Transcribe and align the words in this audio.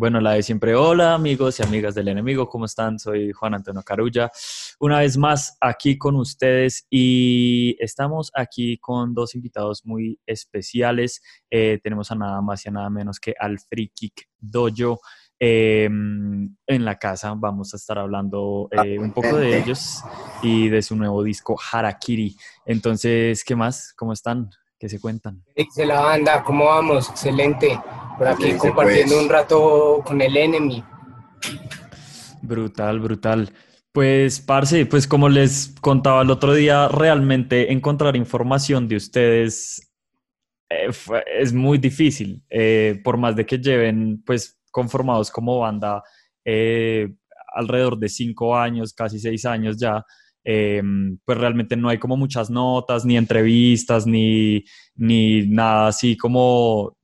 Bueno, 0.00 0.18
la 0.18 0.32
de 0.32 0.42
siempre, 0.42 0.74
hola 0.74 1.12
amigos 1.12 1.60
y 1.60 1.62
amigas 1.62 1.94
del 1.94 2.08
enemigo, 2.08 2.48
¿cómo 2.48 2.64
están? 2.64 2.98
Soy 2.98 3.32
Juan 3.32 3.52
Antonio 3.52 3.82
Carulla, 3.82 4.30
una 4.78 5.00
vez 5.00 5.18
más 5.18 5.58
aquí 5.60 5.98
con 5.98 6.16
ustedes 6.16 6.86
y 6.88 7.76
estamos 7.78 8.32
aquí 8.34 8.78
con 8.78 9.12
dos 9.12 9.34
invitados 9.34 9.84
muy 9.84 10.18
especiales. 10.24 11.20
Eh, 11.50 11.80
tenemos 11.82 12.10
a 12.10 12.14
nada 12.14 12.40
más 12.40 12.64
y 12.64 12.70
a 12.70 12.72
nada 12.72 12.88
menos 12.88 13.20
que 13.20 13.34
al 13.38 13.58
Free 13.58 13.92
Kick 13.94 14.26
Dojo 14.38 15.00
em, 15.38 16.56
en 16.66 16.84
la 16.86 16.98
casa. 16.98 17.34
Vamos 17.36 17.74
a 17.74 17.76
estar 17.76 17.98
hablando 17.98 18.70
eh, 18.70 18.98
un 18.98 19.12
poco 19.12 19.36
de 19.36 19.58
ellos 19.58 20.02
y 20.40 20.70
de 20.70 20.80
su 20.80 20.96
nuevo 20.96 21.22
disco 21.22 21.58
Harakiri. 21.70 22.34
Entonces, 22.64 23.44
¿qué 23.44 23.54
más? 23.54 23.92
¿Cómo 23.98 24.14
están? 24.14 24.48
¿Qué 24.78 24.88
se 24.88 24.98
cuentan? 24.98 25.44
Dice 25.54 25.84
la 25.84 26.00
banda, 26.00 26.42
¿cómo 26.42 26.64
vamos? 26.64 27.10
Excelente. 27.10 27.78
Por 28.20 28.28
aquí 28.28 28.52
compartiendo 28.52 29.14
pues. 29.14 29.24
un 29.24 29.30
rato 29.30 30.02
con 30.04 30.20
el 30.20 30.36
enemy. 30.36 30.84
Brutal, 32.42 33.00
brutal. 33.00 33.50
Pues, 33.92 34.40
Parce, 34.40 34.84
pues 34.84 35.08
como 35.08 35.30
les 35.30 35.74
contaba 35.80 36.20
el 36.20 36.30
otro 36.30 36.52
día, 36.52 36.88
realmente 36.88 37.72
encontrar 37.72 38.16
información 38.16 38.88
de 38.88 38.96
ustedes 38.96 39.90
eh, 40.68 40.90
es 41.38 41.54
muy 41.54 41.78
difícil. 41.78 42.44
Eh, 42.50 43.00
por 43.02 43.16
más 43.16 43.36
de 43.36 43.46
que 43.46 43.56
lleven, 43.56 44.22
pues, 44.26 44.60
conformados 44.70 45.30
como 45.30 45.58
banda 45.60 46.02
eh, 46.44 47.08
alrededor 47.54 47.98
de 47.98 48.10
cinco 48.10 48.54
años, 48.54 48.92
casi 48.92 49.18
seis 49.18 49.46
años 49.46 49.78
ya, 49.80 50.04
Em, 50.42 51.18
pues 51.24 51.36
realmente 51.36 51.76
no 51.76 51.88
hay 51.90 51.98
como 51.98 52.16
muchas 52.16 52.50
notas, 52.50 53.04
ni 53.04 53.16
entrevistas, 53.16 54.06
ni, 54.06 54.64
ni 54.94 55.46
nada 55.46 55.88
así 55.88 56.16
como 56.16 56.96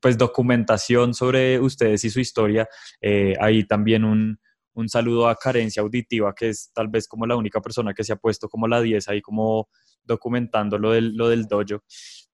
pues 0.00 0.18
documentación 0.18 1.14
sobre 1.14 1.58
ustedes 1.60 2.04
y 2.04 2.10
su 2.10 2.20
historia. 2.20 2.68
Eh, 3.00 3.34
ahí 3.40 3.64
también 3.64 4.04
un, 4.04 4.38
un, 4.74 4.88
saludo 4.88 5.28
a 5.28 5.36
Carencia 5.36 5.82
Auditiva, 5.82 6.34
que 6.34 6.50
es 6.50 6.70
tal 6.74 6.88
vez 6.88 7.08
como 7.08 7.26
la 7.26 7.36
única 7.36 7.60
persona 7.60 7.94
que 7.94 8.04
se 8.04 8.12
ha 8.12 8.16
puesto 8.16 8.48
como 8.48 8.68
la 8.68 8.80
10 8.80 9.08
ahí 9.08 9.22
como 9.22 9.68
documentando 10.04 10.78
lo 10.78 10.92
del, 10.92 11.16
lo 11.16 11.28
del 11.28 11.46
dojo. 11.46 11.82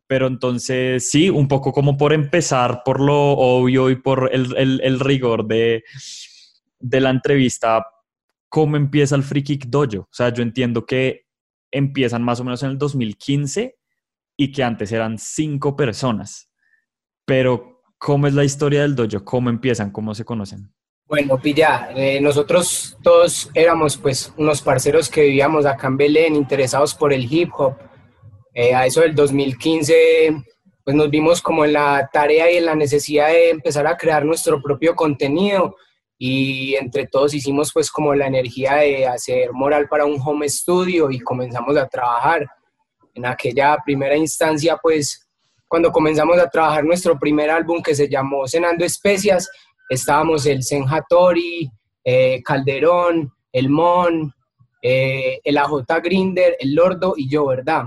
Pero 0.07 0.27
entonces, 0.27 1.11
sí, 1.11 1.31
un 1.31 1.49
poco 1.49 1.73
como 1.73 1.97
por 1.97 2.13
empezar 2.13 2.83
por 2.85 3.01
lo 3.01 3.17
obvio 3.17 3.89
y 3.91 3.97
por 3.97 4.31
el, 4.33 4.55
el, 4.83 5.01
rigor 5.01 5.47
de, 5.47 5.85
de 6.79 7.01
la 7.01 7.11
entrevista, 7.11 7.87
cómo 8.49 8.77
empieza 8.77 9.17
el 9.17 9.23
Free 9.23 9.43
Kick 9.43 9.67
Dojo. 9.67 10.03
O 10.03 10.13
sea, 10.13 10.29
yo 10.29 10.43
entiendo 10.43 10.85
que 10.85 11.27
empiezan 11.71 12.23
más 12.23 12.41
o 12.41 12.45
menos 12.45 12.63
en 12.63 12.71
el 12.71 12.79
2015 12.79 13.79
y 14.37 14.53
que 14.53 14.63
antes 14.63 14.93
eran 14.93 15.17
cinco 15.19 15.75
personas. 15.77 16.52
Pero, 17.25 17.83
¿cómo 17.99 18.27
es 18.27 18.35
la 18.35 18.45
historia 18.45 18.83
del 18.83 18.95
dojo? 18.95 19.25
¿Cómo 19.25 19.51
empiezan? 19.51 19.91
¿Cómo 19.91 20.15
se 20.15 20.25
conocen? 20.25 20.73
Bueno, 21.07 21.39
Pilla, 21.39 21.91
eh, 21.95 22.21
nosotros 22.21 22.97
todos 23.03 23.51
éramos 23.53 23.99
pues 23.99 24.33
unos 24.39 24.63
parceros 24.63 25.11
que 25.11 25.23
vivíamos 25.23 25.67
acá 25.67 25.89
en 25.89 25.99
Belén, 25.99 26.35
interesados 26.35 26.95
por 26.95 27.13
el 27.13 27.31
hip 27.31 27.51
hop. 27.57 27.75
Eh, 28.55 28.75
a 28.75 28.87
eso 28.87 29.03
del 29.03 29.15
2015, 29.15 30.43
pues 30.85 30.97
nos 30.97 31.11
vimos 31.11 31.41
como 31.43 31.65
en 31.65 31.75
la 31.75 32.09
tarea 32.13 32.51
y 32.51 32.57
en 32.57 32.67
la 32.67 32.75
necesidad 32.75 33.29
de 33.29 33.51
empezar 33.51 33.87
a 33.87 33.97
crear 33.97 34.25
nuestro 34.25 34.61
propio 34.63 34.95
contenido 34.95 35.77
y 36.19 36.75
entre 36.77 37.07
todos 37.07 37.35
hicimos 37.35 37.73
pues 37.73 37.91
como 37.91 38.15
la 38.15 38.27
energía 38.27 38.77
de 38.77 39.07
hacer 39.07 39.53
moral 39.53 39.89
para 39.89 40.05
un 40.05 40.21
home 40.25 40.49
studio 40.49 41.11
y 41.11 41.21
comenzamos 41.21 41.77
a 41.77 41.89
trabajar. 41.89 42.49
En 43.15 43.27
aquella 43.27 43.77
primera 43.85 44.17
instancia 44.17 44.79
pues 44.81 45.22
cuando 45.73 45.91
comenzamos 45.91 46.39
a 46.39 46.51
trabajar 46.51 46.85
nuestro 46.85 47.19
primer 47.19 47.49
álbum 47.49 47.83
que 47.83 47.95
se 47.95 48.07
llamó 48.07 48.47
Cenando 48.47 48.85
Especias, 48.85 49.49
estábamos 49.89 50.45
el 50.45 50.63
Senjatori, 50.63 51.71
eh, 52.05 52.43
Calderón, 52.45 53.33
el 53.51 53.71
Mon, 53.71 54.35
eh, 54.83 55.41
el 55.43 55.57
AJ 55.57 55.87
Grinder, 56.05 56.59
el 56.61 56.75
Lordo 56.75 57.15
y 57.17 57.27
yo, 57.27 57.47
¿verdad? 57.47 57.85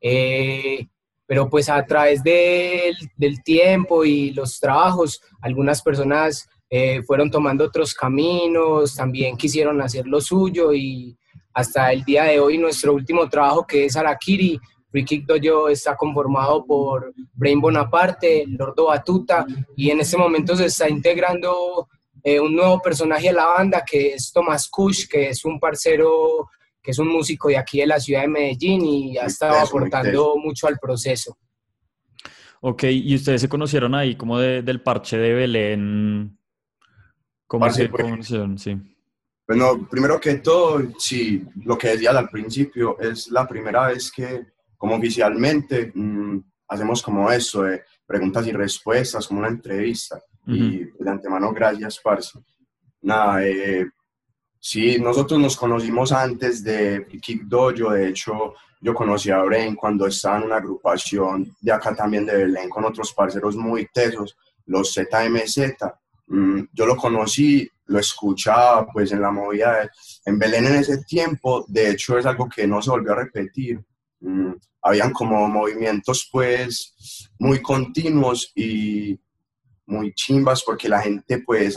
Eh, 0.00 0.88
pero 1.24 1.48
pues 1.48 1.68
a 1.68 1.86
través 1.86 2.20
del, 2.24 2.96
del, 3.16 3.44
tiempo 3.44 4.04
y 4.04 4.32
los 4.32 4.58
trabajos, 4.58 5.20
algunas 5.40 5.82
personas 5.82 6.48
eh, 6.68 7.00
fueron 7.04 7.30
tomando 7.30 7.62
otros 7.62 7.94
caminos, 7.94 8.96
también 8.96 9.36
quisieron 9.36 9.80
hacer 9.80 10.04
lo 10.08 10.20
suyo 10.20 10.72
y 10.72 11.16
hasta 11.52 11.92
el 11.92 12.02
día 12.02 12.24
de 12.24 12.40
hoy 12.40 12.58
nuestro 12.58 12.92
último 12.92 13.28
trabajo 13.28 13.64
que 13.64 13.84
es 13.84 13.94
Arakiri, 13.94 14.58
Free 14.94 15.04
Kick 15.04 15.26
Dojo 15.26 15.68
está 15.68 15.96
conformado 15.96 16.64
por 16.64 17.12
Brain 17.32 17.60
Bonaparte, 17.60 18.44
Lordo 18.46 18.86
Batuta 18.86 19.44
y 19.74 19.90
en 19.90 19.98
este 19.98 20.16
momento 20.16 20.54
se 20.54 20.66
está 20.66 20.88
integrando 20.88 21.88
eh, 22.22 22.38
un 22.38 22.54
nuevo 22.54 22.80
personaje 22.80 23.28
a 23.30 23.32
la 23.32 23.44
banda 23.46 23.82
que 23.84 24.14
es 24.14 24.30
Tomás 24.32 24.68
Kush, 24.68 25.08
que 25.08 25.30
es 25.30 25.44
un 25.44 25.58
parcero, 25.58 26.48
que 26.80 26.92
es 26.92 26.98
un 27.00 27.08
músico 27.08 27.48
de 27.48 27.58
aquí 27.58 27.80
de 27.80 27.88
la 27.88 27.98
ciudad 27.98 28.20
de 28.20 28.28
Medellín 28.28 28.84
y 28.84 29.18
ha 29.18 29.24
estado 29.24 29.58
aportando 29.58 30.36
mucho 30.36 30.68
al 30.68 30.78
proceso. 30.78 31.36
Ok, 32.60 32.84
y 32.84 33.16
ustedes 33.16 33.40
se 33.40 33.48
conocieron 33.48 33.96
ahí 33.96 34.14
como 34.14 34.38
del 34.38 34.80
parche 34.80 35.18
de 35.18 35.34
Belén 35.34 36.38
¿Cómo 37.48 37.68
se 37.68 37.88
pues, 37.88 38.32
Sí. 38.58 38.80
Bueno, 39.48 39.88
primero 39.90 40.20
que 40.20 40.36
todo, 40.36 40.80
sí, 40.98 41.44
lo 41.64 41.76
que 41.76 41.88
decías 41.88 42.14
al 42.14 42.28
principio, 42.28 42.96
es 43.00 43.28
la 43.32 43.44
primera 43.44 43.88
vez 43.88 44.12
que, 44.12 44.53
como 44.84 44.96
oficialmente, 44.96 45.90
mm, 45.94 46.40
hacemos 46.68 47.02
como 47.02 47.32
eso, 47.32 47.62
de 47.62 47.84
preguntas 48.04 48.46
y 48.46 48.52
respuestas, 48.52 49.26
como 49.26 49.40
una 49.40 49.48
entrevista. 49.48 50.20
Y 50.46 50.84
de 50.84 51.10
antemano, 51.10 51.54
gracias, 51.54 51.98
Parce. 52.04 52.38
Nada, 53.00 53.42
eh, 53.46 53.86
sí, 54.60 54.98
nosotros 55.00 55.40
nos 55.40 55.56
conocimos 55.56 56.12
antes 56.12 56.62
de 56.62 57.06
Kick 57.08 57.44
Dojo, 57.44 57.92
de 57.92 58.08
hecho, 58.08 58.52
yo 58.78 58.92
conocí 58.92 59.30
a 59.30 59.42
Brain 59.42 59.74
cuando 59.74 60.06
estaba 60.06 60.36
en 60.36 60.44
una 60.44 60.56
agrupación 60.56 61.56
de 61.62 61.72
acá 61.72 61.94
también 61.94 62.26
de 62.26 62.36
Belén 62.36 62.68
con 62.68 62.84
otros 62.84 63.10
parceros 63.14 63.56
muy 63.56 63.88
tesos, 63.90 64.36
los 64.66 64.92
ZMZ, 64.92 65.78
Mm, 66.26 66.62
yo 66.72 66.86
lo 66.86 66.96
conocí, 66.96 67.68
lo 67.86 67.98
escuchaba 67.98 68.86
pues 68.90 69.12
en 69.12 69.20
la 69.20 69.30
movida 69.30 69.90
en 70.24 70.38
Belén 70.38 70.66
en 70.66 70.76
ese 70.76 71.04
tiempo, 71.04 71.64
de 71.68 71.90
hecho 71.90 72.16
es 72.16 72.24
algo 72.24 72.48
que 72.48 72.66
no 72.66 72.80
se 72.80 72.90
volvió 72.90 73.12
a 73.12 73.16
repetir. 73.16 73.80
Mm, 74.24 74.54
habían 74.80 75.12
como 75.12 75.46
movimientos 75.48 76.28
pues 76.32 77.28
muy 77.38 77.60
continuos 77.60 78.50
y 78.54 79.20
muy 79.86 80.14
chimbas 80.14 80.62
porque 80.62 80.88
la 80.88 81.00
gente 81.02 81.40
pues 81.40 81.76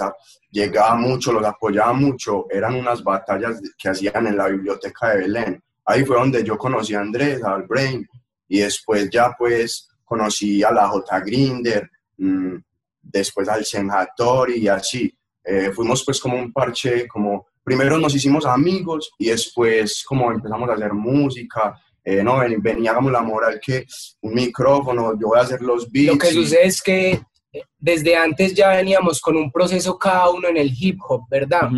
llegaba 0.49 0.95
mucho, 0.95 1.33
los 1.33 1.43
apoyaba 1.43 1.91
mucho, 1.91 2.45
eran 2.49 2.75
unas 2.75 3.03
batallas 3.03 3.61
que 3.77 3.89
hacían 3.89 4.27
en 4.27 4.37
la 4.37 4.47
biblioteca 4.47 5.09
de 5.09 5.17
Belén. 5.17 5.63
Ahí 5.83 6.05
fue 6.05 6.15
donde 6.15 6.41
yo 6.41 6.57
conocí 6.57 6.93
a 6.93 7.01
Andrés, 7.01 7.43
al 7.43 7.63
Brain, 7.63 8.07
y 8.47 8.59
después 8.59 9.09
ya 9.09 9.35
pues 9.37 9.89
conocí 10.05 10.63
a 10.63 10.71
la 10.71 10.87
J. 10.87 11.19
Grinder, 11.19 11.89
mm, 12.17 12.55
después 13.01 13.49
al 13.49 13.65
Senjatori 13.65 14.59
y 14.59 14.67
así. 14.69 15.13
Eh, 15.43 15.71
fuimos 15.73 16.03
pues 16.05 16.19
como 16.21 16.37
un 16.37 16.53
parche, 16.53 17.09
como 17.09 17.47
primero 17.61 17.97
nos 17.97 18.15
hicimos 18.15 18.45
amigos 18.45 19.11
y 19.19 19.27
después 19.27 20.05
como 20.07 20.31
empezamos 20.31 20.69
a 20.69 20.73
hacer 20.73 20.93
música, 20.93 21.77
eh, 22.09 22.23
no, 22.23 22.37
veníamos 22.59 23.11
la 23.11 23.21
moral 23.21 23.59
que 23.61 23.85
un 24.21 24.33
micrófono, 24.33 25.11
yo 25.19 25.27
voy 25.27 25.39
a 25.39 25.41
hacer 25.41 25.61
los 25.61 25.91
beats. 25.91 26.07
Lo 26.07 26.17
que 26.17 26.31
sucede 26.31 26.65
es 26.65 26.81
que 26.81 27.19
eh, 27.51 27.63
desde 27.77 28.15
antes 28.15 28.53
ya 28.53 28.69
veníamos 28.69 29.19
con 29.19 29.35
un 29.35 29.51
proceso 29.51 29.97
cada 29.97 30.29
uno 30.29 30.47
en 30.47 30.55
el 30.55 30.71
hip 30.73 30.99
hop, 31.05 31.23
¿verdad? 31.29 31.69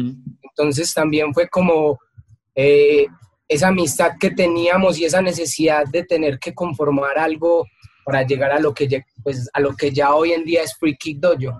Entonces 0.43 0.93
también 0.93 1.33
fue 1.33 1.49
como 1.49 1.97
esa 2.53 3.69
amistad 3.69 4.11
que 4.19 4.29
teníamos 4.29 4.99
y 4.99 5.05
esa 5.05 5.21
necesidad 5.21 5.85
de 5.87 6.03
tener 6.03 6.37
que 6.37 6.53
conformar 6.53 7.17
algo 7.17 7.65
para 8.05 8.21
llegar 8.21 8.51
a 8.51 8.59
lo 8.59 8.71
que, 8.71 9.03
pues, 9.23 9.49
a 9.51 9.59
lo 9.59 9.75
que 9.75 9.91
ya 9.91 10.13
hoy 10.13 10.33
en 10.33 10.43
día 10.43 10.61
es 10.61 10.75
Free 10.77 10.95
Kick 10.95 11.19
Dojo. 11.19 11.59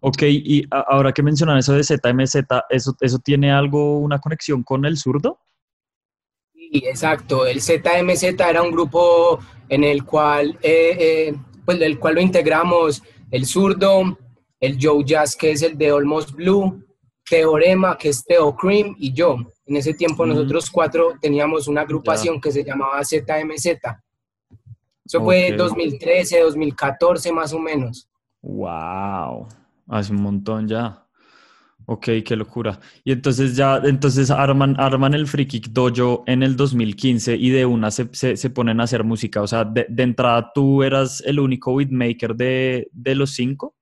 Ok, 0.00 0.22
y 0.22 0.66
ahora 0.70 1.12
que 1.12 1.22
mencionan 1.22 1.58
eso 1.58 1.72
de 1.72 1.84
ZMZ, 1.84 2.34
¿eso, 2.68 2.96
¿eso 3.00 3.18
tiene 3.20 3.52
algo, 3.52 4.00
una 4.00 4.18
conexión 4.18 4.64
con 4.64 4.84
el 4.84 4.96
zurdo? 4.96 5.38
Sí, 6.72 6.82
exacto. 6.84 7.46
El 7.46 7.60
ZMZ 7.60 8.22
era 8.22 8.62
un 8.62 8.70
grupo 8.70 9.38
en 9.68 9.84
el 9.84 10.04
cual, 10.04 10.58
eh, 10.62 10.96
eh, 10.98 11.34
pues, 11.64 11.78
del 11.78 11.98
cual 11.98 12.16
lo 12.16 12.20
integramos 12.20 13.02
el 13.30 13.46
zurdo, 13.46 14.18
el 14.60 14.78
Joe 14.80 15.04
Jazz, 15.04 15.36
que 15.36 15.50
es 15.50 15.62
el 15.62 15.76
de 15.76 15.90
Almost 15.90 16.32
Blue, 16.32 16.84
Teorema, 17.28 17.96
que 17.98 18.10
es 18.10 18.24
Teo 18.24 18.54
Cream, 18.54 18.94
y 18.98 19.12
yo. 19.12 19.36
En 19.66 19.76
ese 19.76 19.94
tiempo 19.94 20.26
nosotros 20.26 20.70
cuatro 20.70 21.14
teníamos 21.20 21.68
una 21.68 21.82
agrupación 21.82 22.40
que 22.40 22.52
se 22.52 22.64
llamaba 22.64 23.02
ZMZ. 23.02 23.66
Eso 25.04 25.22
fue 25.22 25.52
2013, 25.52 26.40
2014 26.40 27.32
más 27.32 27.52
o 27.52 27.58
menos. 27.58 28.08
Wow, 28.42 29.48
hace 29.88 30.12
un 30.12 30.22
montón 30.22 30.68
ya. 30.68 31.03
Ok, 31.86 32.08
qué 32.24 32.36
locura. 32.36 32.80
Y 33.04 33.12
entonces 33.12 33.56
ya, 33.56 33.76
entonces 33.84 34.30
arman, 34.30 34.74
arman 34.78 35.12
el 35.12 35.26
Free 35.26 35.46
Kick 35.46 35.68
Dojo 35.68 36.24
en 36.26 36.42
el 36.42 36.56
2015 36.56 37.36
y 37.36 37.50
de 37.50 37.66
una 37.66 37.90
se, 37.90 38.08
se, 38.14 38.50
ponen 38.50 38.80
a 38.80 38.84
hacer 38.84 39.04
música. 39.04 39.42
O 39.42 39.46
sea, 39.46 39.64
de, 39.64 39.86
entrada 39.98 40.50
tú 40.54 40.82
eras 40.82 41.22
el 41.26 41.38
único 41.40 41.76
beatmaker 41.76 42.34
de, 42.34 42.88
de 42.92 43.14
los 43.14 43.34
cinco. 43.34 43.74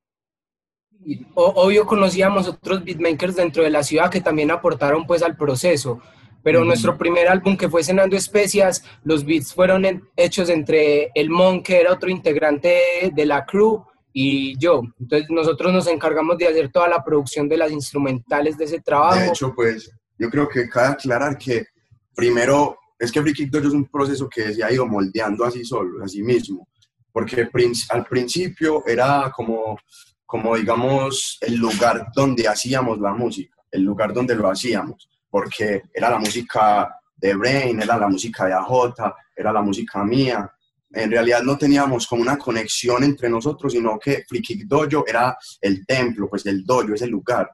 obvio 1.34 1.86
conocíamos 1.86 2.48
otros 2.48 2.84
beatmakers 2.84 3.36
dentro 3.36 3.62
de 3.62 3.70
la 3.70 3.84
ciudad 3.84 4.10
que 4.10 4.20
también 4.20 4.50
aportaron 4.50 5.06
pues 5.06 5.22
al 5.22 5.36
proceso, 5.36 6.00
pero 6.42 6.64
nuestro 6.64 6.98
primer 6.98 7.28
álbum 7.28 7.56
que 7.56 7.68
fue 7.68 7.84
Cenando 7.84 8.16
Especias, 8.16 8.84
los 9.04 9.24
beats 9.24 9.54
fueron 9.54 9.84
hechos 10.16 10.48
entre 10.48 11.12
el 11.14 11.30
Mon, 11.30 11.62
que 11.62 11.80
era 11.80 11.92
otro 11.92 12.10
integrante 12.10 13.12
de 13.14 13.26
la 13.26 13.46
crew, 13.46 13.84
y 14.12 14.58
yo. 14.58 14.82
Entonces 15.00 15.28
nosotros 15.30 15.72
nos 15.72 15.86
encargamos 15.86 16.36
de 16.38 16.48
hacer 16.48 16.70
toda 16.70 16.88
la 16.88 17.02
producción 17.02 17.48
de 17.48 17.56
las 17.56 17.70
instrumentales 17.70 18.56
de 18.58 18.64
ese 18.64 18.80
trabajo. 18.80 19.18
De 19.18 19.28
hecho, 19.28 19.54
pues 19.54 19.90
yo 20.18 20.30
creo 20.30 20.48
que 20.48 20.68
cabe 20.68 20.88
aclarar 20.88 21.38
que 21.38 21.66
primero 22.14 22.76
es 22.98 23.10
que 23.10 23.20
Free 23.20 23.32
Kick 23.32 23.54
es 23.54 23.66
un 23.66 23.86
proceso 23.86 24.28
que 24.28 24.54
se 24.54 24.62
ha 24.62 24.70
ido 24.70 24.86
moldeando 24.86 25.44
así 25.44 25.64
solo, 25.64 26.04
así 26.04 26.22
mismo, 26.22 26.68
porque 27.10 27.48
al 27.90 28.04
principio 28.06 28.84
era 28.86 29.32
como, 29.34 29.76
como 30.24 30.56
digamos 30.56 31.38
el 31.40 31.56
lugar 31.56 32.06
donde 32.14 32.46
hacíamos 32.46 33.00
la 33.00 33.12
música, 33.12 33.56
el 33.70 33.82
lugar 33.82 34.12
donde 34.12 34.36
lo 34.36 34.48
hacíamos, 34.48 35.08
porque 35.28 35.82
era 35.92 36.10
la 36.10 36.18
música 36.18 36.94
de 37.16 37.34
Brain, 37.34 37.82
era 37.82 37.96
la 37.96 38.08
música 38.08 38.46
de 38.46 38.52
AJ, 38.52 38.94
era 39.34 39.52
la 39.52 39.62
música 39.62 40.04
mía, 40.04 40.48
en 40.94 41.10
realidad 41.10 41.42
no 41.42 41.56
teníamos 41.56 42.06
como 42.06 42.22
una 42.22 42.38
conexión 42.38 43.02
entre 43.04 43.28
nosotros, 43.28 43.72
sino 43.72 43.98
que 43.98 44.24
Free 44.28 44.42
Kick 44.42 44.66
Dojo 44.66 45.06
era 45.06 45.36
el 45.60 45.86
templo, 45.86 46.28
pues 46.28 46.44
el 46.46 46.64
dojo, 46.64 46.94
ese 46.94 47.06
lugar. 47.06 47.50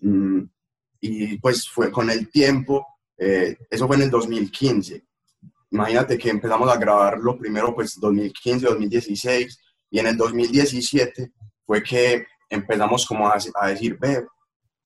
Mm, 0.00 0.42
y 1.00 1.38
pues 1.38 1.68
fue 1.68 1.90
con 1.90 2.10
el 2.10 2.30
tiempo, 2.30 2.86
eh, 3.16 3.56
eso 3.70 3.86
fue 3.86 3.96
en 3.96 4.02
el 4.02 4.10
2015. 4.10 5.04
Imagínate 5.70 6.16
que 6.16 6.30
empezamos 6.30 6.68
a 6.70 6.78
grabarlo 6.78 7.36
primero 7.36 7.74
pues 7.74 7.98
2015, 8.00 8.66
2016 8.66 9.58
y 9.90 9.98
en 9.98 10.06
el 10.06 10.16
2017 10.16 11.32
fue 11.66 11.82
que 11.82 12.26
empezamos 12.48 13.04
como 13.06 13.28
a, 13.28 13.36
a 13.60 13.68
decir, 13.68 13.98
ve, 13.98 14.24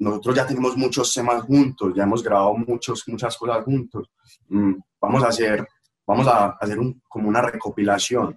nosotros 0.00 0.34
ya 0.34 0.46
tenemos 0.46 0.76
muchos 0.76 1.14
temas 1.14 1.42
juntos, 1.44 1.92
ya 1.94 2.02
hemos 2.02 2.22
grabado 2.22 2.54
muchos, 2.54 3.04
muchas 3.06 3.36
cosas 3.36 3.64
juntos, 3.64 4.10
mm, 4.48 4.74
vamos 5.00 5.22
a 5.22 5.28
hacer 5.28 5.64
vamos 6.06 6.26
a 6.26 6.56
hacer 6.60 6.78
un, 6.78 7.02
como 7.08 7.28
una 7.28 7.42
recopilación. 7.42 8.36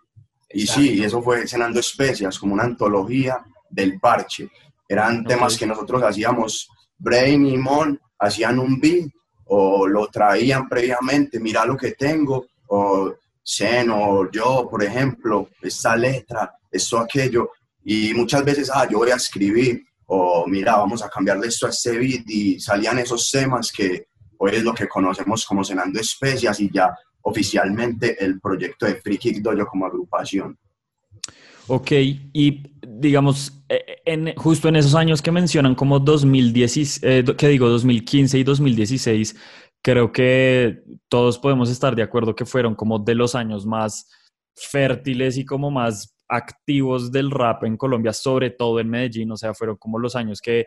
Y 0.49 0.67
sí, 0.67 1.03
eso 1.03 1.21
fue 1.21 1.47
Cenando 1.47 1.79
Especias, 1.79 2.39
como 2.39 2.53
una 2.53 2.63
antología 2.63 3.43
del 3.69 3.99
parche. 3.99 4.49
Eran 4.87 5.25
temas 5.25 5.57
que 5.57 5.65
nosotros 5.65 6.03
hacíamos, 6.03 6.69
Brain 6.97 7.45
y 7.45 7.57
Mon 7.57 7.99
hacían 8.19 8.59
un 8.59 8.79
beat 8.79 9.09
o 9.45 9.87
lo 9.87 10.07
traían 10.07 10.67
previamente, 10.67 11.39
mira 11.39 11.65
lo 11.65 11.77
que 11.77 11.91
tengo, 11.91 12.47
o 12.67 13.13
Zen 13.45 13.89
o 13.91 14.29
yo, 14.31 14.67
por 14.69 14.83
ejemplo, 14.83 15.49
esta 15.61 15.95
letra, 15.95 16.55
esto, 16.71 16.97
aquello. 16.97 17.51
Y 17.83 18.13
muchas 18.13 18.43
veces, 18.43 18.71
ah, 18.73 18.87
yo 18.89 18.99
voy 18.99 19.11
a 19.11 19.15
escribir, 19.15 19.83
o 20.07 20.45
mira, 20.47 20.77
vamos 20.77 21.03
a 21.03 21.09
cambiarle 21.09 21.47
esto 21.47 21.67
a 21.67 21.69
este 21.69 21.97
beat, 21.97 22.23
y 22.27 22.59
salían 22.59 22.97
esos 22.99 23.29
temas 23.29 23.71
que 23.71 24.07
hoy 24.37 24.55
es 24.55 24.63
lo 24.63 24.73
que 24.73 24.87
conocemos 24.87 25.45
como 25.45 25.63
Cenando 25.63 25.99
Especias, 25.99 26.59
y 26.59 26.71
ya 26.71 26.95
oficialmente 27.25 28.23
el 28.23 28.39
proyecto 28.39 28.85
de 28.85 28.95
Free 28.95 29.17
Kick 29.17 29.41
Dojo 29.41 29.65
como 29.65 29.85
agrupación. 29.85 30.57
Ok, 31.67 31.91
y 31.91 32.63
digamos, 32.87 33.63
eh, 33.67 34.35
justo 34.37 34.69
en 34.69 34.75
esos 34.75 34.93
años 34.93 35.21
que 35.23 35.31
mencionan 35.31 35.73
como 35.73 35.99
2010, 35.99 36.99
eh, 37.01 37.23
que 37.35 37.47
digo 37.47 37.67
2015 37.67 38.37
y 38.37 38.43
2016, 38.43 39.35
creo 39.81 40.11
que 40.11 40.83
todos 41.09 41.39
podemos 41.39 41.71
estar 41.71 41.95
de 41.95 42.03
acuerdo 42.03 42.35
que 42.35 42.45
fueron 42.45 42.75
como 42.75 42.99
de 42.99 43.15
los 43.15 43.33
años 43.33 43.65
más 43.65 44.07
fértiles 44.55 45.37
y 45.37 45.45
como 45.45 45.71
más 45.71 46.15
activos 46.27 47.11
del 47.11 47.31
rap 47.31 47.63
en 47.63 47.77
Colombia, 47.77 48.13
sobre 48.13 48.51
todo 48.51 48.79
en 48.79 48.89
Medellín, 48.89 49.31
o 49.31 49.37
sea, 49.37 49.55
fueron 49.55 49.77
como 49.77 49.97
los 49.97 50.15
años 50.15 50.41
que 50.41 50.65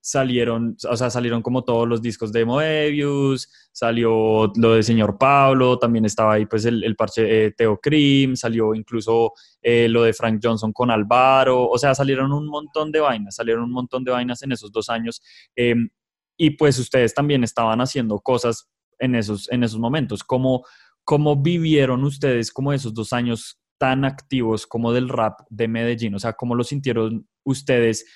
salieron, 0.00 0.76
o 0.88 0.96
sea, 0.96 1.10
salieron 1.10 1.42
como 1.42 1.62
todos 1.62 1.86
los 1.86 2.00
discos 2.00 2.32
de 2.32 2.44
Moebius, 2.44 3.48
salió 3.72 4.50
lo 4.56 4.74
de 4.74 4.82
Señor 4.82 5.18
Pablo, 5.18 5.78
también 5.78 6.04
estaba 6.06 6.34
ahí 6.34 6.46
pues 6.46 6.64
el, 6.64 6.96
parche 6.96 7.46
eh, 7.46 7.52
Teo 7.52 7.78
Cream, 7.78 8.34
salió 8.36 8.74
incluso 8.74 9.32
eh, 9.60 9.88
lo 9.88 10.02
de 10.02 10.12
Frank 10.12 10.40
Johnson 10.42 10.72
con 10.72 10.90
Álvaro, 10.90 11.68
o 11.68 11.78
sea, 11.78 11.94
salieron 11.94 12.32
un 12.32 12.46
montón 12.46 12.90
de 12.90 13.00
vainas, 13.00 13.36
salieron 13.36 13.64
un 13.64 13.72
montón 13.72 14.02
de 14.04 14.12
vainas 14.12 14.42
en 14.42 14.52
esos 14.52 14.72
dos 14.72 14.88
años. 14.88 15.22
Em, 15.54 15.90
y 16.36 16.50
pues 16.50 16.78
ustedes 16.78 17.12
también 17.12 17.44
estaban 17.44 17.80
haciendo 17.82 18.18
cosas 18.20 18.70
en 18.98 19.14
esos, 19.14 19.50
en 19.52 19.62
esos 19.62 19.78
momentos. 19.78 20.24
¿Cómo, 20.24 20.64
¿Cómo 21.04 21.36
vivieron 21.36 22.02
ustedes 22.04 22.50
como 22.50 22.72
esos 22.72 22.94
dos 22.94 23.12
años 23.12 23.60
tan 23.76 24.04
activos 24.06 24.66
como 24.66 24.92
del 24.92 25.10
rap 25.10 25.40
de 25.50 25.68
Medellín? 25.68 26.14
O 26.14 26.18
sea, 26.18 26.32
¿cómo 26.32 26.54
lo 26.54 26.64
sintieron 26.64 27.28
ustedes? 27.44 28.06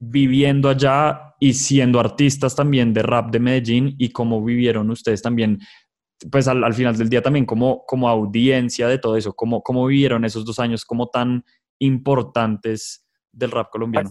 Viviendo 0.00 0.70
allá 0.70 1.34
y 1.38 1.52
siendo 1.52 2.00
artistas 2.00 2.56
también 2.56 2.92
de 2.92 3.02
rap 3.02 3.30
de 3.30 3.38
Medellín 3.38 3.94
y 3.98 4.10
cómo 4.10 4.42
vivieron 4.42 4.90
ustedes 4.90 5.22
también, 5.22 5.60
pues 6.30 6.48
al, 6.48 6.74
final 6.74 6.96
del 6.96 7.10
día 7.10 7.22
también 7.22 7.44
como, 7.44 7.84
como 7.86 8.08
audiencia 8.08 8.88
de 8.88 8.98
todo 8.98 9.16
eso, 9.16 9.34
cómo, 9.34 9.62
cómo 9.62 9.86
vivieron 9.86 10.24
esos 10.24 10.44
dos 10.44 10.58
años 10.58 10.84
como 10.84 11.08
tan 11.08 11.44
importantes 11.78 13.06
del 13.30 13.50
rap 13.50 13.70
colombiano. 13.70 14.08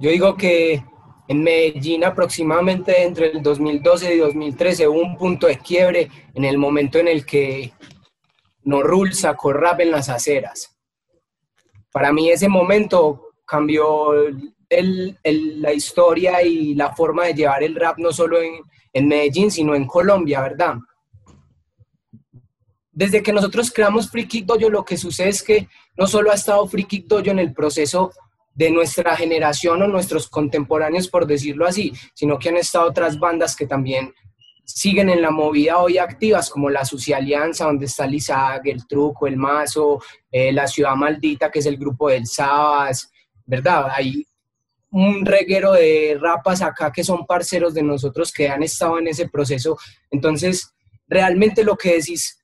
Yo 0.00 0.10
digo 0.10 0.36
que 0.36 0.82
en 1.26 1.42
Medellín 1.42 2.04
aproximadamente 2.04 3.02
entre 3.02 3.32
el 3.32 3.42
2012 3.42 4.14
y 4.14 4.18
2013 4.18 4.88
hubo 4.88 5.00
un 5.00 5.16
punto 5.16 5.46
de 5.46 5.58
quiebre 5.58 6.10
en 6.34 6.44
el 6.44 6.58
momento 6.58 6.98
en 6.98 7.08
el 7.08 7.26
que 7.26 7.72
Norrul 8.62 9.12
sacó 9.12 9.52
rap 9.52 9.80
en 9.80 9.90
las 9.90 10.08
aceras. 10.08 10.76
Para 11.90 12.12
mí 12.12 12.30
ese 12.30 12.48
momento 12.48 13.30
cambió 13.46 14.14
la 14.82 15.72
historia 15.72 16.42
y 16.42 16.74
la 16.74 16.94
forma 16.94 17.26
de 17.26 17.34
llevar 17.34 17.62
el 17.62 17.74
rap 17.74 17.98
no 17.98 18.12
solo 18.12 18.40
en, 18.40 18.54
en 18.92 19.08
Medellín, 19.08 19.50
sino 19.50 19.74
en 19.74 19.86
Colombia, 19.86 20.40
¿verdad? 20.40 20.76
Desde 22.90 23.22
que 23.22 23.32
nosotros 23.32 23.72
creamos 23.72 24.08
Free 24.08 24.28
Kick 24.28 24.46
Dojo, 24.46 24.70
lo 24.70 24.84
que 24.84 24.96
sucede 24.96 25.30
es 25.30 25.42
que 25.42 25.68
no 25.96 26.06
solo 26.06 26.30
ha 26.30 26.34
estado 26.34 26.66
Free 26.68 26.84
Kick 26.84 27.06
Dojo 27.06 27.30
en 27.30 27.40
el 27.40 27.52
proceso 27.52 28.12
de 28.54 28.70
nuestra 28.70 29.16
generación 29.16 29.82
o 29.82 29.88
nuestros 29.88 30.28
contemporáneos, 30.28 31.08
por 31.08 31.26
decirlo 31.26 31.66
así, 31.66 31.92
sino 32.14 32.38
que 32.38 32.50
han 32.50 32.56
estado 32.56 32.88
otras 32.88 33.18
bandas 33.18 33.56
que 33.56 33.66
también 33.66 34.14
siguen 34.64 35.10
en 35.10 35.20
la 35.20 35.30
movida 35.30 35.78
hoy 35.78 35.98
activas, 35.98 36.48
como 36.48 36.70
la 36.70 36.84
Sucia 36.84 37.18
Alianza, 37.18 37.66
donde 37.66 37.86
está 37.86 38.06
Lizag, 38.06 38.66
El 38.66 38.86
Truco, 38.86 39.26
El 39.26 39.36
Mazo, 39.36 40.00
eh, 40.30 40.52
La 40.52 40.66
Ciudad 40.66 40.94
Maldita, 40.94 41.50
que 41.50 41.58
es 41.58 41.66
el 41.66 41.76
grupo 41.76 42.08
del 42.08 42.26
Sabas, 42.26 43.10
¿verdad? 43.44 43.88
Hay 43.90 44.24
un 44.94 45.26
reguero 45.26 45.72
de 45.72 46.16
rapas 46.20 46.62
acá 46.62 46.92
que 46.92 47.02
son 47.02 47.26
parceros 47.26 47.74
de 47.74 47.82
nosotros 47.82 48.30
que 48.30 48.48
han 48.48 48.62
estado 48.62 49.00
en 49.00 49.08
ese 49.08 49.28
proceso. 49.28 49.76
Entonces, 50.08 50.72
realmente 51.08 51.64
lo 51.64 51.76
que 51.76 51.94
decís, 51.94 52.38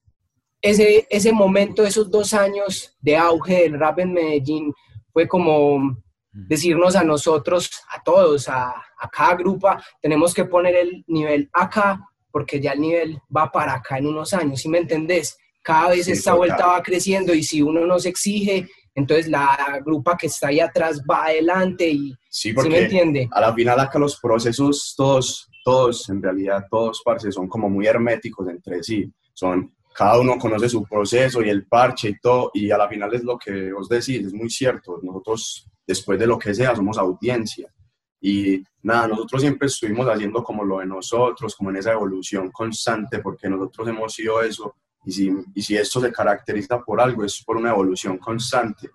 ese, 0.61 1.07
ese 1.09 1.33
momento, 1.33 1.87
esos 1.87 2.11
dos 2.11 2.35
años 2.35 2.97
de 3.01 3.17
auge 3.17 3.63
del 3.63 3.79
rap 3.79 4.01
en 4.01 4.13
Medellín, 4.13 4.75
fue 5.13 5.29
como 5.29 5.97
decirnos 6.33 6.97
a 6.97 7.05
nosotros, 7.05 7.71
a 7.89 8.03
todos, 8.03 8.49
a, 8.49 8.71
a 8.71 9.09
cada 9.09 9.37
grupo, 9.37 9.69
tenemos 10.03 10.35
que 10.35 10.45
poner 10.45 10.75
el 10.75 11.05
nivel 11.07 11.49
acá, 11.53 12.01
porque 12.33 12.61
ya 12.61 12.73
el 12.73 12.81
nivel 12.81 13.19
va 13.35 13.53
para 13.53 13.75
acá 13.75 13.99
en 13.99 14.09
unos 14.09 14.35
años, 14.35 14.61
¿sí 14.61 14.69
me 14.69 14.79
entendés? 14.79 15.39
Cada 15.63 15.91
vez 15.91 16.09
esta 16.09 16.35
vuelta 16.35 16.67
va 16.67 16.83
creciendo 16.83 17.33
y 17.33 17.45
si 17.45 17.63
uno 17.63 17.87
nos 17.87 18.07
exige 18.07 18.67
entonces 18.95 19.29
la 19.29 19.81
grupa 19.85 20.17
que 20.17 20.27
está 20.27 20.49
ahí 20.49 20.61
atrás 20.61 21.03
va 21.09 21.27
adelante 21.27 21.89
y 21.89 22.15
sí, 22.31 22.55
porque 22.55 22.71
me 22.71 22.79
entiende? 22.79 23.29
a 23.31 23.41
la 23.41 23.53
final 23.53 23.79
acá 23.79 23.99
los 23.99 24.19
procesos 24.19 24.95
todos, 24.97 25.51
todos, 25.63 26.09
en 26.09 26.23
realidad 26.23 26.65
todos, 26.71 27.03
parce, 27.05 27.31
son 27.31 27.49
como 27.49 27.69
muy 27.69 27.87
herméticos 27.87 28.49
entre 28.49 28.83
sí, 28.83 29.13
son, 29.35 29.75
cada 29.95 30.19
uno 30.19 30.39
conoce 30.39 30.69
su 30.69 30.85
proceso 30.85 31.43
y 31.43 31.51
el 31.51 31.67
parche 31.67 32.09
y 32.09 32.21
todo, 32.21 32.51
y 32.55 32.71
a 32.71 32.79
la 32.79 32.89
final 32.89 33.13
es 33.13 33.25
lo 33.25 33.37
que 33.37 33.73
vos 33.73 33.89
decís, 33.89 34.27
es 34.27 34.33
muy 34.33 34.49
cierto, 34.49 34.99
nosotros 35.03 35.67
después 35.87 36.19
de 36.19 36.27
lo 36.27 36.39
que 36.39 36.55
sea 36.55 36.75
somos 36.75 36.97
audiencia, 36.97 37.71
y 38.21 38.63
nada, 38.83 39.09
nosotros 39.09 39.41
siempre 39.41 39.67
estuvimos 39.67 40.07
haciendo 40.07 40.45
como 40.45 40.65
lo 40.65 40.79
de 40.79 40.87
nosotros, 40.87 41.57
como 41.57 41.71
en 41.71 41.77
esa 41.77 41.93
evolución 41.93 42.51
constante, 42.51 43.21
porque 43.21 43.49
nosotros 43.49 43.89
hemos 43.89 44.13
sido 44.13 44.43
eso 44.43 44.77
y 45.05 45.13
si, 45.13 45.33
y 45.55 45.63
si 45.63 45.77
esto 45.77 46.01
se 46.01 46.13
caracteriza 46.13 46.81
por 46.81 47.01
algo, 47.01 47.25
es 47.25 47.43
por 47.43 47.57
una 47.57 47.71
evolución 47.71 48.19
constante. 48.19 48.91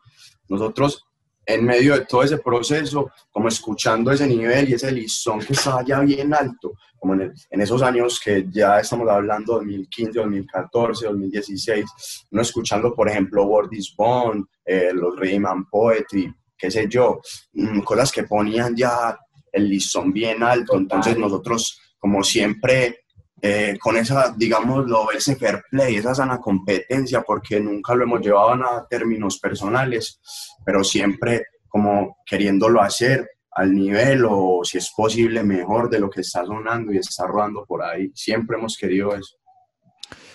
Nosotros, 0.48 1.04
en 1.46 1.66
medio 1.66 1.94
de 1.94 2.06
todo 2.06 2.24
ese 2.24 2.38
proceso, 2.38 3.12
como 3.32 3.48
escuchando 3.48 4.12
ese 4.12 4.28
nivel 4.28 4.70
y 4.70 4.74
ese 4.74 4.92
listón 4.92 5.40
que 5.40 5.54
estaba 5.54 5.84
ya 5.84 6.00
bien 6.00 6.34
alto, 6.34 6.74
como 6.98 7.14
en, 7.14 7.34
en 7.50 7.62
esos 7.62 7.82
años 7.82 8.20
que 8.20 8.46
ya 8.50 8.80
estamos 8.80 9.08
hablando, 9.10 9.54
2015, 9.56 10.20
2014, 10.20 11.06
2016, 11.06 11.86
no 12.32 12.42
escuchando, 12.42 12.94
por 12.94 13.10
ejemplo, 13.10 13.46
Word 13.46 13.70
is 13.74 13.94
Bond, 13.96 14.46
eh, 14.66 14.92
los 14.94 15.20
Rayman 15.20 15.70
Poetry, 15.70 16.34
qué 16.58 16.72
sé 16.72 16.88
yo, 16.90 17.20
mm, 17.54 17.82
cosas 17.82 18.12
que 18.12 18.24
ponían 18.24 18.75
ya 18.75 19.18
el 19.52 19.70
listón 19.70 20.12
bien 20.12 20.44
alto, 20.44 20.78
entonces 20.78 21.18
nosotros, 21.18 21.80
como 21.98 22.24
siempre, 22.24 23.05
eh, 23.42 23.77
con 23.80 23.98
esa, 23.98 24.34
digámoslo, 24.36 25.12
ese 25.12 25.36
fair 25.36 25.63
play, 25.70 25.96
esa 25.98 26.15
sana 26.15 26.39
competencia, 26.39 27.22
porque 27.22 27.60
nunca 27.60 27.94
lo 27.94 28.04
hemos 28.04 28.22
llevado 28.22 28.54
a 28.54 28.88
términos 28.88 29.39
personales, 29.39 30.20
pero 30.65 30.84
siempre 30.84 31.44
como 31.68 32.20
queriéndolo 32.25 32.82
hacer, 32.82 33.30
al 33.51 33.74
nivel 33.74 34.25
o 34.30 34.62
si 34.63 34.77
es 34.77 34.92
posible 34.96 35.44
mejor 35.44 35.89
de 35.89 36.00
lo 36.00 36.10
que 36.10 36.22
está 36.22 36.46
sonando 36.46 36.94
y 36.94 36.98
está 36.98 37.25
rodando 37.25 37.65
por 37.65 37.84
ahí. 37.84 38.12
Siempre 38.13 38.58
hemos 38.58 38.77
querido 38.77 39.15
eso. 39.15 39.38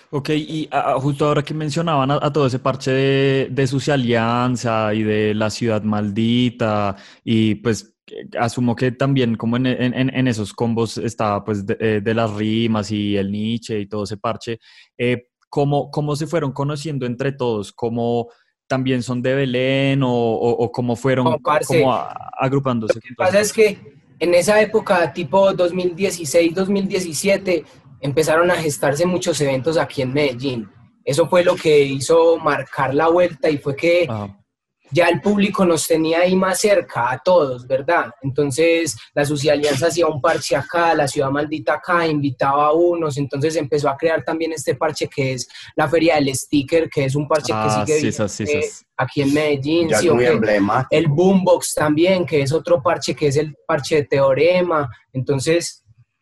Ok, 0.09 0.29
y 0.29 0.67
ah, 0.71 0.93
ah, 0.95 0.99
justo 0.99 1.25
ahora 1.25 1.41
que 1.41 1.53
mencionaban 1.53 2.11
a, 2.11 2.33
todo 2.33 2.45
ese 2.45 2.59
parche 2.59 2.91
de, 2.91 3.47
de 3.49 3.67
Sucia 3.67 3.93
Alianza 3.93 4.93
y 4.93 5.03
de 5.03 5.33
la 5.33 5.49
ciudad 5.49 5.83
maldita, 5.83 6.97
y 7.23 7.55
pues 7.55 7.90
asumo 8.39 8.75
que 8.75 8.91
también 8.91 9.35
como 9.35 9.57
en, 9.57 9.65
en, 9.67 10.27
esos 10.27 10.53
combos 10.53 10.97
está 10.97 11.43
pues 11.43 11.63
eh, 11.79 12.01
de, 12.03 12.13
las 12.13 12.33
rimas 12.33 12.91
y 12.91 13.17
el 13.17 13.31
Nietzsche 13.31 13.79
y 13.79 13.87
todo 13.87 14.03
ese 14.03 14.17
parche, 14.17 14.59
eh, 14.97 15.29
¿cómo, 15.49 15.89
¿cómo, 15.91 16.15
se 16.15 16.27
fueron 16.27 16.51
conociendo 16.51 17.05
entre 17.05 17.31
todos? 17.31 17.71
¿Cómo 17.71 18.29
también 18.67 19.03
son 19.03 19.21
de 19.21 19.35
Belén 19.35 20.03
o, 20.03 20.11
o, 20.11 20.71
cómo 20.71 20.95
fueron 20.95 21.37
agrupándose? 22.39 22.95
Lo 22.95 23.01
que 23.01 23.15
pasa 23.15 23.39
es 23.39 23.51
que 23.51 23.77
en 24.19 24.33
esa 24.33 24.61
época, 24.61 25.11
tipo 25.11 25.51
2016, 25.53 26.53
2017, 26.53 27.65
empezaron 28.01 28.51
a 28.51 28.55
gestarse 28.55 29.05
muchos 29.05 29.39
eventos 29.41 29.77
aquí 29.77 30.01
en 30.01 30.13
Medellín. 30.13 30.69
Eso 31.03 31.27
fue 31.27 31.43
lo 31.43 31.55
que 31.55 31.83
hizo 31.83 32.37
marcar 32.37 32.93
la 32.93 33.07
vuelta 33.09 33.49
y 33.49 33.57
fue 33.57 33.75
que 33.75 34.07
ya 34.91 35.07
el 35.07 35.21
público 35.21 35.65
nos 35.65 35.87
tenía 35.87 36.19
ahí 36.19 36.35
más 36.35 36.59
cerca 36.59 37.11
a 37.11 37.19
todos, 37.19 37.65
¿verdad? 37.67 38.11
Entonces 38.21 38.95
la 39.13 39.23
Alianza 39.51 39.87
hacía 39.87 40.07
un 40.07 40.21
parche 40.21 40.55
acá, 40.55 40.93
la 40.93 41.07
Ciudad 41.07 41.29
Maldita 41.29 41.75
acá, 41.75 42.05
invitaba 42.05 42.67
a 42.67 42.73
unos, 42.73 43.17
entonces 43.17 43.55
empezó 43.55 43.89
a 43.89 43.97
crear 43.97 44.23
también 44.23 44.51
este 44.53 44.75
parche 44.75 45.07
que 45.07 45.33
es 45.33 45.47
la 45.75 45.87
Feria 45.87 46.15
del 46.15 46.35
Sticker, 46.35 46.89
que 46.89 47.05
es 47.05 47.15
un 47.15 47.27
parche 47.27 47.53
que 47.53 47.53
ah, 47.53 47.85
sigue 47.85 48.61
aquí 48.97 49.21
en 49.21 49.33
Medellín. 49.33 49.89
sí, 49.95 50.09
muy 50.09 50.25
el 50.89 51.07
Boombox 51.07 51.73
también, 51.73 52.25
que 52.25 52.41
es 52.41 52.51
otro 52.51 52.81
parche 52.81 53.15
que 53.15 53.27
es 53.27 53.37
el 53.37 53.55
parche 53.65 53.95
de 53.95 54.03
Teorema. 54.05 54.89
Entonces 55.13 55.80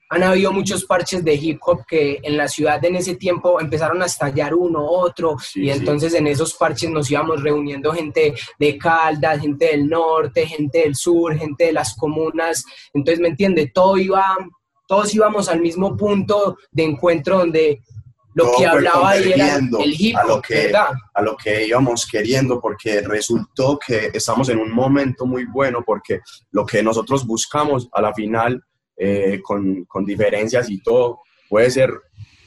han 0.09 0.23
habido 0.23 0.51
muchos 0.51 0.85
parches 0.85 1.23
de 1.23 1.35
hip 1.35 1.59
hop 1.61 1.85
que 1.85 2.19
en 2.23 2.35
la 2.35 2.47
ciudad 2.47 2.83
en 2.83 2.95
ese 2.95 3.15
tiempo 3.15 3.61
empezaron 3.61 4.01
a 4.01 4.07
estallar 4.07 4.55
uno, 4.55 4.83
otro, 4.83 5.37
y 5.53 5.69
entonces 5.69 6.15
en 6.15 6.25
esos 6.25 6.55
parches 6.55 6.89
nos 6.89 7.11
íbamos 7.11 7.43
reuniendo 7.43 7.93
gente 7.93 8.33
de 8.57 8.77
Caldas, 8.77 9.39
gente 9.39 9.67
del 9.67 9.87
norte, 9.87 10.47
gente 10.47 10.79
del 10.79 10.95
sur, 10.95 11.37
gente 11.37 11.65
de 11.65 11.73
las 11.73 11.95
comunas, 11.95 12.65
entonces, 12.93 13.19
¿me 13.19 13.27
entiende? 13.27 13.71
Todo 13.71 13.97
iba, 13.97 14.35
todos 14.87 15.13
íbamos 15.13 15.47
al 15.47 15.61
mismo 15.61 15.95
punto 15.95 16.57
de 16.71 16.83
encuentro 16.85 17.37
donde 17.37 17.83
lo 18.33 18.51
que 18.57 18.65
hablaba 18.65 19.11
ahí 19.11 19.31
era 19.33 19.57
el 19.57 19.95
hip 19.99 20.15
hop, 20.15 20.21
a 20.21 20.27
lo, 20.27 20.41
que, 20.41 20.71
a 21.13 21.21
lo 21.21 21.37
que 21.37 21.67
íbamos 21.67 22.07
queriendo, 22.07 22.59
porque 22.59 23.01
resultó 23.01 23.77
que 23.77 24.09
estamos 24.13 24.49
en 24.49 24.57
un 24.57 24.71
momento 24.71 25.27
muy 25.27 25.45
bueno, 25.45 25.83
porque 25.85 26.21
lo 26.51 26.65
que 26.65 26.81
nosotros 26.81 27.27
buscamos 27.27 27.87
a 27.91 28.01
la 28.01 28.13
final 28.13 28.63
eh, 29.01 29.39
con, 29.41 29.85
con, 29.85 30.03
diferencias 30.03 30.69
y 30.69 30.83
todo. 30.83 31.21
Puede 31.47 31.71
ser 31.71 31.89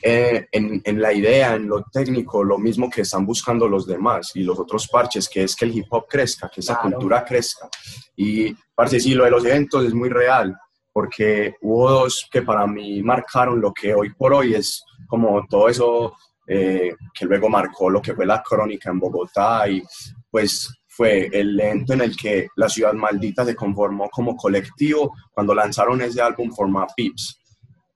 eh, 0.03 0.47
en, 0.53 0.83
en, 0.85 1.01
la 1.01 1.13
idea, 1.13 1.55
en 1.55 1.67
lo 1.67 1.83
técnico, 1.91 2.45
lo 2.45 2.59
mismo 2.59 2.91
que 2.91 3.01
están 3.01 3.25
buscando 3.25 3.67
los 3.67 3.87
demás 3.87 4.33
y 4.35 4.43
los 4.43 4.59
otros 4.59 4.87
parches, 4.89 5.29
que 5.29 5.45
es 5.45 5.57
que 5.57 5.65
el 5.65 5.77
hip 5.79 5.87
hop 5.91 6.07
crezca, 6.07 6.51
que 6.53 6.61
esa 6.61 6.79
cultura 6.79 7.25
crezca. 7.25 7.69
Y, 8.17 8.55
parce, 8.75 9.01
sí, 9.01 9.15
lo 9.15 9.25
de 9.25 9.31
los 9.31 9.45
eventos 9.47 9.85
es 9.87 9.95
muy 9.95 10.11
real, 10.11 10.55
porque 10.93 11.55
hubo 11.63 11.91
dos 11.91 12.29
que 12.31 12.43
para 12.43 12.67
mí 12.67 13.03
marcaron 13.03 13.61
lo 13.61 13.73
que 13.73 13.95
hoy 13.95 14.13
por 14.13 14.35
hoy 14.35 14.55
es 14.55 14.85
como 15.09 15.47
todo 15.49 15.69
eso 15.69 16.15
eh, 16.47 16.95
que 17.15 17.25
luego 17.25 17.49
marcó 17.49 17.89
lo 17.89 18.03
que 18.03 18.15
fue 18.15 18.27
la 18.27 18.43
crónica 18.43 18.91
en 18.91 18.99
Bogotá 18.99 19.67
y 19.69 19.83
pues 20.31 20.71
fue 20.95 21.29
el 21.33 21.59
evento 21.59 21.95
en 21.95 22.03
el 22.03 22.17
que 22.17 22.49
la 22.57 22.69
ciudad 22.69 22.93
maldita 22.93 23.45
se 23.45 23.57
conformó 23.57 24.11
como 24.11 24.37
colectivo 24.37 25.15
cuando 25.33 25.55
lanzaron 25.55 26.03
ese 26.03 26.21
álbum 26.21 26.53
Forma 26.53 26.87
Pips 26.95 27.41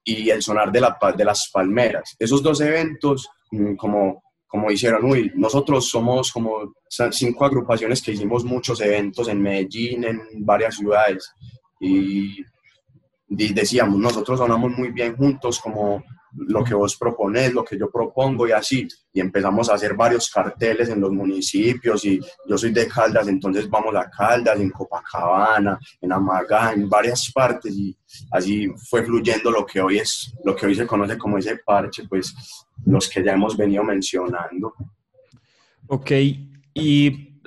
y 0.03 0.31
el 0.31 0.41
sonar 0.41 0.73
de, 0.73 0.81
la, 0.81 0.97
de 1.17 1.25
las 1.25 1.51
palmeras. 1.53 2.17
Esos 2.19 2.43
dos 2.43 2.61
eventos, 2.63 3.29
mm, 3.51 3.75
como, 3.75 4.23
como 4.47 4.71
hicieron, 4.71 5.05
uy, 5.05 5.31
nosotros 5.35 5.89
somos 5.89 6.33
como 6.33 6.73
cinco 6.89 7.45
agrupaciones 7.45 8.01
que 8.01 8.13
hicimos 8.13 8.45
muchos 8.45 8.81
eventos 8.81 9.29
en 9.29 9.43
Medellín, 9.43 10.05
en 10.05 10.21
varias 10.39 10.77
ciudades, 10.77 11.31
y 11.79 12.43
decíamos, 13.29 13.99
nosotros 13.99 14.39
sonamos 14.39 14.71
muy 14.71 14.91
bien 14.93 15.17
juntos 15.17 15.61
como 15.61 16.03
lo 16.37 16.63
que 16.63 16.75
vos 16.75 16.97
proponés, 16.97 17.53
lo 17.53 17.65
que 17.65 17.79
yo 17.79 17.91
propongo 17.91 18.47
y 18.47 18.53
así. 18.53 18.87
Y 19.13 19.21
empezamos 19.21 19.69
a 19.69 19.75
hacer 19.75 19.95
varios 19.95 20.31
carteles 20.31 20.89
en 20.89 21.01
los 21.01 21.11
municipios 21.11 22.05
y 22.05 22.21
yo 22.47 22.59
soy 22.59 22.73
de 22.73 22.87
Caldas, 22.87 23.29
entonces 23.29 23.69
vamos 23.69 23.95
a 23.95 24.11
Caldas, 24.11 24.59
en 24.61 24.71
Copacabana, 24.71 25.79
en 26.01 26.13
Amagá, 26.13 26.73
en 26.73 26.89
varias 26.89 27.33
partes 27.33 27.75
y 27.77 27.97
así 28.31 28.69
fue 28.89 29.05
fluyendo 29.05 29.51
lo 29.51 29.65
que 29.65 29.81
hoy 29.81 29.99
es, 29.99 30.33
lo 30.45 30.55
que 30.55 30.67
hoy 30.67 30.75
se 30.75 30.87
conoce 30.87 31.17
como 31.17 31.39
ese 31.39 31.59
parche, 31.65 32.05
pues 32.09 32.35
los 32.85 33.09
que 33.09 33.25
ya 33.25 33.33
hemos 33.33 33.57
venido 33.57 33.83
mencionando. 33.83 34.75
Ok, 35.89 36.11
y 36.75 37.41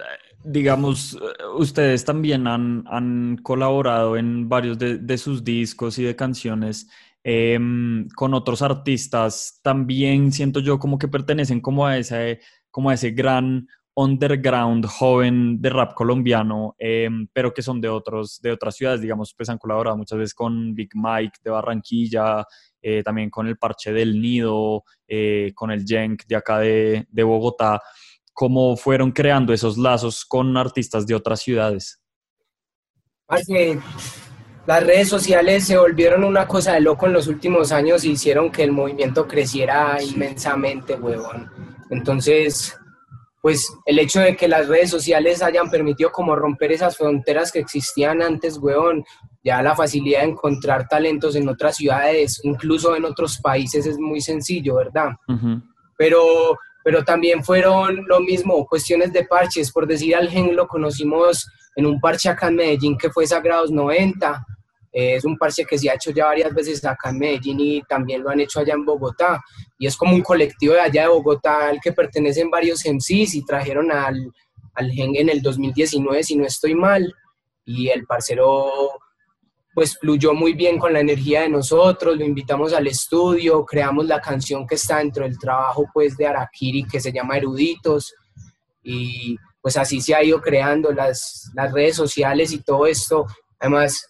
digamos, 0.43 1.17
ustedes 1.57 2.05
también 2.05 2.47
han, 2.47 2.85
han 2.87 3.37
colaborado 3.43 4.17
en 4.17 4.47
varios 4.47 4.79
de, 4.79 4.97
de 4.97 5.17
sus 5.17 5.43
discos 5.43 5.99
y 5.99 6.03
de 6.03 6.15
canciones. 6.15 6.87
Em, 7.31 8.07
con 8.15 8.33
otros 8.33 8.63
artistas, 8.63 9.59
también 9.61 10.31
siento 10.31 10.61
yo 10.61 10.79
como 10.79 10.97
que 10.97 11.07
pertenecen 11.07 11.61
como 11.61 11.85
a 11.85 11.95
ese, 11.95 12.39
como 12.71 12.89
a 12.89 12.95
ese 12.95 13.11
gran 13.11 13.67
underground 13.93 14.87
joven 14.87 15.61
de 15.61 15.69
rap 15.69 15.93
colombiano, 15.93 16.75
em, 16.79 17.27
pero 17.31 17.53
que 17.53 17.61
son 17.61 17.81
de, 17.81 17.87
otros, 17.87 18.41
de 18.41 18.51
otras 18.51 18.75
ciudades, 18.75 19.01
digamos, 19.01 19.35
pues 19.37 19.47
han 19.47 19.59
colaborado 19.59 19.95
muchas 19.95 20.17
veces 20.17 20.33
con 20.33 20.73
Big 20.73 20.89
Mike 20.95 21.37
de 21.43 21.51
Barranquilla, 21.51 22.43
eh, 22.81 23.03
también 23.03 23.29
con 23.29 23.45
el 23.45 23.59
Parche 23.59 23.93
del 23.93 24.19
Nido, 24.19 24.83
eh, 25.07 25.51
con 25.53 25.69
el 25.69 25.85
Jenk 25.85 26.23
de 26.25 26.35
acá 26.35 26.57
de, 26.57 27.05
de 27.11 27.23
Bogotá. 27.23 27.79
¿Cómo 28.33 28.75
fueron 28.75 29.11
creando 29.11 29.53
esos 29.53 29.77
lazos 29.77 30.25
con 30.25 30.57
artistas 30.57 31.05
de 31.05 31.13
otras 31.13 31.41
ciudades? 31.41 32.01
Las 34.65 34.83
redes 34.83 35.09
sociales 35.09 35.65
se 35.65 35.77
volvieron 35.77 36.23
una 36.23 36.47
cosa 36.47 36.73
de 36.73 36.81
loco 36.81 37.07
en 37.07 37.13
los 37.13 37.27
últimos 37.27 37.71
años 37.71 38.03
y 38.03 38.11
hicieron 38.11 38.51
que 38.51 38.63
el 38.63 38.71
movimiento 38.71 39.27
creciera 39.27 39.97
inmensamente, 40.01 40.95
huevón. 40.95 41.49
Entonces, 41.89 42.77
pues 43.41 43.73
el 43.85 43.99
hecho 43.99 44.19
de 44.19 44.35
que 44.35 44.47
las 44.47 44.67
redes 44.67 44.89
sociales 44.89 45.41
hayan 45.41 45.69
permitido 45.69 46.11
como 46.11 46.35
romper 46.35 46.71
esas 46.71 46.97
fronteras 46.97 47.51
que 47.51 47.59
existían 47.59 48.21
antes, 48.21 48.57
huevón, 48.57 49.03
ya 49.43 49.61
la 49.61 49.75
facilidad 49.75 50.21
de 50.21 50.31
encontrar 50.31 50.87
talentos 50.87 51.35
en 51.35 51.47
otras 51.47 51.77
ciudades, 51.77 52.41
incluso 52.43 52.95
en 52.95 53.05
otros 53.05 53.39
países, 53.39 53.85
es 53.85 53.97
muy 53.97 54.21
sencillo, 54.21 54.75
¿verdad? 54.75 55.11
Pero 55.97 56.57
pero 56.89 57.03
también 57.03 57.43
fueron 57.43 58.03
lo 58.07 58.19
mismo, 58.19 58.65
cuestiones 58.65 59.13
de 59.13 59.23
parches. 59.23 59.71
Por 59.71 59.85
decir 59.85 60.15
al 60.15 60.27
gen 60.27 60.55
lo 60.55 60.67
conocimos 60.67 61.45
en 61.75 61.85
un 61.85 61.99
parche 61.99 62.29
acá 62.29 62.47
en 62.47 62.55
Medellín 62.55 62.97
que 62.97 63.11
fue 63.11 63.27
Sagrados 63.27 63.69
90, 63.69 64.43
eh, 64.91 65.13
es 65.13 65.23
un 65.23 65.37
parche 65.37 65.65
que 65.65 65.77
se 65.77 65.87
ha 65.87 65.93
hecho 65.93 66.09
ya 66.09 66.25
varias 66.25 66.51
veces 66.51 66.83
acá 66.83 67.11
en 67.11 67.19
Medellín 67.19 67.59
y 67.59 67.83
también 67.83 68.23
lo 68.23 68.31
han 68.31 68.39
hecho 68.39 68.59
allá 68.59 68.73
en 68.73 68.85
Bogotá. 68.85 69.39
Y 69.77 69.85
es 69.85 69.95
como 69.95 70.15
un 70.15 70.23
colectivo 70.23 70.73
de 70.73 70.79
allá 70.79 71.03
de 71.03 71.09
Bogotá 71.09 71.67
al 71.67 71.79
que 71.79 71.93
pertenecen 71.93 72.49
varios 72.49 72.83
MCs 72.83 73.35
y 73.35 73.45
trajeron 73.45 73.91
al, 73.91 74.31
al 74.73 74.89
Gen 74.89 75.15
en 75.15 75.29
el 75.29 75.43
2019, 75.43 76.23
si 76.23 76.37
no 76.37 76.43
estoy 76.43 76.73
mal. 76.73 77.13
Y 77.65 77.89
el 77.89 78.07
parcero 78.07 78.67
pues 79.79 79.97
fluyó 79.97 80.33
muy 80.33 80.51
bien 80.51 80.77
con 80.77 80.91
la 80.91 80.99
energía 80.99 81.43
de 81.43 81.47
nosotros, 81.47 82.17
lo 82.17 82.25
invitamos 82.25 82.73
al 82.73 82.87
estudio, 82.87 83.63
creamos 83.63 84.07
la 84.07 84.19
canción 84.19 84.67
que 84.67 84.75
está 84.75 84.97
dentro 84.97 85.23
del 85.23 85.39
trabajo 85.39 85.85
pues 85.93 86.17
de 86.17 86.27
Arakiri 86.27 86.83
que 86.83 86.99
se 86.99 87.13
llama 87.13 87.37
Eruditos 87.37 88.13
y 88.83 89.37
pues 89.61 89.77
así 89.77 90.01
se 90.01 90.13
ha 90.13 90.21
ido 90.21 90.41
creando 90.41 90.91
las, 90.91 91.49
las 91.53 91.71
redes 91.71 91.95
sociales 91.95 92.51
y 92.51 92.61
todo 92.61 92.87
esto. 92.87 93.25
Además, 93.57 94.05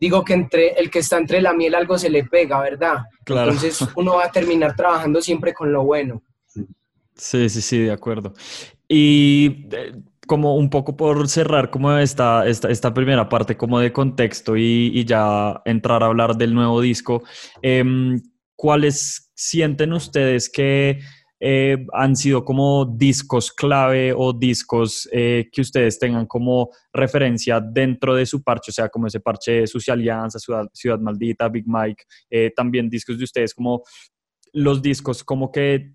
digo 0.00 0.24
que 0.24 0.34
entre 0.34 0.74
el 0.74 0.92
que 0.92 1.00
está 1.00 1.18
entre 1.18 1.42
la 1.42 1.54
miel 1.54 1.74
algo 1.74 1.98
se 1.98 2.08
le 2.08 2.22
pega, 2.22 2.60
¿verdad? 2.60 2.98
Entonces 3.26 3.84
uno 3.96 4.14
va 4.14 4.26
a 4.26 4.30
terminar 4.30 4.76
trabajando 4.76 5.20
siempre 5.20 5.52
con 5.52 5.72
lo 5.72 5.82
bueno. 5.82 6.22
Sí, 7.16 7.48
sí, 7.48 7.60
sí, 7.60 7.78
de 7.80 7.90
acuerdo. 7.90 8.32
Y 8.86 9.66
eh, 9.72 9.92
como 10.30 10.54
un 10.54 10.70
poco 10.70 10.96
por 10.96 11.28
cerrar 11.28 11.70
como 11.70 11.90
esta, 11.98 12.46
esta, 12.46 12.70
esta 12.70 12.94
primera 12.94 13.28
parte 13.28 13.56
como 13.56 13.80
de 13.80 13.92
contexto 13.92 14.56
y, 14.56 15.04
ya 15.04 15.60
entrar 15.64 16.04
a 16.04 16.06
hablar 16.06 16.36
del 16.36 16.54
nuevo 16.54 16.80
disco, 16.80 17.24
em, 17.62 18.22
¿cuáles 18.54 19.32
sienten 19.34 19.92
ustedes 19.92 20.48
que 20.48 21.00
eh, 21.40 21.84
han 21.92 22.14
sido 22.14 22.44
como 22.44 22.84
discos 22.84 23.50
clave 23.52 24.14
o 24.16 24.32
discos 24.32 25.08
eh, 25.10 25.48
que 25.50 25.62
ustedes 25.62 25.98
tengan 25.98 26.26
como 26.26 26.70
referencia 26.92 27.60
dentro 27.60 28.14
de 28.14 28.24
su 28.24 28.40
parche, 28.40 28.70
o 28.70 28.74
sea, 28.74 28.88
como 28.88 29.08
ese 29.08 29.18
parche 29.18 29.66
Sucia 29.66 29.94
Alianza, 29.94 30.38
Ciudad, 30.38 30.66
Ciudad 30.72 31.00
Maldita, 31.00 31.48
Big 31.48 31.64
Mike, 31.66 32.04
eh, 32.30 32.52
también 32.54 32.88
discos 32.88 33.18
de 33.18 33.24
ustedes, 33.24 33.52
como 33.52 33.82
los 34.52 34.80
discos 34.80 35.24
como 35.24 35.50
que 35.50 35.94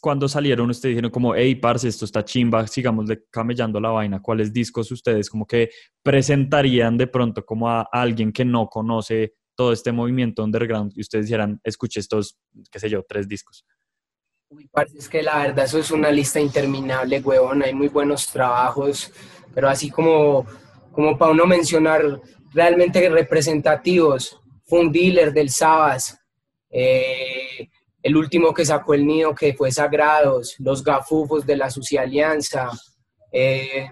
cuando 0.00 0.28
salieron, 0.28 0.70
ustedes 0.70 0.92
dijeron 0.92 1.10
como, 1.10 1.34
hey, 1.34 1.56
parce, 1.56 1.88
esto 1.88 2.04
está 2.04 2.24
chimba, 2.24 2.66
sigamos 2.66 3.06
camellando 3.30 3.80
la 3.80 3.90
vaina. 3.90 4.22
¿Cuáles 4.22 4.52
discos 4.52 4.90
ustedes 4.92 5.28
como 5.28 5.46
que 5.46 5.70
presentarían 6.02 6.96
de 6.96 7.08
pronto 7.08 7.44
como 7.44 7.68
a, 7.68 7.82
alguien 7.92 8.32
que 8.32 8.44
no 8.44 8.68
conoce 8.68 9.34
todo 9.56 9.72
este 9.72 9.92
movimiento 9.92 10.44
underground 10.44 10.92
y 10.94 11.00
ustedes 11.00 11.26
dijeran, 11.26 11.60
escuche 11.64 12.00
estos, 12.00 12.38
qué 12.70 12.78
sé 12.78 12.88
yo, 12.88 13.04
tres 13.08 13.26
discos? 13.28 13.64
Uy, 14.48 14.68
parce, 14.68 14.96
es 14.96 15.08
que 15.08 15.22
la 15.22 15.38
verdad 15.38 15.64
eso 15.64 15.78
es 15.78 15.90
una 15.90 16.10
lista 16.10 16.38
interminable, 16.38 17.20
huevón. 17.20 17.62
Hay 17.62 17.74
muy 17.74 17.88
buenos 17.88 18.28
trabajos, 18.28 19.12
pero 19.52 19.68
así 19.68 19.90
como, 19.90 20.46
como 20.92 21.18
para 21.18 21.32
uno 21.32 21.46
mencionar 21.46 22.20
realmente 22.52 23.08
representativos, 23.08 24.40
fue 24.66 24.80
un 24.80 24.92
dealer 24.92 25.32
del 25.32 25.50
Sabas. 25.50 26.16
Eh, 26.70 27.43
el 28.04 28.18
último 28.18 28.52
que 28.52 28.66
sacó 28.66 28.92
el 28.92 29.06
nido 29.06 29.34
que 29.34 29.54
fue 29.54 29.72
Sagrados, 29.72 30.56
los 30.58 30.84
gafufos 30.84 31.46
de 31.46 31.56
la 31.56 31.70
Sucia 31.70 32.02
Alianza, 32.02 32.70
eh, 33.32 33.90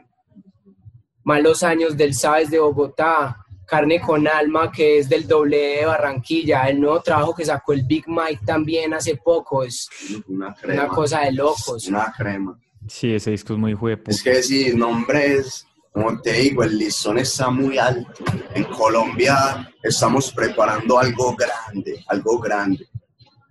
Malos 1.24 1.62
Años 1.62 1.96
del 1.96 2.12
Sabes 2.12 2.50
de 2.50 2.58
Bogotá, 2.58 3.38
Carne 3.64 4.02
con 4.02 4.28
Alma, 4.28 4.70
que 4.70 4.98
es 4.98 5.08
del 5.08 5.26
doble 5.26 5.56
de 5.78 5.86
Barranquilla, 5.86 6.68
el 6.68 6.78
nuevo 6.78 7.00
trabajo 7.00 7.34
que 7.34 7.46
sacó 7.46 7.72
el 7.72 7.84
Big 7.84 8.04
Mike 8.06 8.42
también 8.44 8.92
hace 8.92 9.16
poco, 9.16 9.62
es 9.62 9.88
una, 10.28 10.54
cosa 10.88 11.20
de 11.20 11.32
locos. 11.32 11.86
Una 11.88 12.12
crema. 12.14 12.60
Sí, 12.86 13.14
ese 13.14 13.30
disco 13.30 13.54
es 13.54 13.58
muy 13.58 13.72
juepo. 13.72 14.10
Es 14.10 14.22
que 14.22 14.42
sí, 14.42 14.74
nombres, 14.74 15.66
como 15.90 16.20
te 16.20 16.34
digo, 16.34 16.64
el 16.64 16.76
listón 16.76 17.16
está 17.16 17.48
muy 17.48 17.78
alto. 17.78 18.24
En 18.54 18.64
Colombia 18.64 19.72
estamos 19.82 20.30
preparando 20.32 20.98
algo 20.98 21.34
grande, 21.34 22.04
algo 22.08 22.38
grande 22.38 22.91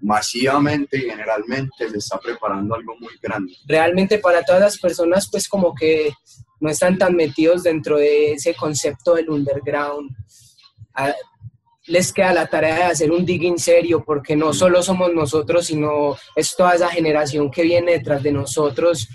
masivamente 0.01 0.98
y 0.98 1.10
generalmente 1.10 1.89
se 1.89 1.98
está 1.98 2.20
preparando 2.20 2.75
algo 2.75 2.96
muy 3.00 3.13
grande. 3.22 3.53
Realmente 3.67 4.20
para 4.20 4.43
todas 4.43 4.62
las 4.62 4.79
personas 4.79 5.29
pues 5.29 5.48
como 5.48 5.74
que 5.74 6.12
no 6.60 6.70
están 6.70 6.98
tan 6.98 7.15
metidos 7.15 7.63
dentro 7.63 7.98
de 7.98 8.34
ese 8.34 8.53
concepto 8.53 9.15
del 9.15 9.29
underground, 9.29 10.12
ah, 10.96 11.13
les 11.88 12.13
queda 12.13 12.34
la 12.34 12.48
tarea 12.48 12.75
de 12.75 12.84
hacer 12.84 13.12
un 13.12 13.25
digging 13.25 13.58
serio 13.58 14.03
porque 14.05 14.36
no 14.36 14.53
solo 14.53 14.84
somos 14.84 15.13
nosotros, 15.13 15.65
sino 15.65 16.15
es 16.36 16.55
toda 16.55 16.75
esa 16.75 16.89
generación 16.89 17.50
que 17.50 17.63
viene 17.63 17.93
detrás 17.93 18.22
de 18.22 18.31
nosotros 18.31 19.08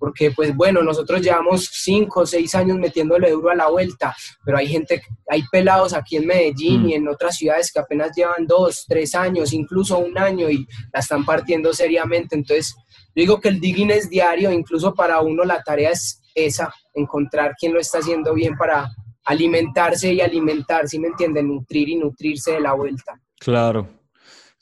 porque 0.00 0.30
pues 0.30 0.56
bueno, 0.56 0.82
nosotros 0.82 1.20
llevamos 1.20 1.68
cinco 1.70 2.20
o 2.20 2.26
seis 2.26 2.54
años 2.54 2.78
metiéndole 2.78 3.30
duro 3.30 3.50
a 3.50 3.54
la 3.54 3.68
vuelta, 3.68 4.16
pero 4.42 4.56
hay 4.56 4.66
gente, 4.66 5.02
hay 5.28 5.42
pelados 5.52 5.92
aquí 5.92 6.16
en 6.16 6.26
Medellín 6.26 6.88
y 6.88 6.94
mm. 6.94 6.96
en 6.96 7.08
otras 7.08 7.36
ciudades 7.36 7.70
que 7.70 7.80
apenas 7.80 8.16
llevan 8.16 8.46
dos, 8.46 8.86
tres 8.88 9.14
años, 9.14 9.52
incluso 9.52 9.98
un 9.98 10.16
año 10.16 10.48
y 10.48 10.66
la 10.90 11.00
están 11.00 11.26
partiendo 11.26 11.74
seriamente. 11.74 12.34
Entonces, 12.34 12.74
digo 13.14 13.38
que 13.38 13.50
el 13.50 13.60
digging 13.60 13.90
es 13.90 14.08
diario, 14.08 14.50
incluso 14.50 14.94
para 14.94 15.20
uno 15.20 15.44
la 15.44 15.62
tarea 15.62 15.90
es 15.90 16.22
esa, 16.34 16.72
encontrar 16.94 17.54
quién 17.60 17.74
lo 17.74 17.80
está 17.80 17.98
haciendo 17.98 18.32
bien 18.32 18.56
para 18.56 18.90
alimentarse 19.24 20.14
y 20.14 20.22
alimentar, 20.22 20.88
¿sí 20.88 20.98
me 20.98 21.08
entienden? 21.08 21.48
Nutrir 21.48 21.90
y 21.90 21.96
nutrirse 21.96 22.52
de 22.52 22.60
la 22.60 22.72
vuelta. 22.72 23.20
Claro, 23.38 23.86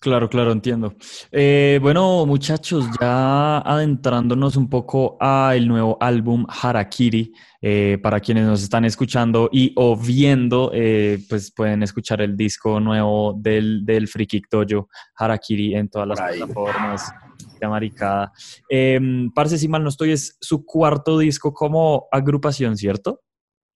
Claro, 0.00 0.30
claro, 0.30 0.52
entiendo. 0.52 0.94
Eh, 1.32 1.80
bueno, 1.82 2.24
muchachos, 2.24 2.86
ya 3.00 3.58
adentrándonos 3.58 4.54
un 4.54 4.68
poco 4.70 5.16
al 5.18 5.66
nuevo 5.66 5.98
álbum 6.00 6.46
Harakiri, 6.48 7.32
eh, 7.60 7.98
para 8.00 8.20
quienes 8.20 8.46
nos 8.46 8.62
están 8.62 8.84
escuchando 8.84 9.48
y 9.50 9.72
o 9.74 9.96
viendo, 9.96 10.70
eh, 10.72 11.18
pues 11.28 11.50
pueden 11.50 11.82
escuchar 11.82 12.20
el 12.20 12.36
disco 12.36 12.78
nuevo 12.78 13.34
del, 13.36 13.84
del 13.84 14.06
Free 14.06 14.28
Kick 14.28 14.46
Dojo, 14.48 14.88
Harakiri, 15.16 15.74
en 15.74 15.88
todas 15.88 16.06
las 16.06 16.20
plataformas 16.20 17.12
de 17.60 17.66
Maricada. 17.66 18.30
Em, 18.68 19.32
parce, 19.32 19.58
si 19.58 19.66
mal 19.66 19.82
no 19.82 19.88
estoy, 19.88 20.12
es 20.12 20.36
su 20.40 20.64
cuarto 20.64 21.18
disco 21.18 21.52
como 21.52 22.06
agrupación, 22.12 22.76
¿cierto? 22.76 23.22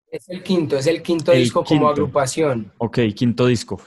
Es 0.09 0.29
el 0.29 0.41
quinto, 0.41 0.77
es 0.77 0.87
el 0.87 1.01
quinto 1.01 1.33
disco 1.33 1.65
como 1.65 1.89
agrupación. 1.89 2.71
Ok, 2.77 2.99
quinto 3.13 3.45
disco. 3.45 3.81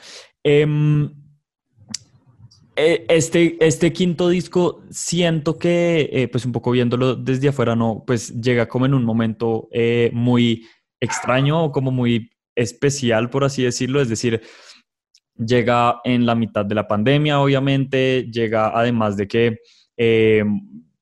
Eh, 2.78 3.06
este, 3.08 3.56
este 3.66 3.90
quinto 3.90 4.28
disco 4.28 4.82
siento 4.90 5.58
que, 5.58 6.10
eh, 6.12 6.28
pues 6.28 6.44
un 6.44 6.52
poco 6.52 6.72
viéndolo 6.72 7.16
desde 7.16 7.48
afuera, 7.48 7.74
no, 7.74 8.04
pues 8.06 8.38
llega 8.38 8.68
como 8.68 8.84
en 8.84 8.92
un 8.92 9.02
momento 9.02 9.68
eh, 9.72 10.10
muy 10.12 10.66
extraño, 11.00 11.72
como 11.72 11.90
muy 11.90 12.30
especial, 12.54 13.30
por 13.30 13.44
así 13.44 13.62
decirlo, 13.62 14.02
es 14.02 14.10
decir, 14.10 14.42
llega 15.38 16.00
en 16.04 16.26
la 16.26 16.34
mitad 16.34 16.66
de 16.66 16.74
la 16.74 16.86
pandemia, 16.86 17.40
obviamente, 17.40 18.28
llega 18.30 18.78
además 18.78 19.16
de 19.16 19.28
que 19.28 19.56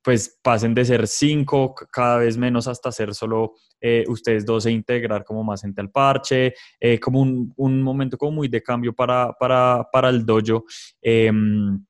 pues 0.03 0.39
pasen 0.43 0.75
de 0.75 0.85
ser 0.85 1.09
cinco 1.09 1.75
cada 1.91 2.19
vez 2.19 2.37
menos 2.37 2.69
hasta 2.69 2.93
ser 2.93 3.15
solo 3.15 3.55
eh, 3.87 4.03
ustedes 4.09 4.47
dos 4.47 4.64
e 4.64 4.70
integrar 4.70 5.27
como 5.27 5.44
más 5.44 5.61
gente 5.61 5.79
al 5.79 5.90
parche, 5.90 6.55
eh, 6.81 6.99
como 6.99 7.20
un, 7.20 7.53
un, 7.55 7.83
momento 7.83 8.16
como 8.16 8.33
muy 8.33 8.49
de 8.49 8.62
cambio 8.62 8.94
para, 8.94 9.31
para, 9.38 9.87
para 9.92 10.09
el 10.09 10.25
dojo. 10.25 10.64
Em, 11.03 11.85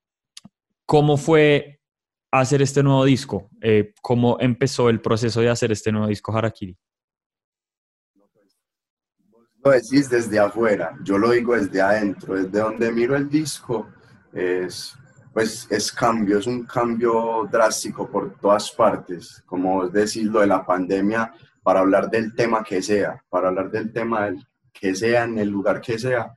¿Cómo 0.85 1.16
fue 1.16 1.80
hacer 2.33 2.62
este 2.62 2.83
nuevo 2.83 3.04
disco? 3.04 3.48
Eh, 3.61 3.94
¿Cómo 4.02 4.38
empezó 4.40 4.90
el 4.90 5.00
proceso 5.00 5.40
de 5.40 5.50
hacer 5.50 5.70
este 5.70 5.92
nuevo 5.92 6.09
disco 6.09 6.37
Harakiri? 6.37 6.76
Lo 9.62 9.70
decís 9.70 10.11
desde 10.11 10.40
afuera, 10.40 10.98
yo 11.04 11.16
lo 11.16 11.30
digo 11.30 11.54
desde 11.54 11.80
adentro, 11.80 12.35
desde 12.35 12.59
donde 12.59 12.90
miro 12.90 13.14
el 13.14 13.28
disco, 13.28 13.88
es 14.33 14.96
pues 15.33 15.66
es 15.70 15.92
cambio, 15.92 16.38
es 16.38 16.46
un 16.46 16.64
cambio 16.64 17.48
drástico 17.50 18.09
por 18.09 18.37
todas 18.38 18.70
partes, 18.72 19.42
como 19.46 19.88
decís 19.88 20.24
lo 20.24 20.40
de 20.40 20.46
la 20.48 20.64
pandemia, 20.64 21.33
para 21.64 21.81
hablar 21.81 22.11
del 22.11 22.35
tema 22.35 22.62
que 22.62 22.83
sea, 22.83 23.24
para 23.29 23.48
hablar 23.48 23.70
del 23.70 23.90
tema 23.90 24.31
que 24.70 24.94
sea, 24.94 25.24
en 25.24 25.38
el 25.38 25.48
lugar 25.48 25.81
que 25.81 25.98
sea, 25.98 26.33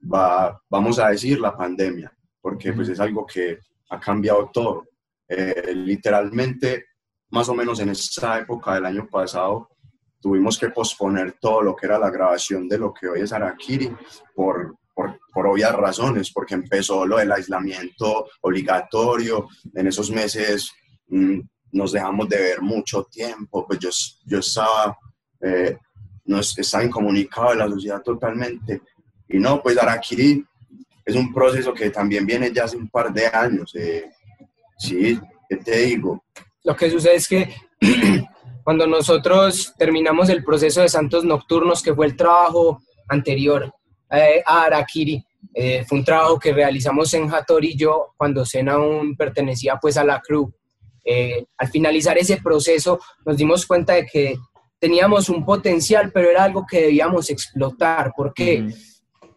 va, 0.00 0.62
vamos 0.70 1.00
a 1.00 1.08
decir 1.08 1.40
la 1.40 1.56
pandemia, 1.56 2.16
porque 2.40 2.72
pues 2.72 2.88
es 2.88 3.00
algo 3.00 3.26
que 3.26 3.58
ha 3.90 3.98
cambiado 3.98 4.48
todo. 4.52 4.86
Eh, 5.28 5.72
literalmente, 5.74 6.86
más 7.30 7.48
o 7.48 7.54
menos 7.54 7.80
en 7.80 7.88
esa 7.88 8.38
época 8.38 8.74
del 8.74 8.86
año 8.86 9.08
pasado, 9.10 9.68
tuvimos 10.20 10.56
que 10.56 10.70
posponer 10.70 11.36
todo 11.40 11.60
lo 11.60 11.74
que 11.74 11.86
era 11.86 11.98
la 11.98 12.10
grabación 12.10 12.68
de 12.68 12.78
lo 12.78 12.94
que 12.94 13.08
hoy 13.08 13.22
es 13.22 13.32
Arakiri 13.32 13.90
por, 14.32 14.76
por, 14.94 15.46
obvias 15.46 15.74
razones, 15.74 16.32
porque 16.32 16.54
empezó 16.54 17.04
lo 17.04 17.18
del 17.18 17.32
aislamiento 17.32 18.26
obligatorio, 18.42 19.48
en 19.74 19.88
esos 19.88 20.10
meses 20.10 20.72
mm, 21.08 21.40
nos 21.72 21.92
dejamos 21.92 22.28
de 22.28 22.38
ver 22.38 22.62
mucho 22.62 23.04
tiempo, 23.04 23.66
pues 23.66 23.78
yo, 23.78 23.90
yo 24.26 24.38
estaba, 24.38 24.96
eh, 25.40 25.76
no 26.24 26.40
estaba 26.40 26.84
incomunicado 26.84 27.50
de 27.50 27.56
la 27.56 27.68
sociedad 27.68 28.02
totalmente, 28.02 28.82
y 29.28 29.38
no, 29.38 29.62
pues 29.62 29.78
Arakiri 29.78 30.44
es 31.04 31.14
un 31.14 31.32
proceso 31.32 31.72
que 31.72 31.90
también 31.90 32.26
viene 32.26 32.52
ya 32.52 32.64
hace 32.64 32.76
un 32.76 32.88
par 32.88 33.12
de 33.12 33.26
años, 33.26 33.74
eh, 33.74 34.10
sí, 34.78 35.18
¿qué 35.48 35.56
te 35.56 35.78
digo? 35.78 36.22
Lo 36.64 36.76
que 36.76 36.90
sucede 36.90 37.14
es 37.14 37.28
que 37.28 37.54
cuando 38.64 38.86
nosotros 38.86 39.72
terminamos 39.78 40.28
el 40.28 40.44
proceso 40.44 40.82
de 40.82 40.88
Santos 40.88 41.24
Nocturnos, 41.24 41.82
que 41.82 41.94
fue 41.94 42.06
el 42.06 42.16
trabajo 42.16 42.82
anterior 43.08 43.72
eh, 44.10 44.42
a 44.44 44.64
Arakiri. 44.64 45.24
Eh, 45.54 45.84
fue 45.86 45.98
un 45.98 46.04
trabajo 46.04 46.38
que 46.38 46.52
realizamos 46.52 47.12
en 47.14 47.32
Hattori 47.32 47.70
y 47.70 47.76
yo 47.76 48.14
cuando 48.16 48.44
Sena 48.44 48.74
aún 48.74 49.16
pertenecía 49.16 49.78
pues 49.80 49.96
a 49.96 50.04
la 50.04 50.20
crew. 50.20 50.52
Eh, 51.04 51.44
al 51.56 51.68
finalizar 51.68 52.18
ese 52.18 52.38
proceso 52.38 52.98
nos 53.24 53.36
dimos 53.36 53.66
cuenta 53.66 53.94
de 53.94 54.06
que 54.06 54.36
teníamos 54.78 55.28
un 55.28 55.44
potencial, 55.44 56.10
pero 56.12 56.30
era 56.30 56.44
algo 56.44 56.64
que 56.68 56.82
debíamos 56.82 57.30
explotar. 57.30 58.12
¿Por 58.16 58.32
qué? 58.32 58.68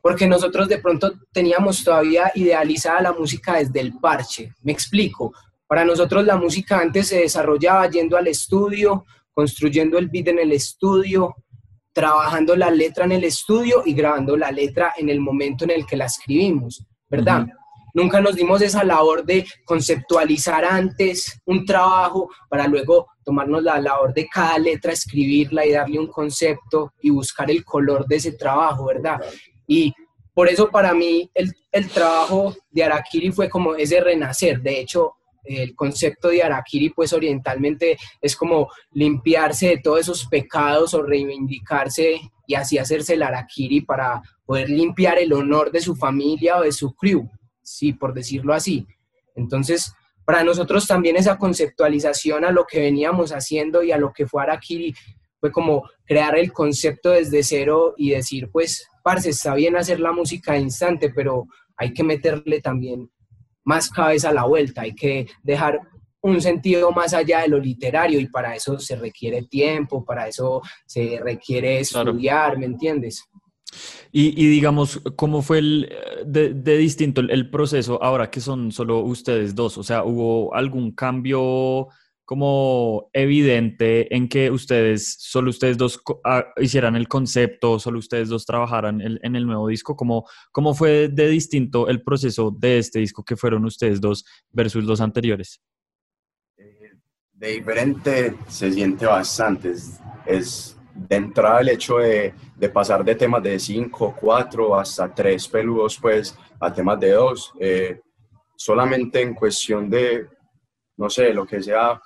Porque 0.02 0.28
nosotros 0.28 0.68
de 0.68 0.80
pronto 0.80 1.14
teníamos 1.32 1.84
todavía 1.84 2.32
idealizada 2.36 3.02
la 3.02 3.14
música 3.14 3.58
desde 3.58 3.80
el 3.80 3.94
parche. 4.00 4.54
Me 4.62 4.72
explico. 4.72 5.34
Para 5.68 5.86
nosotros 5.86 6.26
la 6.26 6.36
música 6.36 6.80
antes 6.80 7.08
se 7.08 7.22
desarrollaba 7.22 7.90
yendo 7.90 8.18
al 8.18 8.28
estudio, 8.28 9.06
construyendo 9.34 9.98
el 9.98 10.10
beat 10.10 10.28
en 10.28 10.40
el 10.40 10.52
estudio, 10.52 11.36
trabajando 11.94 12.56
la 12.56 12.72
letra 12.72 13.06
en 13.06 13.14
el 13.14 13.24
estudio 13.24 13.84
y 13.86 13.94
grabando 13.94 14.38
la 14.38 14.52
letra 14.52 14.94
en 14.98 15.10
el 15.10 15.20
momento 15.20 15.64
en 15.64 15.72
el 15.72 15.86
que 15.86 15.98
la 15.98 16.06
escribimos, 16.06 16.86
¿verdad? 17.10 17.48
Nunca 17.94 18.22
nos 18.22 18.36
dimos 18.36 18.62
esa 18.62 18.84
labor 18.84 19.26
de 19.26 19.46
conceptualizar 19.66 20.66
antes 20.66 21.40
un 21.46 21.66
trabajo 21.66 22.30
para 22.50 22.68
luego 22.68 23.08
tomarnos 23.24 23.64
la 23.64 23.80
labor 23.80 24.14
de 24.14 24.28
cada 24.28 24.58
letra, 24.58 24.94
escribirla 24.94 25.66
y 25.66 25.72
darle 25.72 26.00
un 26.00 26.08
concepto 26.08 26.94
y 27.02 27.10
buscar 27.10 27.50
el 27.52 27.64
color 27.64 28.06
de 28.08 28.16
ese 28.18 28.34
trabajo, 28.34 28.86
¿verdad? 28.86 29.20
Y 29.68 29.94
por 30.34 30.48
eso 30.48 30.70
para 30.70 30.94
mí 30.94 31.30
el, 31.34 31.54
el 31.72 31.90
trabajo 31.90 32.56
de 32.70 32.84
Arakiri 32.84 33.32
fue 33.32 33.50
como 33.50 33.76
ese 33.76 34.00
renacer. 34.00 34.62
De 34.62 34.80
hecho, 34.80 35.16
el 35.44 35.76
concepto 35.76 36.30
de 36.30 36.44
Arakiri, 36.44 36.90
pues 36.90 37.14
orientalmente 37.14 37.98
es 38.22 38.36
como 38.36 38.70
limpiarse 38.92 39.68
de 39.68 39.78
todos 39.78 40.02
esos 40.02 40.26
pecados 40.28 40.94
o 40.94 41.04
reivindicarse 41.04 42.22
y 42.48 42.54
así 42.54 42.78
hacerse 42.78 43.14
el 43.14 43.24
Arakiri 43.24 43.82
para 43.82 44.22
poder 44.46 44.70
limpiar 44.70 45.18
el 45.18 45.34
honor 45.34 45.72
de 45.72 45.82
su 45.82 45.96
familia 45.96 46.58
o 46.58 46.64
de 46.64 46.72
su 46.72 46.94
crew, 46.94 47.30
sí, 47.62 47.94
por 47.94 48.14
decirlo 48.14 48.54
así. 48.54 48.88
Entonces, 49.36 49.94
para 50.26 50.44
nosotros 50.44 50.88
también 50.88 51.18
esa 51.18 51.38
conceptualización 51.38 52.46
a 52.46 52.52
lo 52.52 52.66
que 52.66 52.80
veníamos 52.80 53.32
haciendo 53.32 53.84
y 53.84 53.92
a 53.92 53.98
lo 53.98 54.14
que 54.14 54.28
fue 54.28 54.44
Arakiri 54.44 54.94
fue 55.40 55.52
como 55.52 55.84
crear 56.06 56.38
el 56.38 56.54
concepto 56.54 57.10
desde 57.10 57.44
cero 57.44 57.96
y 57.98 58.12
decir, 58.12 58.50
pues, 58.52 58.88
parce, 59.04 59.30
está 59.30 59.56
bien 59.56 59.76
hacer 59.76 60.00
la 60.00 60.12
música 60.12 60.54
de 60.54 60.60
instante, 60.60 61.12
pero 61.14 61.48
hay 61.76 61.94
que 61.94 62.04
meterle 62.04 62.62
también 62.62 63.10
más 63.64 63.90
cabeza 63.90 64.30
a 64.30 64.34
la 64.34 64.46
vuelta, 64.46 64.82
hay 64.82 64.94
que 64.94 65.28
dejar 65.44 65.82
un 66.22 66.40
sentido 66.40 66.92
más 66.92 67.14
allá 67.14 67.42
de 67.42 67.48
lo 67.48 67.58
literario 67.58 68.20
y 68.20 68.28
para 68.28 68.56
eso 68.56 68.78
se 68.78 68.96
requiere 68.96 69.44
tiempo, 69.44 70.06
para 70.06 70.28
eso 70.28 70.62
se 70.86 71.20
requiere 71.20 71.80
estudiar, 71.80 72.58
¿me 72.60 72.68
entiendes? 72.68 73.28
Y, 74.12 74.32
digamos, 74.48 75.02
¿cómo 75.16 75.42
fue 75.42 75.60
el, 75.60 75.94
de, 76.26 76.78
distinto 76.78 77.22
el, 77.22 77.50
proceso 77.50 78.04
ahora 78.04 78.30
que 78.30 78.42
son 78.42 78.72
solo 78.72 79.00
ustedes 79.00 79.56
dos? 79.56 79.78
O 79.78 79.84
sea, 79.84 80.04
¿hubo 80.04 80.54
algún 80.54 80.92
cambio 80.92 81.88
como 82.26 83.10
evidente 83.14 84.14
en 84.16 84.28
que 84.28 84.52
ustedes, 84.52 85.16
solo 85.20 85.50
ustedes 85.50 85.78
dos 85.78 86.02
ah, 86.26 86.46
hicieran 86.58 86.96
el 86.96 87.08
concepto, 87.08 87.80
solo 87.80 88.00
ustedes 88.00 88.30
dos 88.30 88.46
trabajaran 88.46 89.02
en 89.02 89.36
el 89.36 89.46
nuevo 89.46 89.68
disco? 89.68 89.96
¿Cómo, 89.96 90.28
¿Cómo 90.52 90.74
fue 90.74 91.08
de 91.08 91.30
distinto 91.30 91.88
el 91.88 92.04
proceso 92.04 92.52
de 92.52 92.80
este 92.80 93.00
disco 93.00 93.24
que 93.24 93.38
fueron 93.38 93.66
ustedes 93.66 94.02
dos 94.02 94.26
versus 94.50 94.84
los 94.84 95.00
anteriores? 95.00 95.62
Eh, 96.58 96.92
de 97.34 97.48
diferente 97.48 98.36
se 98.48 98.72
siente 98.74 99.06
bastante. 99.06 99.74
Es, 100.26 100.78
de 101.08 101.16
entrada 101.16 101.62
el 101.62 101.70
hecho 101.70 101.98
de, 101.98 102.34
de, 102.56 102.70
pasar 102.70 103.04
de 103.04 103.16
temas 103.16 103.44
de 103.44 103.60
5, 103.60 104.16
4 104.20 104.80
hasta 104.80 105.14
3 105.14 105.48
peludos 105.48 105.98
pues 106.02 106.38
a 106.60 106.74
temas 106.74 107.00
de 107.00 107.12
2. 107.12 107.54
Eh, 107.60 108.02
solamente 108.56 109.22
en 109.22 109.34
cuestión 109.34 109.90
de 109.90 110.28
no 111.02 111.10
sé, 111.10 111.34
lo 111.34 111.48
que 111.48 111.62
sea, 111.62 112.00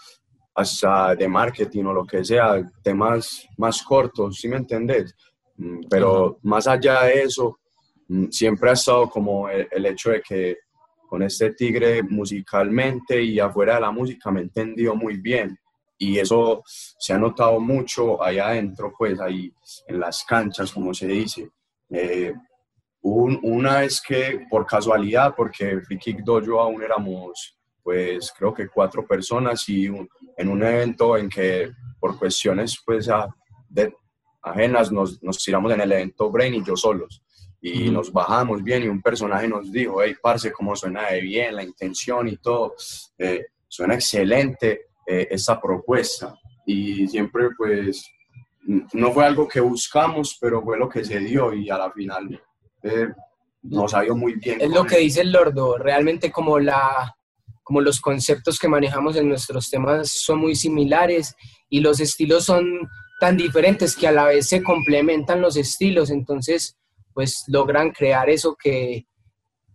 hasta 0.55 1.15
de 1.15 1.27
marketing 1.27 1.84
o 1.84 1.93
lo 1.93 2.05
que 2.05 2.23
sea, 2.23 2.62
temas 2.81 3.45
más 3.58 3.84
cortos, 3.84 4.38
¿sí 4.39 4.47
me 4.47 4.55
entendés? 4.55 5.13
Mm, 5.58 5.81
pero 5.89 6.39
más 6.43 6.65
allá 6.65 7.03
de 7.03 7.23
eso, 7.23 7.60
mm, 8.08 8.29
siempre 8.29 8.69
ha 8.69 8.73
estado 8.73 9.10
como 9.10 9.49
el, 9.49 9.86
hecho 9.86 10.12
de 10.12 10.21
que 10.21 10.58
con 11.10 11.23
este 11.23 11.53
tigre 11.53 12.03
musicalmente 12.03 13.21
y 13.21 13.38
afuera 13.38 13.75
de 13.75 13.81
la 13.81 13.91
música 13.91 14.31
me 14.31 14.39
he 14.39 14.43
entendido 14.43 14.95
muy 14.95 15.17
bien 15.17 15.58
y 15.97 16.19
eso 16.19 16.63
se 16.65 17.13
ha 17.13 17.17
notado 17.17 17.60
mucho 17.60 18.21
allá 18.21 18.47
adentro, 18.47 18.93
pues 18.97 19.19
ahí 19.19 19.53
en 19.88 19.99
las 19.99 20.23
canchas, 20.23 20.71
como 20.71 20.93
se 20.93 21.08
dice. 21.08 21.49
Eh, 21.89 22.34
una 23.01 23.84
es 23.84 24.01
que 24.01 24.45
por 24.49 24.65
casualidad, 24.65 25.36
porque 25.36 25.79
Free 25.81 25.99
Kick 25.99 26.23
Dojo 26.23 26.60
aún 26.60 26.81
éramos 26.81 27.55
pues 27.86 28.34
creo 28.36 28.51
que 28.51 28.67
cuatro 28.67 29.05
personas 29.05 29.69
y 29.69 29.86
en 29.86 30.49
un 30.49 30.63
evento 30.63 31.15
en 31.17 31.29
que 31.29 31.71
por 31.99 32.17
cuestiones 32.17 32.81
pues 32.84 33.08
de, 33.69 33.93
ajenas 34.41 34.91
nos, 34.91 35.21
nos, 35.21 35.38
tiramos 35.38 35.71
en 35.71 35.81
el 35.81 35.91
evento 35.91 36.31
Brain 36.31 36.55
y 36.55 36.63
yo 36.63 36.75
solos. 36.75 37.21
Y 37.62 37.91
nos 37.91 38.12
bajamos 38.12 38.63
bien 38.63 38.84
y 38.84 38.88
un 38.88 39.03
personaje 39.03 39.47
nos 39.47 39.71
dijo, 39.71 40.01
hey, 40.01 40.15
parce, 40.19 40.51
cómo 40.51 40.75
suena 40.75 41.12
de 41.12 41.21
bien 41.21 41.55
la 41.55 41.63
intención 41.63 42.27
y 42.27 42.38
todo, 42.38 42.73
eh, 43.19 43.45
suena 43.67 43.93
excelente 43.93 44.88
eh, 45.06 45.28
esa 45.32 45.60
propuesta 45.62 46.38
y 46.65 47.08
siempre 47.08 47.50
pues 47.58 48.10
no 48.94 49.12
fue 49.12 49.26
algo 49.26 49.48
que 49.48 49.60
buscamos, 49.60 50.38
pero 50.41 50.62
fue 50.63 50.78
lo 50.78 50.89
que 50.89 51.04
se 51.04 51.20
dio 51.20 51.54
y 51.54 51.70
a 51.70 51.78
la 51.78 51.91
final 51.91 52.41
eh, 52.82 53.08
nos 53.62 53.94
ha 53.94 54.06
ido 54.06 54.15
muy 54.15 54.34
bien. 54.36 54.62
Es 54.62 54.70
lo 54.70 54.84
que 54.86 54.98
dice 54.98 55.22
el 55.22 55.32
Lordo, 55.32 55.78
realmente 55.78 56.32
como 56.32 56.60
la, 56.60 57.15
como 57.63 57.82
los 57.82 58.02
conceptos 58.02 58.58
que 58.58 58.68
manejamos 58.68 59.15
en 59.15 59.30
nuestros 59.30 59.70
temas 59.70 60.10
son 60.10 60.39
muy 60.39 60.56
similares 60.56 61.36
y 61.70 61.80
los 61.80 62.00
estilos 62.00 62.46
son 62.46 62.89
tan 63.20 63.38
diferentes 63.38 63.96
que 63.96 64.08
a 64.08 64.12
la 64.12 64.26
vez 64.26 64.48
se 64.48 64.63
complementan 64.63 65.41
los 65.41 65.58
estilos, 65.58 66.10
entonces 66.10 66.78
pues 67.13 67.44
logran 67.48 67.91
crear 67.91 68.30
eso 68.30 68.56
que, 68.62 69.06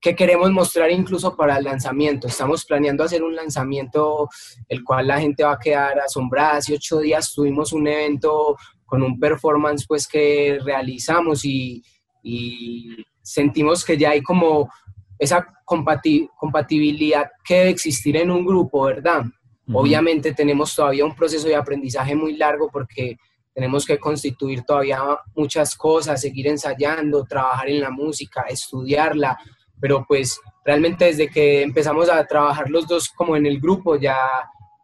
que 0.01 0.17
queremos 0.17 0.51
mostrar 0.51 0.91
incluso 0.91 1.37
para 1.37 1.59
el 1.59 1.65
lanzamiento. 1.65 2.27
Estamos 2.27 2.65
planeando 2.65 3.05
hacer 3.05 3.23
un 3.23 3.37
lanzamiento 3.37 4.29
el 4.69 4.83
cual 4.83 5.09
la 5.09 5.21
gente 5.21 5.45
va 5.45 5.53
a 5.53 5.59
quedar 5.59 5.99
asombrada. 6.01 6.57
Hace 6.57 6.75
ocho 6.75 7.01
días 7.01 7.33
tuvimos 7.33 7.73
un 7.73 7.87
evento 7.87 8.57
con 8.87 9.03
un 9.03 9.21
performance 9.21 9.87
pues 9.87 10.09
que 10.09 10.59
realizamos 10.65 11.45
y, 11.45 11.83
y 12.23 13.05
sentimos 13.23 13.85
que 13.85 13.99
ya 13.99 14.11
hay 14.11 14.23
como 14.23 14.71
esa 15.19 15.47
compatibilidad 15.65 17.31
que 17.45 17.57
debe 17.57 17.71
existir 17.71 18.17
en 18.17 18.31
un 18.31 18.45
grupo, 18.45 18.85
¿verdad? 18.85 19.25
Obviamente 19.73 20.33
tenemos 20.33 20.75
todavía 20.75 21.05
un 21.05 21.15
proceso 21.15 21.47
de 21.47 21.55
aprendizaje 21.55 22.17
muy 22.17 22.37
largo 22.37 22.69
porque 22.73 23.17
tenemos 23.55 23.85
que 23.85 23.99
constituir 23.99 24.63
todavía 24.63 25.01
muchas 25.37 25.77
cosas, 25.77 26.21
seguir 26.21 26.49
ensayando, 26.49 27.25
trabajar 27.25 27.69
en 27.69 27.81
la 27.81 27.91
música, 27.91 28.43
estudiarla, 28.49 29.39
pero 29.81 30.05
pues 30.07 30.41
realmente 30.65 31.07
desde 31.07 31.29
que 31.29 31.63
empezamos 31.63 32.09
a 32.09 32.25
trabajar 32.27 32.69
los 32.71 32.87
dos 32.87 33.09
como 33.09 33.37
en 33.37 33.47
el 33.47 33.61
grupo 33.61 33.97
ya, 33.97 34.17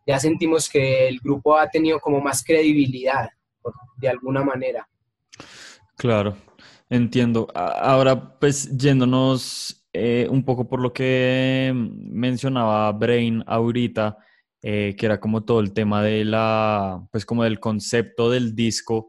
ya 0.07 0.19
sentimos 0.19 0.69
que 0.69 1.09
el 1.09 1.21
grupo 1.21 1.57
ha 1.57 1.69
tenido 1.69 2.01
como 2.01 2.21
más 2.21 2.43
credibilidad, 2.43 3.29
de 3.97 4.09
alguna 4.09 4.43
manera. 4.43 4.89
Claro, 5.97 6.37
entiendo. 6.89 7.49
Ahora 7.55 8.39
pues 8.39 8.77
yéndonos 8.77 9.87
eh, 9.93 10.27
un 10.29 10.45
poco 10.45 10.69
por 10.69 10.81
lo 10.81 10.93
que 10.93 11.73
mencionaba 11.75 12.93
Brain 12.93 13.43
ahorita, 13.47 14.19
eh, 14.63 14.95
que 14.99 15.07
era 15.07 15.19
como 15.19 15.45
todo 15.45 15.61
el 15.61 15.73
tema 15.73 16.03
de 16.03 16.25
la, 16.25 17.07
pues 17.11 17.25
como 17.25 17.45
del 17.45 17.61
concepto 17.61 18.31
del 18.31 18.55
disco, 18.55 19.09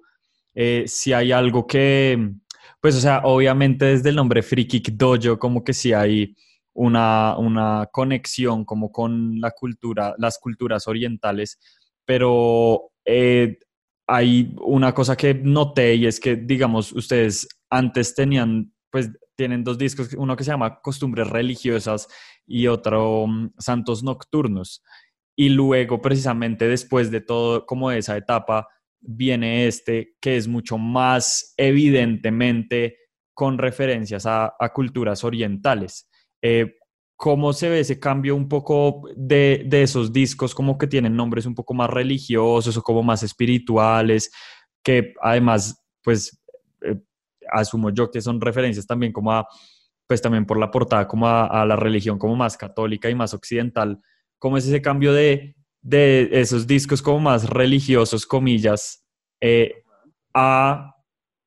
eh, 0.56 0.86
si 0.88 1.12
hay 1.12 1.34
algo 1.34 1.67
que, 1.67 2.32
pues 2.88 2.95
o 2.95 3.02
sea, 3.02 3.19
obviamente 3.26 3.84
desde 3.84 4.12
el 4.12 4.15
nombre 4.15 4.41
Free 4.41 4.65
Kick 4.65 4.91
Dojo, 4.91 5.38
como 5.38 5.62
que 5.62 5.73
si 5.73 5.91
hay 5.91 6.34
una, 6.73 7.38
una 7.38 7.89
conexión 7.91 8.63
como 8.63 8.93
con 8.93 9.41
la 9.41 9.52
cultura, 9.52 10.15
las 10.17 10.39
culturas 10.39 10.88
orientales, 10.88 11.60
pero 12.06 12.91
hay 14.08 14.56
una 14.62 14.93
cosa 14.93 15.17
que 15.17 15.34
noté 15.34 15.95
y 15.95 16.06
es 16.06 16.21
que, 16.21 16.38
digamos, 16.38 16.93
ustedes 16.93 17.50
antes 17.69 18.15
tenían, 18.15 18.73
pues 18.89 19.12
tienen 19.36 19.65
dos 19.65 19.78
discos, 19.78 20.13
uno 20.13 20.38
que 20.38 20.45
se 20.45 20.52
llama 20.52 20.80
Costumbres 20.80 21.30
Religiosas 21.30 22.08
y 22.45 22.67
otro 22.67 23.28
mm, 23.28 23.50
Santos 23.58 24.02
Nocturnos. 24.02 24.82
Y 25.36 25.50
luego, 25.50 26.02
precisamente 26.02 26.69
después 26.69 27.12
de 27.12 27.19
todo, 27.19 27.65
como 27.65 27.91
esa 27.91 28.15
etapa, 28.15 28.69
viene 28.99 29.67
este 29.67 30.15
que 30.19 30.38
es 30.38 30.47
mucho 30.47 30.77
más 30.77 31.53
evidentemente 31.57 32.97
con 33.33 33.57
referencias 33.57 34.25
a, 34.25 34.51
culturas 34.73 35.23
orientales. 35.23 36.10
Eh, 36.41 36.73
¿Cómo 37.15 37.53
se 37.53 37.69
ve 37.69 37.79
ese 37.79 37.99
cambio 37.99 38.36
un 38.36 38.47
poco 38.47 39.03
de, 39.15 39.67
esos 39.71 40.12
discos, 40.12 40.53
como 40.53 40.77
que 40.77 40.88
tienen 40.88 41.15
nombres 41.15 41.45
un 41.45 41.55
poco 41.55 41.73
más 41.73 41.89
religiosos 41.89 42.77
o 42.77 42.81
como 42.81 43.03
más 43.03 43.23
espirituales, 43.23 44.31
que 44.83 45.13
además, 45.21 45.83
pues, 46.03 46.39
eh, 46.81 46.99
asumo 47.51 47.91
yo 47.91 48.10
que 48.10 48.21
son 48.21 48.41
referencias 48.41 48.86
también 48.86 49.12
como 49.12 49.31
a, 49.31 49.47
pues 50.07 50.21
también 50.21 50.45
por 50.45 50.57
la 50.60 50.71
portada, 50.71 51.07
como 51.07 51.27
a, 51.27 51.65
la 51.65 51.75
religión 51.75 52.17
como 52.17 52.36
más 52.36 52.57
católica 52.57 53.10
y 53.10 53.15
más 53.15 53.33
occidental. 53.33 53.99
¿Cómo 54.39 54.57
es 54.57 54.65
ese 54.65 54.81
cambio 54.81 55.13
de, 55.13 55.55
de 55.81 56.29
esos 56.31 56.67
discos 56.67 57.01
como 57.01 57.19
más 57.19 57.49
religiosos, 57.49 58.25
comillas, 58.25 59.05
eh, 59.41 59.83
a, 60.33 60.95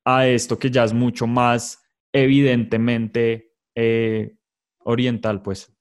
a, 0.05 0.27
esto 0.27 0.57
que 0.57 0.69
ya 0.69 0.83
es 0.83 0.93
mucho 0.93 1.27
más 1.27 1.81
evidentemente 2.11 3.53
eh, 3.75 4.35
oriental, 4.83 5.41
pues? 5.41 5.71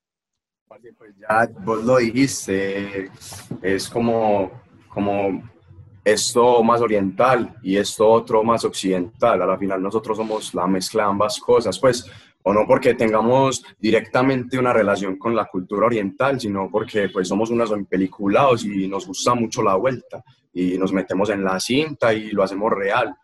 pues 0.69 1.15
ya 1.19 1.49
vos 1.65 1.85
lo 1.85 1.97
dijiste, 1.99 3.11
es 3.63 3.89
como, 3.89 4.51
como 4.89 5.43
esto 6.05 6.63
más 6.63 6.81
oriental 6.81 7.55
y 7.63 7.77
esto 7.77 8.09
otro 8.09 8.43
más 8.43 8.65
occidental. 8.65 9.43
A 9.43 9.47
la 9.47 9.59
final 9.59 9.83
nosotros 9.83 10.17
somos 10.17 10.55
la 10.55 10.67
mezcla 10.67 11.05
de 11.05 11.11
ambas 11.11 11.39
cosas, 11.39 11.79
pues, 11.79 12.11
o 12.43 12.53
no 12.53 12.67
porque 12.67 12.95
tengamos 12.95 13.63
directamente 13.79 14.59
una 14.59 14.73
relación 14.73 15.17
con 15.17 15.35
la 15.35 15.47
cultura 15.47 15.87
oriental, 15.87 16.41
sino 16.41 16.71
porque 16.71 17.09
pues 17.09 17.29
somos 17.29 17.51
unos 17.51 17.73
peliculados 17.89 18.65
y 18.65 18.89
nos 18.89 19.07
gusta 19.07 19.35
mucho 19.35 19.63
la 19.63 19.75
vuelta 19.75 20.23
y 20.53 20.79
nos 20.79 20.93
metemos 20.93 21.31
en 21.31 21.45
la 21.45 21.61
cinta 21.61 22.13
y 22.15 22.31
lo 22.31 22.43
hacemos 22.43 22.73
real. 22.73 23.15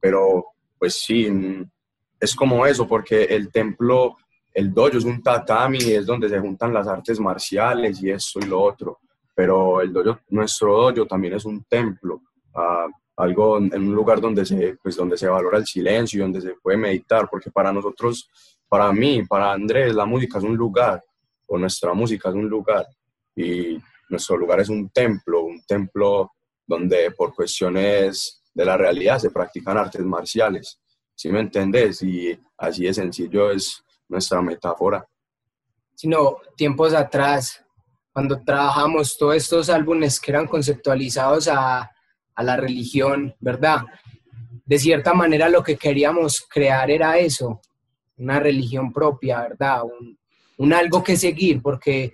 Pero 0.00 0.46
pues 0.78 0.94
sí, 0.94 1.28
es 2.18 2.34
como 2.34 2.66
eso, 2.66 2.86
porque 2.86 3.24
el 3.24 3.50
templo, 3.50 4.16
el 4.52 4.72
dojo 4.72 4.98
es 4.98 5.04
un 5.04 5.22
tatami, 5.22 5.78
es 5.78 6.06
donde 6.06 6.28
se 6.28 6.38
juntan 6.38 6.74
las 6.74 6.88
artes 6.88 7.20
marciales 7.20 8.02
y 8.02 8.10
esto 8.10 8.40
y 8.40 8.46
lo 8.46 8.60
otro 8.60 9.00
pero 9.38 9.80
el 9.80 9.92
dojo, 9.92 10.18
nuestro 10.30 10.90
dojo 10.90 11.06
también 11.06 11.34
es 11.34 11.44
un 11.44 11.62
templo, 11.62 12.22
uh, 12.54 12.90
algo 13.18 13.58
en 13.58 13.74
un 13.74 13.94
lugar 13.94 14.20
donde 14.20 14.46
se, 14.46 14.78
pues, 14.80 14.96
donde 14.96 15.18
se 15.18 15.26
valora 15.26 15.58
el 15.58 15.66
silencio 15.66 16.18
y 16.18 16.22
donde 16.22 16.40
se 16.40 16.54
puede 16.62 16.76
meditar, 16.76 17.28
porque 17.28 17.50
para 17.50 17.72
nosotros, 17.72 18.30
para 18.68 18.92
mí, 18.92 19.24
para 19.24 19.52
Andrés, 19.52 19.92
la 19.92 20.06
música 20.06 20.38
es 20.38 20.44
un 20.44 20.56
lugar, 20.56 21.02
o 21.46 21.58
nuestra 21.58 21.92
música 21.94 22.28
es 22.28 22.34
un 22.36 22.48
lugar, 22.48 22.86
y 23.34 23.76
nuestro 24.08 24.36
lugar 24.36 24.60
es 24.60 24.68
un 24.68 24.88
templo, 24.90 25.42
un 25.42 25.60
templo 25.64 26.32
donde 26.64 27.10
por 27.10 27.34
cuestiones 27.34 28.40
de 28.54 28.64
la 28.64 28.76
realidad 28.76 29.18
se 29.18 29.30
practican 29.30 29.76
artes 29.76 30.02
marciales. 30.02 30.80
¿Sí 31.14 31.28
me 31.30 31.40
entendés? 31.40 32.02
Y 32.02 32.38
así 32.56 32.84
de 32.84 32.94
sencillo 32.94 33.50
es 33.50 33.82
nuestra 34.08 34.40
metáfora. 34.40 35.04
Sino 35.94 36.38
tiempos 36.56 36.94
atrás, 36.94 37.64
cuando 38.12 38.40
trabajamos 38.44 39.18
todos 39.18 39.34
estos 39.34 39.70
álbumes 39.70 40.20
que 40.20 40.30
eran 40.30 40.46
conceptualizados 40.46 41.48
a, 41.48 41.90
a 42.38 42.44
la 42.44 42.56
religión, 42.56 43.34
¿verdad? 43.40 43.80
De 44.64 44.78
cierta 44.78 45.12
manera 45.12 45.48
lo 45.48 45.60
que 45.60 45.76
queríamos 45.76 46.46
crear 46.48 46.88
era 46.88 47.18
eso, 47.18 47.60
una 48.16 48.38
religión 48.38 48.92
propia, 48.92 49.40
¿verdad? 49.40 49.82
Un, 49.82 50.16
un 50.58 50.72
algo 50.72 51.02
que 51.02 51.16
seguir, 51.16 51.60
porque 51.60 52.12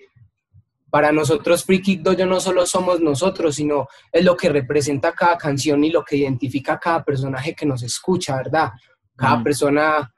para 0.89 1.13
nosotros 1.13 1.63
Free 1.63 1.83
Kick 1.83 2.01
Dojo 2.01 2.25
no 2.25 2.41
solo 2.41 2.65
somos 2.65 3.01
nosotros, 3.01 3.57
sino 3.57 3.87
es 4.11 4.25
lo 4.25 4.35
que 4.35 4.49
representa 4.49 5.13
cada 5.13 5.37
canción 5.37 5.85
y 5.85 5.91
lo 5.91 6.03
que 6.03 6.17
identifica 6.17 6.73
a 6.73 6.81
cada 6.81 7.05
personaje 7.05 7.55
que 7.55 7.67
nos 7.67 7.83
escucha, 7.83 8.37
¿verdad? 8.37 8.71
Cada 9.15 9.43
persona 9.43 10.11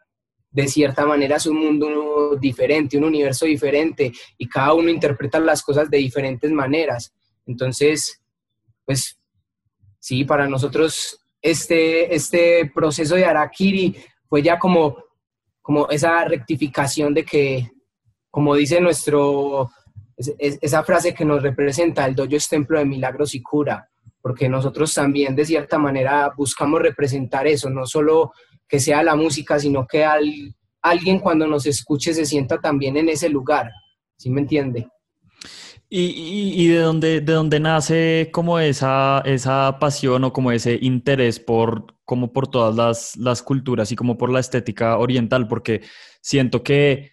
de 0.48 0.68
cierta 0.68 1.04
manera 1.04 1.34
es 1.34 1.46
un 1.46 1.56
mundo 1.56 2.36
diferente, 2.40 2.96
un 2.96 3.04
universo 3.04 3.44
diferente 3.44 4.12
y 4.38 4.48
cada 4.48 4.72
uno 4.74 4.88
interpreta 4.88 5.40
las 5.40 5.62
cosas 5.62 5.90
de 5.90 5.98
diferentes 5.98 6.52
maneras. 6.52 7.12
Entonces, 7.44 8.22
pues 8.84 9.18
sí, 10.06 10.24
para 10.24 10.46
nosotros 10.46 11.18
este, 11.42 12.14
este 12.14 12.70
proceso 12.72 13.16
de 13.16 13.24
Arakiri 13.24 13.96
fue 14.28 14.40
ya 14.40 14.56
como, 14.56 14.98
como 15.60 15.88
esa 15.88 16.24
rectificación 16.24 17.12
de 17.12 17.24
que, 17.24 17.68
como 18.30 18.54
dice 18.54 18.80
nuestro 18.80 19.68
esa 20.16 20.84
frase 20.84 21.12
que 21.12 21.24
nos 21.24 21.42
representa, 21.42 22.06
el 22.06 22.14
dojo 22.14 22.36
es 22.36 22.48
templo 22.48 22.78
de 22.78 22.84
milagros 22.84 23.34
y 23.34 23.42
cura, 23.42 23.90
porque 24.22 24.48
nosotros 24.48 24.94
también 24.94 25.34
de 25.34 25.44
cierta 25.44 25.76
manera 25.76 26.32
buscamos 26.36 26.80
representar 26.80 27.48
eso, 27.48 27.68
no 27.68 27.84
solo 27.84 28.32
que 28.68 28.78
sea 28.78 29.02
la 29.02 29.16
música, 29.16 29.58
sino 29.58 29.88
que 29.88 30.04
alguien 30.04 31.18
cuando 31.18 31.48
nos 31.48 31.66
escuche 31.66 32.14
se 32.14 32.24
sienta 32.24 32.58
también 32.60 32.96
en 32.96 33.08
ese 33.08 33.28
lugar, 33.28 33.72
¿sí 34.16 34.30
me 34.30 34.42
entiende? 34.42 34.88
¿Y, 35.88 36.66
de, 36.68 36.80
dónde, 36.80 37.20
de 37.20 37.32
dónde 37.32 37.60
nace 37.60 38.30
como 38.32 38.58
esa, 38.58 39.22
esa 39.24 39.78
pasión 39.78 40.24
o 40.24 40.32
como 40.32 40.50
ese 40.50 40.78
interés 40.82 41.38
por, 41.38 41.94
como 42.04 42.32
por 42.32 42.48
todas 42.48 42.74
las, 42.74 43.16
las 43.16 43.42
culturas 43.42 43.92
y 43.92 43.96
como 43.96 44.18
por 44.18 44.30
la 44.30 44.40
estética 44.40 44.98
oriental? 44.98 45.46
Porque 45.46 45.82
siento 46.20 46.64
que 46.64 47.12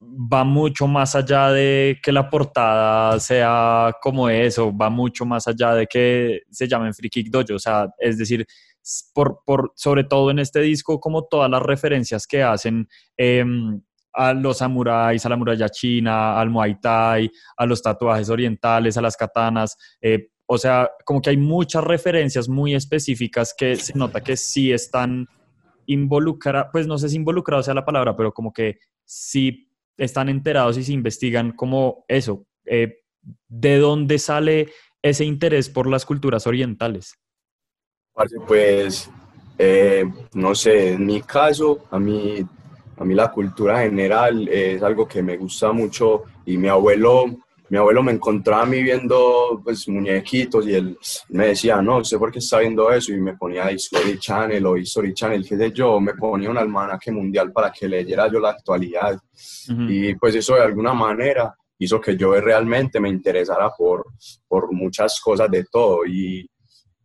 va 0.00 0.44
mucho 0.44 0.86
más 0.86 1.14
allá 1.14 1.50
de 1.50 1.98
que 2.02 2.12
la 2.12 2.30
portada 2.30 3.18
sea 3.20 3.92
como 4.00 4.28
eso, 4.28 4.74
va 4.76 4.90
mucho 4.90 5.26
más 5.26 5.46
allá 5.46 5.74
de 5.74 5.86
que 5.86 6.42
se 6.50 6.66
llamen 6.68 6.94
Free 6.94 7.10
Kick 7.10 7.30
Dojo, 7.30 7.54
o 7.54 7.58
sea, 7.58 7.88
es 7.98 8.18
decir, 8.18 8.46
por, 9.14 9.40
por, 9.44 9.72
sobre 9.76 10.04
todo 10.04 10.30
en 10.30 10.38
este 10.38 10.60
disco, 10.60 11.00
como 11.00 11.24
todas 11.24 11.50
las 11.50 11.62
referencias 11.62 12.26
que 12.26 12.42
hacen 12.42 12.88
em, 13.16 13.80
a 14.14 14.32
los 14.32 14.58
samuráis, 14.58 15.26
a 15.26 15.28
la 15.28 15.36
muralla 15.36 15.68
china, 15.68 16.38
al 16.40 16.50
muay 16.50 16.80
thai, 16.80 17.30
a 17.56 17.66
los 17.66 17.82
tatuajes 17.82 18.30
orientales, 18.30 18.96
a 18.96 19.02
las 19.02 19.16
katanas, 19.16 19.76
eh, 20.00 20.28
o 20.46 20.58
sea, 20.58 20.90
como 21.04 21.20
que 21.20 21.30
hay 21.30 21.36
muchas 21.36 21.82
referencias 21.84 22.48
muy 22.48 22.74
específicas 22.74 23.54
que 23.56 23.76
se 23.76 23.96
nota 23.96 24.22
que 24.22 24.36
sí 24.36 24.72
están 24.72 25.26
involucradas, 25.86 26.68
pues 26.70 26.86
no 26.86 26.98
sé 26.98 27.08
si 27.08 27.16
involucrados 27.16 27.66
sea 27.66 27.74
la 27.74 27.84
palabra, 27.84 28.16
pero 28.16 28.32
como 28.32 28.52
que 28.52 28.78
sí 29.04 29.70
están 29.96 30.28
enterados 30.28 30.76
y 30.76 30.84
se 30.84 30.92
investigan 30.92 31.52
como 31.52 32.04
eso, 32.08 32.46
eh, 32.66 32.98
¿de 33.48 33.78
dónde 33.78 34.18
sale 34.18 34.68
ese 35.02 35.24
interés 35.24 35.68
por 35.68 35.86
las 35.86 36.04
culturas 36.04 36.46
orientales? 36.46 37.14
Pues, 38.46 39.10
eh, 39.58 40.04
no 40.34 40.54
sé, 40.54 40.92
en 40.92 41.06
mi 41.06 41.20
caso, 41.22 41.86
a 41.90 41.98
mí, 41.98 42.44
a 42.96 43.04
mí 43.04 43.14
la 43.14 43.30
cultura 43.30 43.80
general 43.80 44.48
es 44.48 44.82
algo 44.82 45.06
que 45.06 45.22
me 45.22 45.36
gusta 45.36 45.72
mucho 45.72 46.24
y 46.46 46.56
mi 46.56 46.68
abuelo 46.68 47.26
mi 47.74 47.78
abuelo 47.78 48.02
me 48.02 48.12
encontraba 48.12 48.62
a 48.62 48.66
mí 48.66 48.82
viendo 48.82 49.60
pues, 49.64 49.88
muñequitos 49.88 50.66
y 50.66 50.74
él 50.74 50.98
me 51.30 51.48
decía, 51.48 51.80
no, 51.80 52.04
sé 52.04 52.18
por 52.18 52.30
qué 52.30 52.38
está 52.38 52.58
viendo 52.58 52.90
eso 52.92 53.12
y 53.12 53.20
me 53.20 53.36
ponía 53.36 53.72
History 53.72 54.18
Channel 54.18 54.64
o 54.66 54.76
History 54.76 55.14
Channel, 55.14 55.44
qué 55.44 55.56
sé 55.56 55.72
yo, 55.72 55.98
me 55.98 56.14
ponía 56.14 56.50
un 56.50 56.58
almanaque 56.58 57.10
mundial 57.10 57.52
para 57.52 57.72
que 57.72 57.88
leyera 57.88 58.30
yo 58.30 58.38
la 58.38 58.50
actualidad. 58.50 59.18
Y 59.88 60.14
pues 60.14 60.34
eso 60.34 60.54
de 60.54 60.62
alguna 60.62 60.92
manera 60.92 61.54
hizo 61.78 62.00
que 62.00 62.16
yo 62.16 62.38
realmente 62.40 63.00
me 63.00 63.08
interesara 63.08 63.70
por, 63.70 64.04
por 64.46 64.70
muchas 64.72 65.18
cosas 65.20 65.50
de 65.50 65.64
todo 65.64 66.04
y 66.06 66.48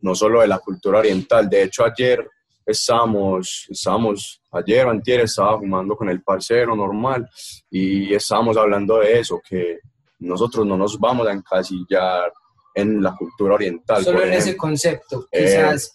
no 0.02 0.14
solo 0.14 0.42
de 0.42 0.46
la 0.46 0.58
cultura 0.58 0.98
oriental, 0.98 1.48
de 1.48 1.64
hecho 1.64 1.84
ayer 1.84 2.28
estábamos, 2.70 3.66
estábamos 3.68 4.40
ayer 4.52 4.86
o 4.86 4.90
antier 4.90 5.20
estaba 5.20 5.58
fumando 5.58 5.96
con 5.96 6.08
el 6.08 6.22
parcero 6.22 6.74
normal 6.74 7.28
y 7.70 8.12
estábamos 8.14 8.56
hablando 8.56 8.98
de 8.98 9.20
eso, 9.20 9.40
que 9.48 9.78
nosotros 10.18 10.66
no 10.66 10.76
nos 10.76 10.98
vamos 10.98 11.26
a 11.26 11.32
encasillar 11.32 12.32
en 12.74 13.02
la 13.02 13.14
cultura 13.14 13.54
oriental. 13.54 14.04
Solo 14.04 14.24
en 14.24 14.32
ese 14.32 14.56
concepto, 14.56 15.26
eh, 15.30 15.44
quizás. 15.44 15.94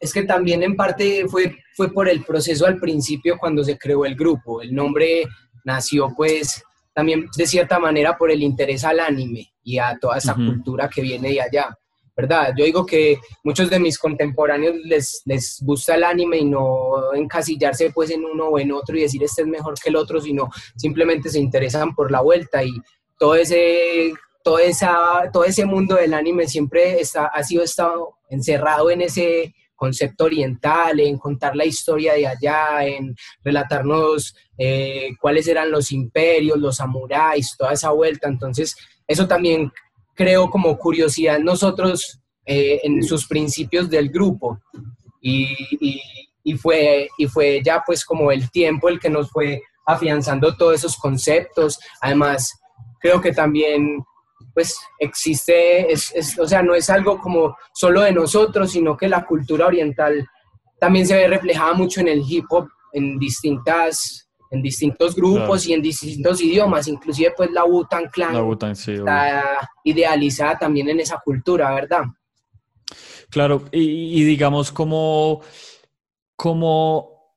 es 0.00 0.12
que 0.12 0.24
también 0.24 0.62
en 0.62 0.76
parte 0.76 1.26
fue, 1.28 1.56
fue 1.74 1.92
por 1.92 2.08
el 2.08 2.24
proceso 2.24 2.66
al 2.66 2.78
principio 2.78 3.36
cuando 3.38 3.62
se 3.62 3.78
creó 3.78 4.04
el 4.04 4.16
grupo. 4.16 4.62
El 4.62 4.74
nombre 4.74 5.26
nació 5.64 6.08
pues 6.16 6.62
también 6.94 7.26
de 7.36 7.46
cierta 7.46 7.78
manera 7.78 8.16
por 8.16 8.30
el 8.30 8.42
interés 8.42 8.84
al 8.84 9.00
anime 9.00 9.52
y 9.62 9.78
a 9.78 9.96
toda 10.00 10.18
esa 10.18 10.34
cultura 10.34 10.88
que 10.88 11.02
viene 11.02 11.30
de 11.30 11.42
allá. 11.42 11.78
¿Verdad? 12.18 12.52
Yo 12.58 12.64
digo 12.64 12.84
que 12.84 13.20
muchos 13.44 13.70
de 13.70 13.78
mis 13.78 13.96
contemporáneos 13.96 14.74
les, 14.82 15.22
les 15.24 15.62
gusta 15.62 15.94
el 15.94 16.02
anime 16.02 16.38
y 16.38 16.46
no 16.46 17.14
encasillarse 17.14 17.92
pues 17.92 18.10
en 18.10 18.24
uno 18.24 18.48
o 18.48 18.58
en 18.58 18.72
otro 18.72 18.96
y 18.96 19.02
decir 19.02 19.22
este 19.22 19.42
es 19.42 19.48
mejor 19.48 19.74
que 19.80 19.88
el 19.88 19.94
otro, 19.94 20.20
sino 20.20 20.50
simplemente 20.76 21.28
se 21.28 21.38
interesan 21.38 21.94
por 21.94 22.10
la 22.10 22.20
vuelta 22.20 22.64
y 22.64 22.72
todo 23.16 23.36
ese, 23.36 24.12
todo 24.42 24.58
esa, 24.58 25.30
todo 25.32 25.44
ese 25.44 25.64
mundo 25.64 25.94
del 25.94 26.12
anime 26.12 26.48
siempre 26.48 27.00
está, 27.00 27.26
ha 27.26 27.44
sido 27.44 27.62
estado 27.62 28.16
encerrado 28.28 28.90
en 28.90 29.02
ese 29.02 29.54
concepto 29.76 30.24
oriental, 30.24 30.98
en 30.98 31.18
contar 31.18 31.54
la 31.54 31.66
historia 31.66 32.14
de 32.14 32.26
allá, 32.26 32.84
en 32.84 33.14
relatarnos 33.44 34.34
eh, 34.58 35.10
cuáles 35.20 35.46
eran 35.46 35.70
los 35.70 35.92
imperios, 35.92 36.58
los 36.58 36.78
samuráis, 36.78 37.54
toda 37.56 37.74
esa 37.74 37.92
vuelta. 37.92 38.26
Entonces, 38.26 38.74
eso 39.06 39.28
también 39.28 39.70
creo 40.18 40.50
como 40.50 40.76
curiosidad 40.76 41.38
nosotros 41.38 42.18
eh, 42.44 42.80
en 42.82 43.04
sus 43.04 43.26
principios 43.26 43.88
del 43.88 44.10
grupo. 44.10 44.60
Y, 45.22 45.46
y, 46.42 46.54
fue, 46.56 47.08
y 47.16 47.26
fue 47.26 47.62
ya 47.64 47.82
pues 47.86 48.04
como 48.04 48.32
el 48.32 48.50
tiempo 48.50 48.88
el 48.88 48.98
que 48.98 49.10
nos 49.10 49.30
fue 49.30 49.62
afianzando 49.86 50.56
todos 50.56 50.74
esos 50.74 50.96
conceptos. 50.96 51.78
Además, 52.00 52.52
creo 53.00 53.20
que 53.20 53.32
también 53.32 54.02
pues 54.54 54.76
existe, 54.98 55.92
es, 55.92 56.36
o 56.36 56.48
sea, 56.48 56.62
no 56.62 56.74
es 56.74 56.90
algo 56.90 57.20
como 57.20 57.56
solo 57.72 58.00
de 58.00 58.12
nosotros, 58.12 58.72
sino 58.72 58.96
que 58.96 59.08
la 59.08 59.24
cultura 59.24 59.66
oriental 59.66 60.26
también 60.80 61.06
se 61.06 61.14
ve 61.14 61.28
reflejada 61.28 61.74
mucho 61.74 62.00
en 62.00 62.08
el 62.08 62.24
hip 62.28 62.44
hop, 62.50 62.68
en 62.92 63.18
distintas 63.20 64.27
en 64.50 64.62
distintos 64.62 65.14
grupos 65.14 65.66
y 65.66 65.72
en 65.72 65.82
distintos 65.82 66.40
idiomas, 66.40 66.88
inclusive 66.88 67.32
pues 67.36 67.50
la 67.50 67.64
Wu-Tang 67.64 68.10
Clan 68.10 68.34
está 68.70 69.70
idealizada 69.84 70.58
también 70.58 70.88
en 70.88 71.00
esa 71.00 71.20
cultura, 71.24 71.74
¿verdad? 71.74 72.04
Claro, 73.30 73.64
y, 73.72 74.20
y 74.20 74.24
digamos 74.24 74.72
como, 74.72 75.42
como 76.36 77.34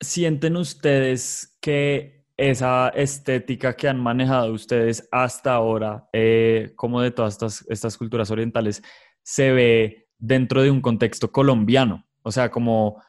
sienten 0.00 0.56
ustedes 0.56 1.56
que 1.60 2.20
esa 2.40 2.88
estética 2.88 3.76
que 3.76 3.86
han 3.86 4.00
manejado 4.00 4.52
ustedes 4.52 5.06
hasta 5.12 5.52
ahora, 5.52 6.08
eh, 6.12 6.72
como 6.74 7.02
de 7.02 7.10
todas 7.10 7.34
estas, 7.34 7.66
estas 7.68 7.98
culturas 7.98 8.30
orientales, 8.30 8.82
se 9.22 9.52
ve 9.52 10.08
dentro 10.16 10.62
de 10.62 10.70
un 10.70 10.80
contexto 10.80 11.30
colombiano. 11.30 12.06
O 12.22 12.32
sea, 12.32 12.50
como, 12.50 13.02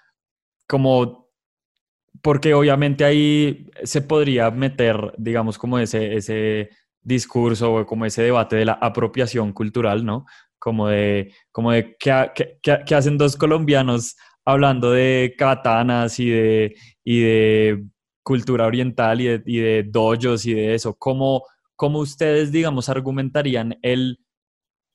como, 0.67 1.30
porque 2.21 2.53
obviamente 2.53 3.03
ahí 3.03 3.69
se 3.83 4.01
podría 4.01 4.51
meter, 4.51 5.13
digamos, 5.17 5.57
como 5.57 5.79
ese, 5.79 6.15
ese 6.15 6.69
discurso 7.01 7.73
o 7.73 7.85
como 7.85 8.05
ese 8.05 8.23
debate 8.23 8.55
de 8.55 8.65
la 8.65 8.73
apropiación 8.73 9.53
cultural, 9.53 10.05
¿no? 10.05 10.25
Como 10.59 10.87
de, 10.87 11.33
como 11.51 11.71
de 11.71 11.95
¿qué, 11.99 12.95
hacen 12.95 13.17
dos 13.17 13.35
colombianos 13.35 14.15
hablando 14.45 14.91
de 14.91 15.33
katanas 15.37 16.19
y 16.19 16.29
de, 16.29 16.75
y 17.03 17.21
de 17.21 17.83
cultura 18.23 18.67
oriental 18.67 19.21
y 19.21 19.25
de, 19.25 19.43
y 19.45 19.57
de 19.57 19.83
dojos 19.83 20.45
y 20.45 20.53
de 20.53 20.75
eso, 20.75 20.95
¿cómo, 20.95 21.43
¿cómo, 21.75 21.99
ustedes, 21.99 22.51
digamos, 22.51 22.89
argumentarían 22.89 23.77
el 23.81 24.19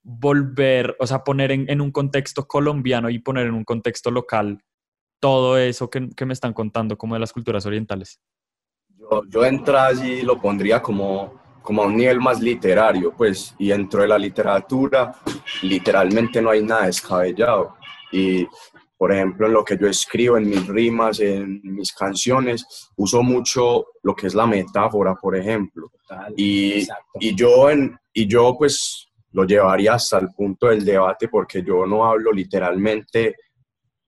volver, 0.03 0.97
o 1.01 1.07
sea, 1.07 1.25
poner 1.25 1.51
en, 1.51 1.81
un 1.81 1.91
contexto 1.91 2.47
colombiano 2.47 3.11
y 3.11 3.19
poner 3.19 3.49
en 3.49 3.55
un 3.55 3.65
contexto 3.65 4.13
local 4.13 4.63
todo 5.27 5.59
eso 5.59 5.91
que, 5.91 6.25
me 6.25 6.33
están 6.33 6.53
contando 6.53 6.97
como 6.97 7.17
de 7.17 7.21
las 7.21 7.33
culturas 7.33 7.67
orientales? 7.67 8.21
Yo, 8.97 9.25
yo 9.29 9.43
y 10.05 10.23
lo 10.23 10.41
pondría 10.41 10.81
como, 10.81 11.35
como 11.63 11.83
a 11.83 11.87
un 11.87 11.97
nivel 11.97 12.21
más 12.21 12.41
literario, 12.41 13.13
pues, 13.13 13.53
y 13.59 13.71
dentro 13.71 14.03
de 14.03 14.07
la 14.07 14.19
literatura 14.19 15.17
literalmente 15.63 16.41
no 16.41 16.51
hay 16.51 16.63
nada 16.63 16.87
descabellado. 16.87 17.75
Y, 18.13 18.47
por 18.97 19.13
ejemplo, 19.13 19.49
en 19.49 19.55
lo 19.55 19.65
que 19.65 19.77
yo 19.77 19.89
escribo, 19.89 20.37
en 20.37 20.49
mis 20.49 20.65
rimas, 20.65 21.19
en 21.19 21.61
mis 21.65 21.93
canciones, 21.93 22.89
uso 22.95 23.21
mucho 23.25 23.87
lo 24.05 24.15
que 24.15 24.29
es 24.29 24.35
la 24.37 24.47
metáfora, 24.47 25.17
por 25.17 25.35
ejemplo. 25.35 25.91
y, 26.37 26.87
y, 27.19 27.35
yo 27.35 27.69
en, 27.69 27.99
y 28.13 28.29
yo, 28.29 28.55
pues, 28.57 29.09
lo 29.33 29.43
llevaría 29.43 29.95
hasta 29.95 30.21
el 30.21 30.29
punto 30.31 30.69
del 30.69 30.85
debate 30.85 31.27
porque 31.27 31.65
yo 31.65 31.85
no 31.85 32.05
hablo 32.07 32.31
literalmente 32.31 33.35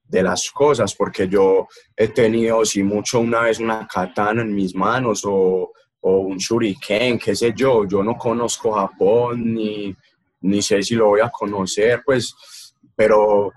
de 0.09 0.23
las 0.23 0.49
cosas, 0.49 0.95
porque 0.95 1.27
yo 1.27 1.67
he 1.95 2.07
tenido, 2.09 2.65
si 2.65 2.83
mucho, 2.83 3.19
una 3.19 3.41
vez 3.41 3.59
una 3.59 3.87
katana 3.87 4.41
en 4.41 4.53
mis 4.53 4.75
manos 4.75 5.23
o, 5.23 5.71
o 6.01 6.19
un 6.19 6.37
shuriken, 6.37 7.19
qué 7.19 7.35
sé 7.35 7.53
yo, 7.55 7.87
yo 7.87 8.03
no 8.03 8.15
conozco 8.15 8.71
Japón 8.71 9.53
ni, 9.53 9.95
ni 10.41 10.61
sé 10.61 10.81
si 10.81 10.95
lo 10.95 11.09
voy 11.09 11.21
a 11.21 11.29
conocer, 11.29 12.01
pues, 12.03 12.33
pero 12.95 13.51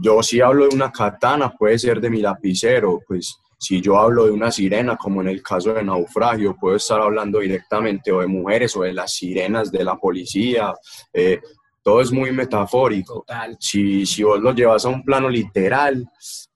yo 0.00 0.22
si 0.22 0.40
hablo 0.40 0.68
de 0.68 0.74
una 0.74 0.92
katana, 0.92 1.50
puede 1.50 1.78
ser 1.78 2.00
de 2.00 2.10
mi 2.10 2.20
lapicero, 2.20 3.00
pues 3.06 3.36
si 3.58 3.80
yo 3.80 3.98
hablo 3.98 4.24
de 4.24 4.30
una 4.30 4.50
sirena, 4.50 4.96
como 4.96 5.20
en 5.20 5.28
el 5.28 5.42
caso 5.42 5.74
de 5.74 5.82
naufragio, 5.82 6.56
puedo 6.58 6.76
estar 6.76 7.00
hablando 7.00 7.40
directamente 7.40 8.10
o 8.10 8.20
de 8.20 8.26
mujeres 8.26 8.74
o 8.76 8.82
de 8.82 8.94
las 8.94 9.12
sirenas 9.12 9.70
de 9.70 9.84
la 9.84 9.96
policía, 9.96 10.72
eh, 11.12 11.40
todo 11.82 12.00
es 12.00 12.12
muy 12.12 12.32
metafórico. 12.32 13.24
Si, 13.58 14.04
si 14.04 14.22
vos 14.22 14.40
lo 14.40 14.52
llevas 14.52 14.84
a 14.84 14.88
un 14.88 15.02
plano 15.02 15.28
literal, 15.28 16.08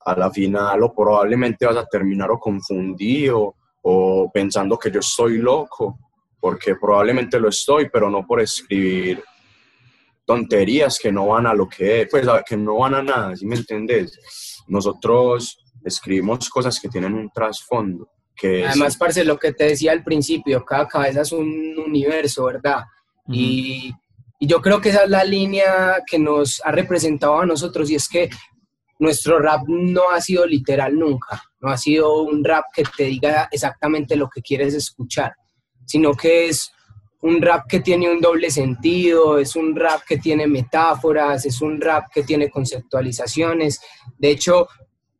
a 0.05 0.15
la 0.15 0.29
final 0.29 0.83
o 0.83 0.93
probablemente 0.93 1.65
vas 1.65 1.77
a 1.77 1.85
terminar 1.85 2.29
o 2.31 2.39
confundido 2.39 3.55
o 3.81 4.31
pensando 4.31 4.77
que 4.77 4.91
yo 4.91 4.99
estoy 4.99 5.37
loco, 5.37 5.99
porque 6.39 6.75
probablemente 6.75 7.39
lo 7.39 7.49
estoy, 7.49 7.89
pero 7.89 8.09
no 8.09 8.25
por 8.25 8.41
escribir 8.41 9.23
tonterías 10.25 10.99
que 10.99 11.11
no 11.11 11.27
van 11.27 11.45
a 11.47 11.53
lo 11.53 11.67
que 11.67 12.07
pues 12.09 12.27
que 12.47 12.57
no 12.57 12.77
van 12.77 12.95
a 12.95 13.03
nada, 13.03 13.35
¿sí 13.35 13.45
me 13.45 13.55
entendés? 13.55 14.63
Nosotros 14.67 15.63
escribimos 15.83 16.49
cosas 16.49 16.79
que 16.79 16.89
tienen 16.89 17.13
un 17.13 17.29
trasfondo. 17.29 18.09
Que 18.35 18.65
Además, 18.65 18.97
parce, 18.97 19.23
lo 19.23 19.37
que 19.37 19.53
te 19.53 19.65
decía 19.65 19.91
al 19.91 20.03
principio, 20.03 20.65
cada 20.65 20.87
cabeza 20.87 21.21
es 21.21 21.31
un 21.31 21.75
universo, 21.77 22.45
¿verdad? 22.45 22.83
y 23.27 23.91
yo 24.45 24.61
creo 24.61 24.81
que 24.81 24.89
esa 24.89 25.03
es 25.03 25.09
la 25.09 25.23
línea 25.23 26.03
que 26.05 26.19
nos 26.19 26.61
ha 26.65 26.71
representado 26.71 27.39
a 27.39 27.45
nosotros 27.45 27.89
y 27.89 27.95
es 27.95 28.07
que 28.07 28.29
nuestro 28.99 29.39
rap 29.39 29.63
no 29.67 30.03
ha 30.13 30.21
sido 30.21 30.45
literal 30.45 30.97
nunca, 30.97 31.41
no 31.59 31.69
ha 31.69 31.77
sido 31.77 32.21
un 32.23 32.43
rap 32.43 32.65
que 32.73 32.83
te 32.83 33.03
diga 33.05 33.49
exactamente 33.51 34.15
lo 34.15 34.29
que 34.29 34.41
quieres 34.41 34.73
escuchar, 34.73 35.33
sino 35.85 36.13
que 36.13 36.47
es 36.47 36.71
un 37.21 37.41
rap 37.41 37.65
que 37.67 37.79
tiene 37.79 38.09
un 38.09 38.21
doble 38.21 38.51
sentido, 38.51 39.39
es 39.39 39.55
un 39.55 39.75
rap 39.75 40.01
que 40.07 40.17
tiene 40.17 40.47
metáforas, 40.47 41.45
es 41.45 41.61
un 41.61 41.81
rap 41.81 42.05
que 42.13 42.23
tiene 42.23 42.49
conceptualizaciones. 42.49 43.81
De 44.17 44.29
hecho, 44.29 44.67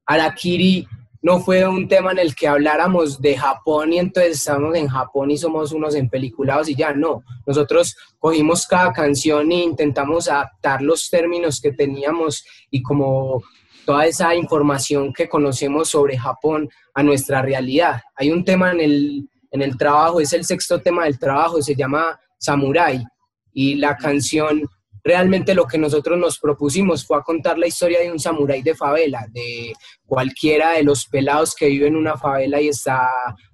Arakiri 0.06 0.88
no 1.26 1.40
fue 1.40 1.68
un 1.68 1.88
tema 1.88 2.12
en 2.12 2.20
el 2.20 2.36
que 2.36 2.48
habláramos 2.48 3.20
de 3.20 3.36
Japón 3.36 3.92
y 3.92 3.98
entonces 3.98 4.38
estamos 4.38 4.76
en 4.76 4.88
Japón 4.88 5.32
y 5.32 5.40
somos 5.40 5.72
unos 5.72 5.96
empeliculados 5.96 6.70
y 6.70 6.76
ya, 6.76 6.94
no. 6.94 7.24
Nosotros 7.48 7.98
cogimos 8.20 8.68
cada 8.68 8.94
canción 8.94 9.52
e 9.52 9.56
intentamos 9.56 10.30
adaptar 10.30 10.84
los 10.84 11.10
términos 11.10 11.60
que 11.60 11.72
teníamos 11.72 12.46
y 12.70 12.84
como 12.84 13.42
toda 13.88 14.06
esa 14.06 14.36
información 14.36 15.12
que 15.12 15.28
conocemos 15.28 15.90
sobre 15.90 16.16
Japón 16.16 16.70
a 16.94 17.02
nuestra 17.02 17.42
realidad. 17.42 18.04
Hay 18.16 18.30
un 18.30 18.46
tema 18.46 18.72
en 18.72 18.82
el, 18.82 19.30
en 19.50 19.64
el 19.64 19.80
trabajo, 19.80 20.20
es 20.20 20.32
el 20.32 20.46
sexto 20.46 20.80
tema 20.80 21.06
del 21.06 21.18
trabajo, 21.18 21.60
se 21.60 21.74
llama 21.74 22.20
Samurai 22.38 23.04
y 23.52 23.74
la 23.74 23.98
canción 23.98 24.62
realmente 25.06 25.54
lo 25.54 25.68
que 25.68 25.78
nosotros 25.78 26.18
nos 26.18 26.40
propusimos 26.40 27.06
fue 27.06 27.24
contar 27.24 27.60
la 27.60 27.68
historia 27.68 28.00
de 28.00 28.12
un 28.12 28.20
samurái 28.20 28.64
de 28.64 28.74
favela, 28.74 29.28
de 29.32 29.72
cualquiera 30.04 30.72
de 30.72 30.84
los 30.84 31.06
pelados 31.06 31.54
que 31.54 31.68
vive 31.68 31.88
en 31.88 31.96
una 31.96 32.18
favela 32.18 32.60
y 32.60 32.70
está 32.70 33.12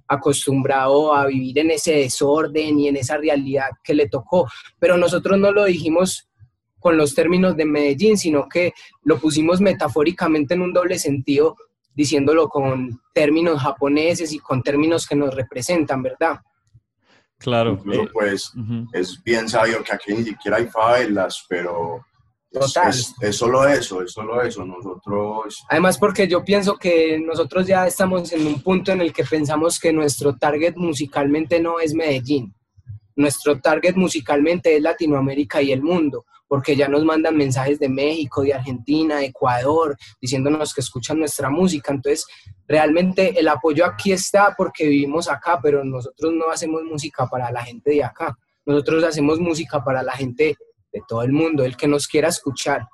acostumbrado 0.08 1.14
a 1.14 1.28
vivir 1.28 1.60
en 1.60 1.72
ese 1.72 1.94
desorden 1.94 2.80
y 2.80 2.88
en 2.88 2.96
esa 2.96 3.18
realidad 3.18 3.68
que 3.84 3.94
le 3.94 4.08
tocó. 4.08 4.48
Pero 4.80 4.98
nosotros 4.98 5.38
no 5.38 5.52
lo 5.52 5.66
dijimos 5.66 6.30
con 6.80 6.96
los 6.96 7.14
términos 7.14 7.58
de 7.58 7.66
Medellín, 7.66 8.18
sino 8.18 8.48
que 8.48 8.74
lo 9.04 9.20
pusimos 9.20 9.60
metafóricamente 9.60 10.54
en 10.54 10.62
un 10.62 10.72
doble 10.72 10.98
sentido, 10.98 11.58
diciéndolo 11.94 12.48
con 12.48 13.02
términos 13.14 13.62
japoneses 13.62 14.32
y 14.32 14.40
con 14.40 14.64
términos 14.64 15.06
que 15.06 15.16
nos 15.16 15.36
representan, 15.36 16.02
¿verdad? 16.02 16.40
Claro. 17.42 17.72
Incluso, 17.72 18.04
eh, 18.04 18.10
pues, 18.14 18.54
es 18.94 19.22
bien 19.24 19.50
sabido 19.50 19.84
que 19.84 19.94
aquí 19.94 20.14
ni 20.14 20.24
siquiera 20.24 20.58
hay 20.58 20.68
favelas, 20.68 21.46
pero 21.50 22.06
Es, 22.52 23.16
es, 23.22 23.36
solo 23.38 23.66
eso, 23.68 24.02
es 24.02 24.12
solo 24.12 24.42
eso. 24.42 24.66
Nosotros. 24.66 25.64
Además, 25.70 25.98
porque 25.98 26.28
yo 26.28 26.44
pienso 26.44 26.76
que 26.78 27.20
nosotros 27.20 27.66
ya 27.66 27.88
estamos 27.88 28.32
en 28.34 28.46
un 28.46 28.62
punto 28.62 28.92
en 28.92 29.02
el 29.02 29.12
que 29.14 29.24
pensamos 29.24 29.80
que 29.80 29.92
nuestro 29.94 30.36
target 30.38 30.76
musicalmente 30.76 31.60
no 31.60 31.80
es 31.80 31.94
Medellín. 31.94 32.54
Nuestro 33.16 33.60
target 33.60 33.96
musicalmente 33.96 34.76
es 34.76 34.82
Latinoamérica 34.82 35.62
y 35.62 35.72
el 35.72 35.82
mundo 35.82 36.26
porque 36.52 36.76
ya 36.76 36.90
nos 36.90 37.06
mandan 37.06 37.38
mensajes 37.38 37.80
de 37.80 37.88
México, 37.88 38.42
de 38.42 38.54
Argentina, 38.54 39.20
de 39.20 39.28
Ecuador, 39.28 39.96
diciéndonos 40.20 40.74
que 40.74 40.82
escuchan 40.82 41.18
nuestra 41.18 41.50
música. 41.50 41.94
Entonces, 41.94 42.26
realmente 42.68 43.40
el 43.40 43.48
apoyo 43.48 43.86
aquí 43.86 44.12
está 44.12 44.54
porque 44.58 44.86
vivimos 44.86 45.30
acá, 45.30 45.62
pero 45.64 45.86
nosotros 45.86 46.34
no 46.34 46.52
hacemos 46.52 46.84
música 46.84 47.26
para 47.26 47.50
la 47.54 47.64
gente 47.64 47.92
de 47.92 48.04
acá. 48.04 48.38
Nosotros 48.66 49.02
hacemos 49.06 49.40
música 49.40 49.82
para 49.82 50.04
la 50.04 50.12
gente 50.12 50.58
de 50.92 51.02
todo 51.08 51.24
el 51.24 51.32
mundo, 51.32 51.64
el 51.64 51.78
que 51.78 51.88
nos 51.88 52.06
quiera 52.06 52.28
escuchar. 52.28 52.86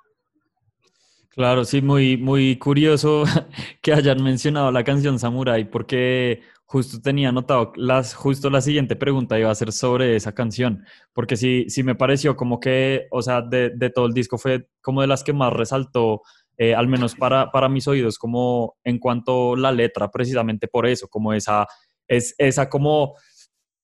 Claro, 1.30 1.66
sí, 1.66 1.82
muy, 1.82 2.16
muy 2.16 2.60
curioso 2.60 3.24
que 3.82 3.92
hayan 3.92 4.22
mencionado 4.22 4.72
la 4.72 4.84
canción 4.84 5.18
Samurai, 5.18 5.68
porque 5.68 6.44
justo 6.68 7.00
tenía 7.02 7.30
anotado, 7.30 7.72
justo 8.16 8.50
la 8.50 8.60
siguiente 8.60 8.98
pregunta 8.98 9.40
iba 9.40 9.50
a 9.50 9.56
ser 9.56 9.72
sobre 9.72 10.18
esa 10.18 10.34
canción, 10.34 10.86
porque 11.14 11.38
sí, 11.38 11.66
sí 11.70 11.82
me 11.82 11.96
pareció 11.96 12.36
como 12.36 12.60
que, 12.60 13.08
o 13.10 13.22
sea, 13.22 13.42
de, 13.42 13.70
de 13.70 13.90
todo 13.90 14.06
el 14.06 14.14
disco 14.14 14.38
fue 14.38 14.68
como 14.82 15.00
de 15.00 15.08
las 15.08 15.24
que 15.24 15.32
más 15.32 15.54
resaltó, 15.54 16.24
eh, 16.58 16.76
al 16.76 16.88
menos 16.88 17.16
para, 17.16 17.52
para 17.52 17.70
mis 17.70 17.88
oídos, 17.88 18.18
como 18.18 18.76
en 18.84 19.00
cuanto 19.00 19.54
a 19.54 19.58
la 19.58 19.72
letra, 19.72 20.12
precisamente 20.12 20.68
por 20.68 20.86
eso, 20.86 21.08
como 21.08 21.32
esa, 21.32 21.66
es, 22.06 22.36
esa 22.38 22.70
como, 22.70 23.16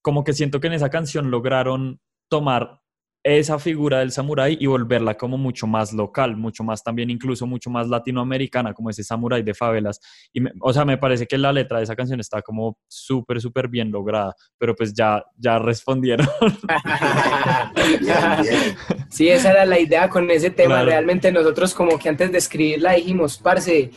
como 0.02 0.26
que 0.26 0.34
siento 0.34 0.60
que 0.60 0.68
en 0.68 0.74
esa 0.74 0.90
canción 0.90 1.32
lograron 1.32 2.02
tomar 2.28 2.82
esa 3.24 3.58
figura 3.58 4.00
del 4.00 4.12
samurái 4.12 4.58
y 4.60 4.66
volverla 4.66 5.16
como 5.16 5.38
mucho 5.38 5.66
más 5.66 5.94
local, 5.94 6.36
mucho 6.36 6.64
más 6.64 6.84
también 6.84 7.10
incluso 7.10 7.48
mucho 7.48 7.70
más 7.70 7.88
latinoamericana, 7.88 8.74
como 8.74 8.90
ese 8.90 9.04
samurái 9.04 9.44
de 9.44 9.54
favelas. 9.54 10.02
Y 10.34 10.44
o 10.60 10.74
sea, 10.74 10.84
me 10.84 10.98
parece 10.98 11.26
que 11.26 11.38
la 11.38 11.54
letra 11.54 11.78
de 11.78 11.86
esa 11.86 11.96
canción 11.96 12.20
está 12.20 12.42
como 12.42 12.78
súper, 12.88 13.40
súper 13.40 13.70
bien 13.70 13.92
lograda, 13.92 14.36
pero 14.58 14.76
pues 14.76 14.94
ya, 14.94 15.24
ya 15.38 15.58
respondieron. 15.58 16.28
sí, 19.10 19.30
esa 19.30 19.52
era 19.52 19.66
la 19.66 19.80
idea 19.80 20.10
con 20.10 20.30
ese 20.30 20.50
tema. 20.50 20.84
Realmente 20.84 21.32
nosotros 21.32 21.74
como 21.74 21.98
que 21.98 22.10
antes 22.10 22.32
de 22.32 22.38
escribirla 22.38 22.94
dijimos, 22.94 23.38
parce, 23.38 23.92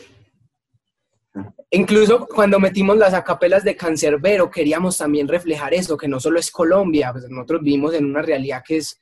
Incluso 1.69 2.25
cuando 2.27 2.61
metimos 2.61 2.97
las 2.97 3.13
acapelas 3.13 3.61
de 3.65 3.75
Cancerbero, 3.75 4.49
queríamos 4.49 4.97
también 4.97 5.27
reflejar 5.27 5.73
eso, 5.73 5.97
que 5.97 6.07
no 6.07 6.17
solo 6.17 6.39
es 6.39 6.49
Colombia, 6.49 7.11
pues 7.11 7.29
nosotros 7.29 7.61
vivimos 7.61 7.93
en 7.93 8.05
una 8.05 8.21
realidad 8.21 8.63
que 8.65 8.77
es, 8.77 9.01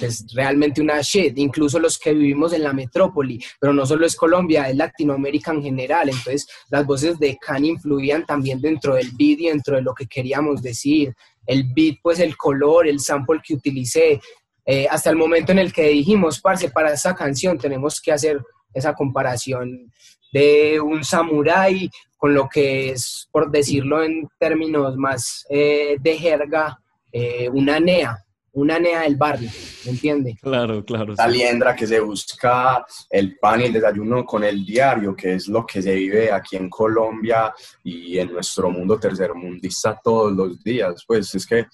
es, 0.00 0.26
realmente 0.34 0.80
una 0.80 1.00
shit, 1.02 1.38
incluso 1.38 1.78
los 1.78 1.96
que 1.96 2.12
vivimos 2.12 2.52
en 2.52 2.64
la 2.64 2.72
metrópoli, 2.72 3.40
pero 3.60 3.72
no 3.72 3.86
solo 3.86 4.06
es 4.06 4.16
Colombia, 4.16 4.68
es 4.68 4.76
Latinoamérica 4.76 5.52
en 5.52 5.62
general, 5.62 6.08
entonces 6.08 6.48
las 6.68 6.84
voces 6.84 7.16
de 7.20 7.38
Can 7.38 7.64
influían 7.64 8.26
también 8.26 8.60
dentro 8.60 8.96
del 8.96 9.12
beat 9.16 9.38
y 9.38 9.46
dentro 9.46 9.76
de 9.76 9.82
lo 9.82 9.94
que 9.94 10.08
queríamos 10.08 10.60
decir, 10.60 11.14
el 11.46 11.62
beat, 11.62 11.98
pues 12.02 12.18
el 12.18 12.36
color, 12.36 12.88
el 12.88 12.98
sample 12.98 13.40
que 13.40 13.54
utilicé, 13.54 14.20
eh, 14.66 14.88
hasta 14.90 15.10
el 15.10 15.16
momento 15.16 15.52
en 15.52 15.60
el 15.60 15.72
que 15.72 15.90
dijimos, 15.90 16.40
parce, 16.40 16.70
para 16.70 16.92
esa 16.92 17.14
canción 17.14 17.56
tenemos 17.56 18.00
que 18.00 18.10
hacer 18.10 18.40
esa 18.74 18.94
comparación 18.94 19.92
de 20.32 20.80
un 20.80 21.04
samurái 21.04 21.90
con 22.16 22.34
lo 22.34 22.48
que 22.48 22.90
es, 22.90 23.28
por 23.30 23.50
decirlo 23.50 24.02
en 24.02 24.28
términos 24.38 24.96
más 24.96 25.46
eh, 25.48 25.96
de 26.00 26.18
jerga, 26.18 26.78
eh, 27.12 27.48
una 27.48 27.78
nea, 27.78 28.18
una 28.52 28.78
nea 28.78 29.02
del 29.02 29.16
barrio, 29.16 29.48
¿me 29.84 29.92
entiende? 29.92 30.36
Claro, 30.42 30.84
claro. 30.84 31.14
La 31.16 31.28
liendra 31.28 31.76
que 31.76 31.86
se 31.86 32.00
busca 32.00 32.84
el 33.08 33.38
pan 33.38 33.60
y 33.60 33.64
el 33.66 33.72
desayuno 33.72 34.24
con 34.24 34.42
el 34.42 34.66
diario, 34.66 35.14
que 35.14 35.34
es 35.34 35.46
lo 35.46 35.64
que 35.64 35.80
se 35.80 35.94
vive 35.94 36.32
aquí 36.32 36.56
en 36.56 36.68
Colombia 36.68 37.54
y 37.84 38.18
en 38.18 38.32
nuestro 38.32 38.68
mundo 38.70 38.98
tercermundista 38.98 39.98
todos 40.02 40.32
los 40.32 40.62
días. 40.62 41.04
Pues 41.06 41.32
es 41.36 41.46
que 41.46 41.66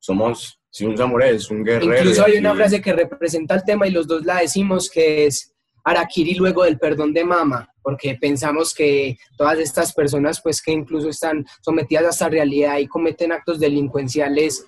somos, 0.00 0.58
si 0.70 0.84
un 0.84 0.96
samurái 0.96 1.36
es 1.36 1.50
un 1.50 1.62
guerrero. 1.62 1.98
Incluso 1.98 2.24
hay 2.24 2.38
una 2.38 2.54
frase 2.54 2.82
que 2.82 2.92
representa 2.92 3.54
el 3.54 3.64
tema 3.64 3.86
y 3.86 3.92
los 3.92 4.08
dos 4.08 4.24
la 4.24 4.40
decimos, 4.40 4.90
que 4.90 5.26
es 5.26 5.53
Arakiri 5.84 6.34
luego 6.34 6.64
del 6.64 6.78
perdón 6.78 7.12
de 7.12 7.24
mama, 7.24 7.68
porque 7.82 8.16
pensamos 8.18 8.74
que 8.74 9.18
todas 9.36 9.58
estas 9.58 9.92
personas, 9.92 10.40
pues 10.42 10.62
que 10.62 10.72
incluso 10.72 11.10
están 11.10 11.44
sometidas 11.60 12.04
a 12.06 12.08
esta 12.08 12.28
realidad 12.30 12.78
y 12.78 12.86
cometen 12.86 13.32
actos 13.32 13.60
delincuenciales, 13.60 14.66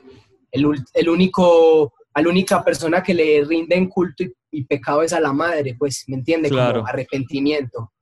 el, 0.53 1.09
único, 1.09 1.95
a 2.13 2.23
la 2.23 2.29
única 2.29 2.63
persona 2.63 3.03
que 3.03 3.15
le 3.15 3.43
rinden 3.45 3.89
culto 3.89 4.25
y, 4.51 4.65
pecado 4.65 5.03
es 5.03 5.13
a 5.13 5.21
la 5.21 5.33
madre, 5.33 5.75
pues, 5.79 6.05
¿me 6.07 6.17
entiende? 6.17 6.49
Claro. 6.49 6.81
Como 6.81 6.89
arrepentimiento. 6.89 7.93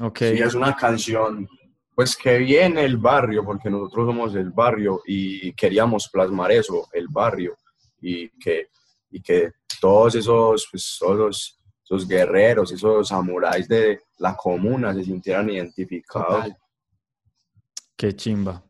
Ok. 0.00 0.18
Sí, 0.18 0.42
es 0.42 0.54
una 0.54 0.74
canción, 0.74 1.48
pues, 1.94 2.16
que 2.16 2.38
viene 2.38 2.84
el 2.84 2.96
barrio, 2.96 3.44
porque 3.44 3.70
nosotros 3.70 4.06
somos 4.06 4.34
el 4.34 4.50
barrio 4.50 5.02
y 5.06 5.52
queríamos 5.52 6.08
plasmar 6.08 6.52
eso, 6.52 6.88
el 6.92 7.06
barrio, 7.08 7.56
y 8.00 8.28
que, 8.30 8.68
y 9.10 9.20
que 9.20 9.52
todos 9.80 10.16
esos, 10.16 10.68
pues, 10.70 10.96
todos 10.98 11.57
esos 11.88 12.06
guerreros, 12.06 12.70
esos 12.70 13.08
samuráis 13.08 13.66
de 13.66 14.00
la 14.18 14.36
comuna 14.36 14.92
se 14.92 15.04
sintieran 15.04 15.48
identificados. 15.48 16.52
Qué 17.96 18.14
chimba. 18.14 18.62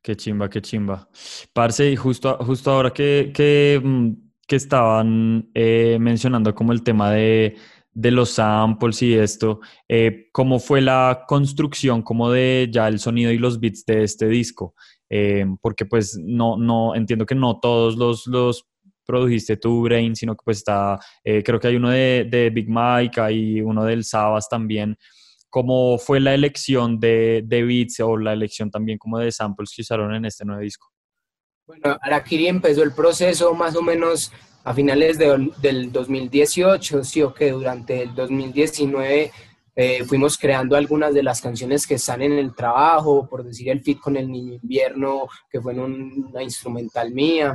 Qué 0.00 0.16
chimba, 0.16 0.48
qué 0.48 0.62
chimba. 0.62 1.08
Parce, 1.52 1.90
y 1.90 1.96
justo, 1.96 2.38
justo 2.38 2.70
ahora 2.70 2.90
que, 2.92 3.32
que, 3.34 3.80
mm, 3.82 4.12
estaban 4.48 5.48
eh, 5.54 5.96
mencionando 6.00 6.52
como 6.54 6.72
el 6.72 6.82
tema 6.82 7.12
de, 7.12 7.56
los 7.94 8.30
samples 8.30 9.02
y 9.02 9.14
esto, 9.14 9.60
eh, 9.88 10.28
¿cómo 10.32 10.58
fue 10.58 10.80
la 10.80 11.24
construcción 11.28 12.02
como 12.02 12.30
de 12.30 12.68
ya 12.72 12.88
el 12.88 12.98
sonido 12.98 13.30
y 13.30 13.38
los 13.38 13.60
beats 13.60 13.84
de 13.84 14.04
este 14.04 14.26
disco? 14.26 14.74
Eh, 15.08 15.44
porque 15.60 15.84
pues 15.86 16.18
no, 16.18 16.56
no, 16.56 16.94
entiendo 16.94 17.26
que 17.26 17.34
no 17.34 17.60
todos 17.60 17.96
los, 17.96 18.26
los 18.26 18.69
produjiste 19.10 19.56
tú, 19.56 19.82
Brain, 19.82 20.14
sino 20.16 20.34
que 20.34 20.42
pues 20.44 20.58
está, 20.58 20.98
creo 21.22 21.58
que 21.58 21.68
hay 21.68 21.76
uno 21.76 21.90
de, 21.90 22.26
de 22.30 22.50
Big 22.50 22.68
Mike, 22.68 23.20
hay 23.20 23.60
uno 23.60 23.84
del 23.84 24.04
Sabas 24.04 24.48
también. 24.48 24.96
¿Cómo 25.48 25.98
fue 25.98 26.20
la 26.20 26.32
elección 26.32 27.00
de, 27.00 27.42
de 27.44 27.64
beats 27.64 27.98
o 28.00 28.16
la 28.16 28.32
elección 28.32 28.70
también 28.70 28.98
como 28.98 29.18
de 29.18 29.32
samples 29.32 29.72
que 29.74 29.82
usaron 29.82 30.14
en 30.14 30.24
este 30.24 30.44
nuevo 30.44 30.62
disco? 30.62 30.88
Bueno, 31.66 31.98
Arakiri 32.00 32.46
empezó 32.48 32.82
el 32.82 32.92
proceso 32.92 33.54
más 33.54 33.76
o 33.76 33.82
menos 33.82 34.32
a 34.64 34.74
finales 34.74 35.18
del 35.18 35.92
2018, 35.92 37.04
sí 37.04 37.22
o 37.22 37.32
que 37.32 37.50
durante 37.50 38.02
el 38.02 38.14
2019 38.14 39.30
eh, 39.76 40.04
fuimos 40.04 40.36
creando 40.36 40.76
algunas 40.76 41.14
de 41.14 41.22
las 41.22 41.40
canciones 41.40 41.86
que 41.86 41.94
están 41.94 42.22
en 42.22 42.32
el 42.32 42.54
trabajo, 42.54 43.26
por 43.28 43.44
decir 43.44 43.70
el 43.70 43.80
fit 43.80 43.98
con 43.98 44.16
el 44.16 44.30
Niño 44.30 44.54
Invierno, 44.54 45.28
que 45.50 45.60
fue 45.60 45.72
en 45.72 45.80
una 45.80 46.42
instrumental 46.42 47.12
mía. 47.12 47.54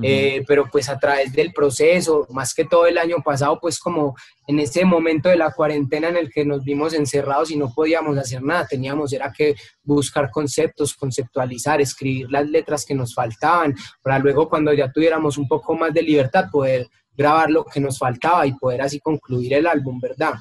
Eh, 0.00 0.42
pero 0.46 0.68
pues 0.72 0.88
a 0.88 0.98
través 0.98 1.32
del 1.34 1.52
proceso, 1.52 2.26
más 2.30 2.54
que 2.54 2.64
todo 2.64 2.86
el 2.86 2.96
año 2.96 3.16
pasado, 3.22 3.58
pues 3.60 3.78
como 3.78 4.16
en 4.46 4.58
ese 4.58 4.86
momento 4.86 5.28
de 5.28 5.36
la 5.36 5.52
cuarentena 5.52 6.08
en 6.08 6.16
el 6.16 6.30
que 6.30 6.46
nos 6.46 6.64
vimos 6.64 6.94
encerrados 6.94 7.50
y 7.50 7.56
no 7.56 7.70
podíamos 7.74 8.16
hacer 8.16 8.42
nada, 8.42 8.66
teníamos 8.66 9.12
era 9.12 9.30
que 9.30 9.54
buscar 9.82 10.30
conceptos, 10.30 10.94
conceptualizar, 10.94 11.80
escribir 11.80 12.30
las 12.30 12.48
letras 12.48 12.86
que 12.86 12.94
nos 12.94 13.14
faltaban, 13.14 13.74
para 14.02 14.18
luego 14.18 14.48
cuando 14.48 14.72
ya 14.72 14.90
tuviéramos 14.90 15.36
un 15.36 15.46
poco 15.46 15.74
más 15.74 15.92
de 15.92 16.02
libertad 16.02 16.46
poder 16.50 16.88
grabar 17.14 17.50
lo 17.50 17.64
que 17.64 17.78
nos 17.78 17.98
faltaba 17.98 18.46
y 18.46 18.54
poder 18.54 18.80
así 18.80 18.98
concluir 18.98 19.52
el 19.52 19.66
álbum, 19.66 20.00
¿verdad? 20.00 20.32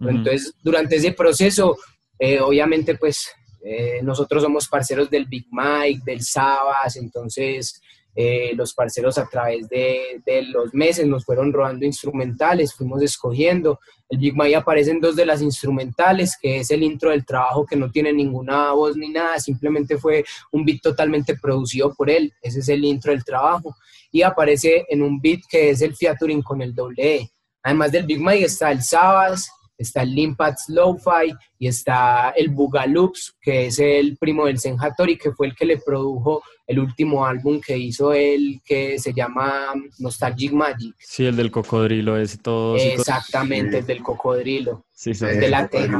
Entonces, 0.00 0.52
durante 0.62 0.96
ese 0.96 1.12
proceso, 1.12 1.78
eh, 2.18 2.40
obviamente 2.40 2.96
pues 2.96 3.30
eh, 3.64 4.00
nosotros 4.02 4.42
somos 4.42 4.68
parceros 4.68 5.08
del 5.08 5.24
Big 5.24 5.46
Mike, 5.50 6.02
del 6.04 6.22
Sabas, 6.22 6.96
entonces 6.96 7.80
eh, 8.20 8.50
los 8.56 8.74
parceros 8.74 9.16
a 9.16 9.28
través 9.28 9.68
de, 9.68 10.20
los 10.48 10.74
meses 10.74 11.06
nos 11.06 11.24
fueron 11.24 11.52
robando 11.52 11.86
instrumentales, 11.86 12.74
fuimos 12.74 13.00
escogiendo. 13.00 13.78
El 14.08 14.18
Big 14.18 14.34
Mike 14.36 14.56
aparece 14.56 14.90
en 14.90 15.00
dos 15.00 15.14
de 15.14 15.24
las 15.24 15.40
instrumentales, 15.40 16.36
que 16.42 16.58
es 16.58 16.70
el 16.72 16.82
intro 16.82 17.10
del 17.10 17.24
trabajo 17.24 17.64
que 17.64 17.76
no 17.76 17.92
tiene 17.92 18.12
ninguna 18.12 18.72
voz 18.72 18.96
ni 18.96 19.08
nada, 19.10 19.38
simplemente 19.38 19.98
fue 19.98 20.24
un 20.50 20.64
beat 20.64 20.80
totalmente 20.82 21.36
producido 21.36 21.94
por 21.94 22.10
él, 22.10 22.32
ese 22.42 22.58
es 22.58 22.68
el 22.68 22.84
intro 22.84 23.12
del 23.12 23.22
trabajo. 23.22 23.76
Y 24.10 24.22
aparece 24.22 24.84
en 24.88 25.02
un 25.02 25.20
beat 25.20 25.42
que 25.48 25.70
es 25.70 25.80
el 25.80 25.94
featuring 25.94 26.42
con 26.42 26.60
el 26.60 26.74
doble 26.74 27.18
E. 27.18 27.30
Además 27.62 27.92
del 27.92 28.04
Big 28.04 28.20
Mike 28.20 28.46
está 28.46 28.72
el 28.72 28.82
Sabas, 28.82 29.48
está 29.78 30.02
el 30.02 30.14
Limpats 30.14 30.68
Lo-Fi 30.68 31.34
y 31.58 31.68
está 31.68 32.30
el 32.30 32.50
Bugaloops, 32.50 33.36
que 33.40 33.66
es 33.66 33.78
el 33.78 34.18
primo 34.18 34.46
del 34.46 34.58
Senhatori, 34.58 35.16
que 35.16 35.32
fue 35.32 35.46
el 35.46 35.54
que 35.54 35.64
le 35.64 35.78
produjo 35.78 36.42
el 36.66 36.80
último 36.80 37.24
álbum 37.24 37.60
que 37.64 37.78
hizo 37.78 38.12
él, 38.12 38.60
que 38.64 38.98
se 38.98 39.14
llama 39.14 39.72
Nostalgic 39.98 40.52
Magic. 40.52 40.94
Sí, 40.98 41.24
el 41.24 41.36
del 41.36 41.50
cocodrilo, 41.50 42.18
es 42.18 42.40
todo. 42.42 42.76
Exactamente, 42.76 43.78
el 43.78 43.86
del 43.86 44.02
cocodrilo. 44.02 44.84
Sí, 44.92 45.14
sí. 45.14 45.24
De 45.24 45.48
la 45.48 45.68
teja. 45.68 45.98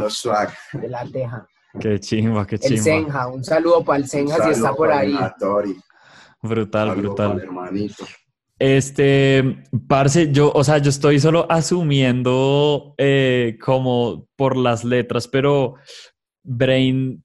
De 0.72 0.89
la 0.89 1.05
teja. 1.07 1.49
Qué 1.81 2.01
chimba, 2.01 2.47
qué 2.47 2.59
chimba. 2.59 2.76
El 2.76 2.83
Senja, 2.83 3.29
un 3.29 3.45
saludo 3.45 3.85
para 3.85 3.99
el 3.99 4.09
Senja 4.09 4.43
si 4.45 4.51
está 4.51 4.74
por 4.74 4.91
ahí. 4.91 5.16
Brutal, 6.43 6.97
brutal. 6.97 7.41
hermanito. 7.41 8.05
Este, 8.59 9.62
parce, 9.86 10.32
yo, 10.32 10.50
o 10.52 10.64
sea, 10.64 10.78
yo 10.78 10.90
estoy 10.90 11.20
solo 11.20 11.46
asumiendo 11.48 12.94
eh, 12.98 13.56
como 13.61 14.26
por 14.36 14.56
las 14.56 14.82
letras, 14.82 15.28
pero 15.28 15.76
Brain, 16.42 17.22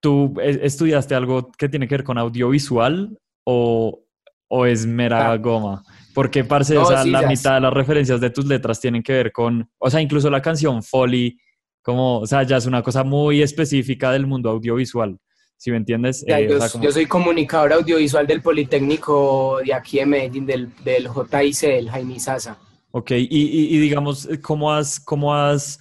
¿tú 0.00 0.34
estudiaste 0.40 1.14
algo 1.16 1.50
que 1.58 1.68
tiene 1.68 1.88
que 1.88 1.96
ver 1.96 2.04
con 2.04 2.18
audiovisual 2.18 3.18
o, 3.44 4.04
o 4.48 4.66
es 4.66 4.86
mera 4.86 5.32
ah. 5.32 5.36
goma? 5.38 5.82
Porque, 6.14 6.44
parce, 6.44 6.78
o 6.78 6.84
sea, 6.84 7.04
la 7.04 7.22
mitad 7.22 7.54
de 7.54 7.60
las 7.60 7.72
referencias 7.72 8.20
de 8.20 8.30
tus 8.30 8.46
letras 8.46 8.80
tienen 8.80 9.02
que 9.02 9.12
ver 9.12 9.32
con, 9.32 9.68
o 9.78 9.90
sea, 9.90 10.00
incluso 10.00 10.30
la 10.30 10.42
canción 10.42 10.82
Folly, 10.82 11.36
como, 11.82 12.18
o 12.20 12.26
sea, 12.26 12.44
ya 12.44 12.58
es 12.58 12.66
una 12.66 12.82
cosa 12.82 13.02
muy 13.02 13.42
específica 13.42 14.12
del 14.12 14.26
mundo 14.26 14.50
audiovisual 14.50 15.18
si 15.60 15.70
me 15.70 15.76
entiendes. 15.76 16.24
Eh, 16.26 16.48
yo, 16.80 16.90
soy 16.90 17.04
comunicador 17.04 17.74
audiovisual 17.74 18.26
del 18.26 18.40
Politécnico 18.40 19.60
de 19.62 19.74
aquí 19.74 19.98
en 19.98 20.08
Medellín, 20.08 20.46
del, 20.46 20.70
del 20.82 21.06
JIC, 21.06 21.62
el 21.64 21.90
Jaime 21.90 22.18
Sasa. 22.18 22.56
Ok, 22.92 23.10
y, 23.10 23.28
y, 23.30 23.78
digamos, 23.78 24.26
¿cómo 24.40 24.72
has, 24.72 24.98
cómo 24.98 25.34
has 25.34 25.78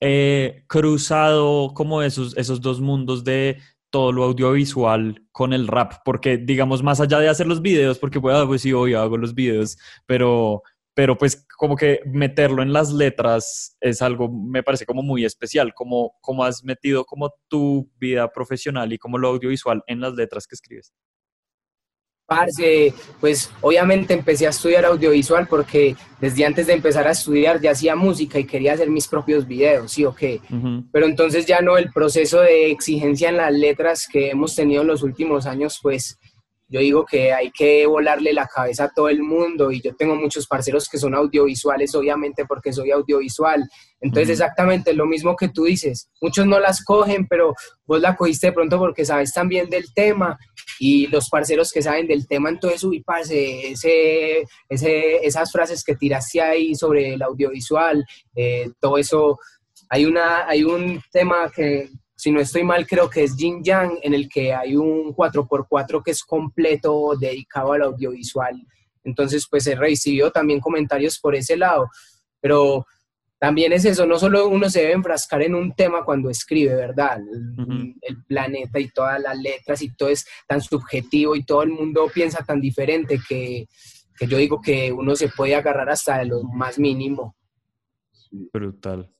eh, 0.00 0.64
cruzado 0.66 1.72
como 1.74 2.02
esos, 2.02 2.36
esos 2.36 2.60
dos 2.60 2.80
mundos 2.80 3.22
de 3.22 3.58
todo 3.90 4.10
lo 4.10 4.24
audiovisual 4.24 5.22
con 5.30 5.52
el 5.52 5.68
rap? 5.68 5.92
Porque, 6.04 6.36
digamos, 6.36 6.82
más 6.82 7.00
allá 7.00 7.20
de 7.20 7.28
hacer 7.28 7.46
los 7.46 7.62
videos, 7.62 8.00
porque 8.00 8.20
puedo, 8.20 8.48
pues 8.48 8.62
sí, 8.62 8.72
hoy 8.72 8.94
hago 8.94 9.16
los 9.16 9.32
videos, 9.32 9.78
pero 10.06 10.64
pero 11.00 11.16
pues 11.16 11.46
como 11.56 11.76
que 11.76 12.00
meterlo 12.04 12.62
en 12.62 12.74
las 12.74 12.92
letras 12.92 13.74
es 13.80 14.02
algo, 14.02 14.30
me 14.30 14.62
parece 14.62 14.84
como 14.84 15.00
muy 15.02 15.24
especial, 15.24 15.72
como, 15.72 16.12
como 16.20 16.44
has 16.44 16.62
metido 16.62 17.06
como 17.06 17.32
tu 17.48 17.90
vida 17.98 18.30
profesional 18.30 18.92
y 18.92 18.98
como 18.98 19.16
lo 19.16 19.28
audiovisual 19.28 19.82
en 19.86 20.02
las 20.02 20.12
letras 20.12 20.46
que 20.46 20.56
escribes. 20.56 20.92
Parce, 22.26 22.92
pues 23.18 23.50
obviamente 23.62 24.12
empecé 24.12 24.46
a 24.46 24.50
estudiar 24.50 24.84
audiovisual 24.84 25.46
porque 25.48 25.96
desde 26.20 26.44
antes 26.44 26.66
de 26.66 26.74
empezar 26.74 27.08
a 27.08 27.12
estudiar 27.12 27.62
ya 27.62 27.70
hacía 27.70 27.96
música 27.96 28.38
y 28.38 28.44
quería 28.44 28.74
hacer 28.74 28.90
mis 28.90 29.08
propios 29.08 29.46
videos, 29.46 29.92
sí 29.92 30.04
o 30.04 30.14
qué. 30.14 30.38
Pero 30.92 31.06
entonces 31.06 31.46
ya 31.46 31.62
no, 31.62 31.78
el 31.78 31.90
proceso 31.90 32.42
de 32.42 32.70
exigencia 32.70 33.30
en 33.30 33.38
las 33.38 33.54
letras 33.54 34.06
que 34.06 34.28
hemos 34.28 34.54
tenido 34.54 34.82
en 34.82 34.88
los 34.88 35.02
últimos 35.02 35.46
años, 35.46 35.78
pues 35.82 36.18
yo 36.70 36.78
digo 36.78 37.04
que 37.04 37.32
hay 37.32 37.50
que 37.50 37.84
volarle 37.84 38.32
la 38.32 38.46
cabeza 38.46 38.84
a 38.84 38.92
todo 38.94 39.08
el 39.08 39.22
mundo 39.22 39.72
y 39.72 39.80
yo 39.80 39.94
tengo 39.96 40.14
muchos 40.14 40.46
parceros 40.46 40.88
que 40.88 40.98
son 40.98 41.16
audiovisuales, 41.16 41.94
obviamente 41.96 42.46
porque 42.46 42.72
soy 42.72 42.92
audiovisual. 42.92 43.68
Entonces, 44.00 44.30
exactamente 44.30 44.94
lo 44.94 45.04
mismo 45.04 45.34
que 45.34 45.48
tú 45.48 45.64
dices. 45.64 46.08
Muchos 46.20 46.46
no 46.46 46.60
las 46.60 46.84
cogen, 46.84 47.26
pero 47.26 47.54
vos 47.84 48.00
la 48.00 48.14
cogiste 48.14 48.46
de 48.46 48.52
pronto 48.52 48.78
porque 48.78 49.04
sabes 49.04 49.32
también 49.32 49.68
del 49.68 49.92
tema 49.92 50.38
y 50.78 51.08
los 51.08 51.28
parceros 51.28 51.72
que 51.72 51.82
saben 51.82 52.06
del 52.06 52.28
tema, 52.28 52.48
entonces, 52.48 52.84
uy, 52.84 53.02
parce, 53.02 53.72
ese, 53.72 54.44
ese, 54.68 55.26
esas 55.26 55.50
frases 55.50 55.82
que 55.82 55.96
tiraste 55.96 56.40
ahí 56.40 56.76
sobre 56.76 57.14
el 57.14 57.22
audiovisual, 57.22 58.04
eh, 58.36 58.70
todo 58.78 58.96
eso. 58.96 59.38
Hay, 59.88 60.04
una, 60.04 60.46
hay 60.46 60.62
un 60.62 61.02
tema 61.10 61.50
que, 61.54 61.90
si 62.20 62.30
no 62.30 62.38
estoy 62.38 62.64
mal, 62.64 62.86
creo 62.86 63.08
que 63.08 63.24
es 63.24 63.34
Jin 63.34 63.64
Yang, 63.64 63.98
en 64.02 64.12
el 64.12 64.28
que 64.28 64.52
hay 64.52 64.76
un 64.76 65.14
4x4 65.14 66.02
que 66.02 66.10
es 66.10 66.22
completo 66.22 67.16
dedicado 67.18 67.72
al 67.72 67.82
audiovisual. 67.82 68.62
Entonces, 69.02 69.46
pues 69.50 69.66
he 69.66 69.74
recibido 69.74 70.30
también 70.30 70.60
comentarios 70.60 71.18
por 71.18 71.34
ese 71.34 71.56
lado. 71.56 71.88
Pero 72.38 72.84
también 73.38 73.72
es 73.72 73.86
eso, 73.86 74.04
no 74.04 74.18
solo 74.18 74.48
uno 74.48 74.68
se 74.68 74.80
debe 74.80 74.92
enfrascar 74.92 75.40
en 75.40 75.54
un 75.54 75.72
tema 75.72 76.04
cuando 76.04 76.28
escribe, 76.28 76.74
¿verdad? 76.74 77.20
El, 78.02 78.22
planeta 78.24 78.78
y 78.78 78.88
todas 78.90 79.18
las 79.18 79.38
letras 79.38 79.80
y 79.80 79.94
todo 79.94 80.10
es 80.10 80.26
tan 80.46 80.60
subjetivo 80.60 81.34
y 81.34 81.44
todo 81.44 81.62
el 81.62 81.70
mundo 81.70 82.10
piensa 82.12 82.44
tan 82.44 82.60
diferente 82.60 83.18
que, 83.26 83.66
que 84.18 84.26
yo 84.26 84.36
digo 84.36 84.60
que 84.60 84.92
uno 84.92 85.16
se 85.16 85.28
puede 85.28 85.54
agarrar 85.54 85.88
hasta 85.88 86.22
lo 86.24 86.42
más 86.42 86.78
mínimo. 86.78 87.34
Brutal. 88.52 89.10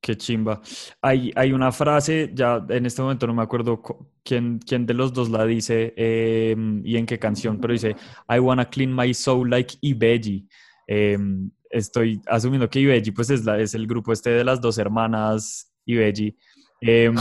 Qué 0.00 0.16
chimba. 0.16 0.62
Hay, 1.02 1.30
hay 1.36 1.52
una 1.52 1.70
frase, 1.72 2.30
ya 2.32 2.64
en 2.70 2.86
este 2.86 3.02
momento 3.02 3.26
no 3.26 3.34
me 3.34 3.42
acuerdo 3.42 3.82
quién, 4.24 4.58
quién 4.58 4.86
de 4.86 4.94
los 4.94 5.12
dos 5.12 5.28
la 5.28 5.44
dice 5.44 5.92
em, 5.96 6.80
y 6.86 6.96
en 6.96 7.04
qué 7.04 7.18
canción, 7.18 7.60
pero 7.60 7.74
dice, 7.74 7.94
I 8.28 8.38
wanna 8.38 8.64
clean 8.70 8.94
my 8.94 9.12
soul 9.12 9.50
like 9.50 9.76
Ibeji. 9.82 10.48
Em, 10.86 11.50
estoy 11.68 12.20
asumiendo 12.26 12.70
que 12.70 12.80
Ibeji 12.80 13.10
pues 13.10 13.28
es, 13.28 13.44
la, 13.44 13.60
es 13.60 13.74
el 13.74 13.86
grupo 13.86 14.12
este 14.12 14.30
de 14.30 14.42
las 14.42 14.60
dos 14.60 14.78
hermanas 14.78 15.70
Ibeji. 15.84 16.34
Em, 16.80 17.14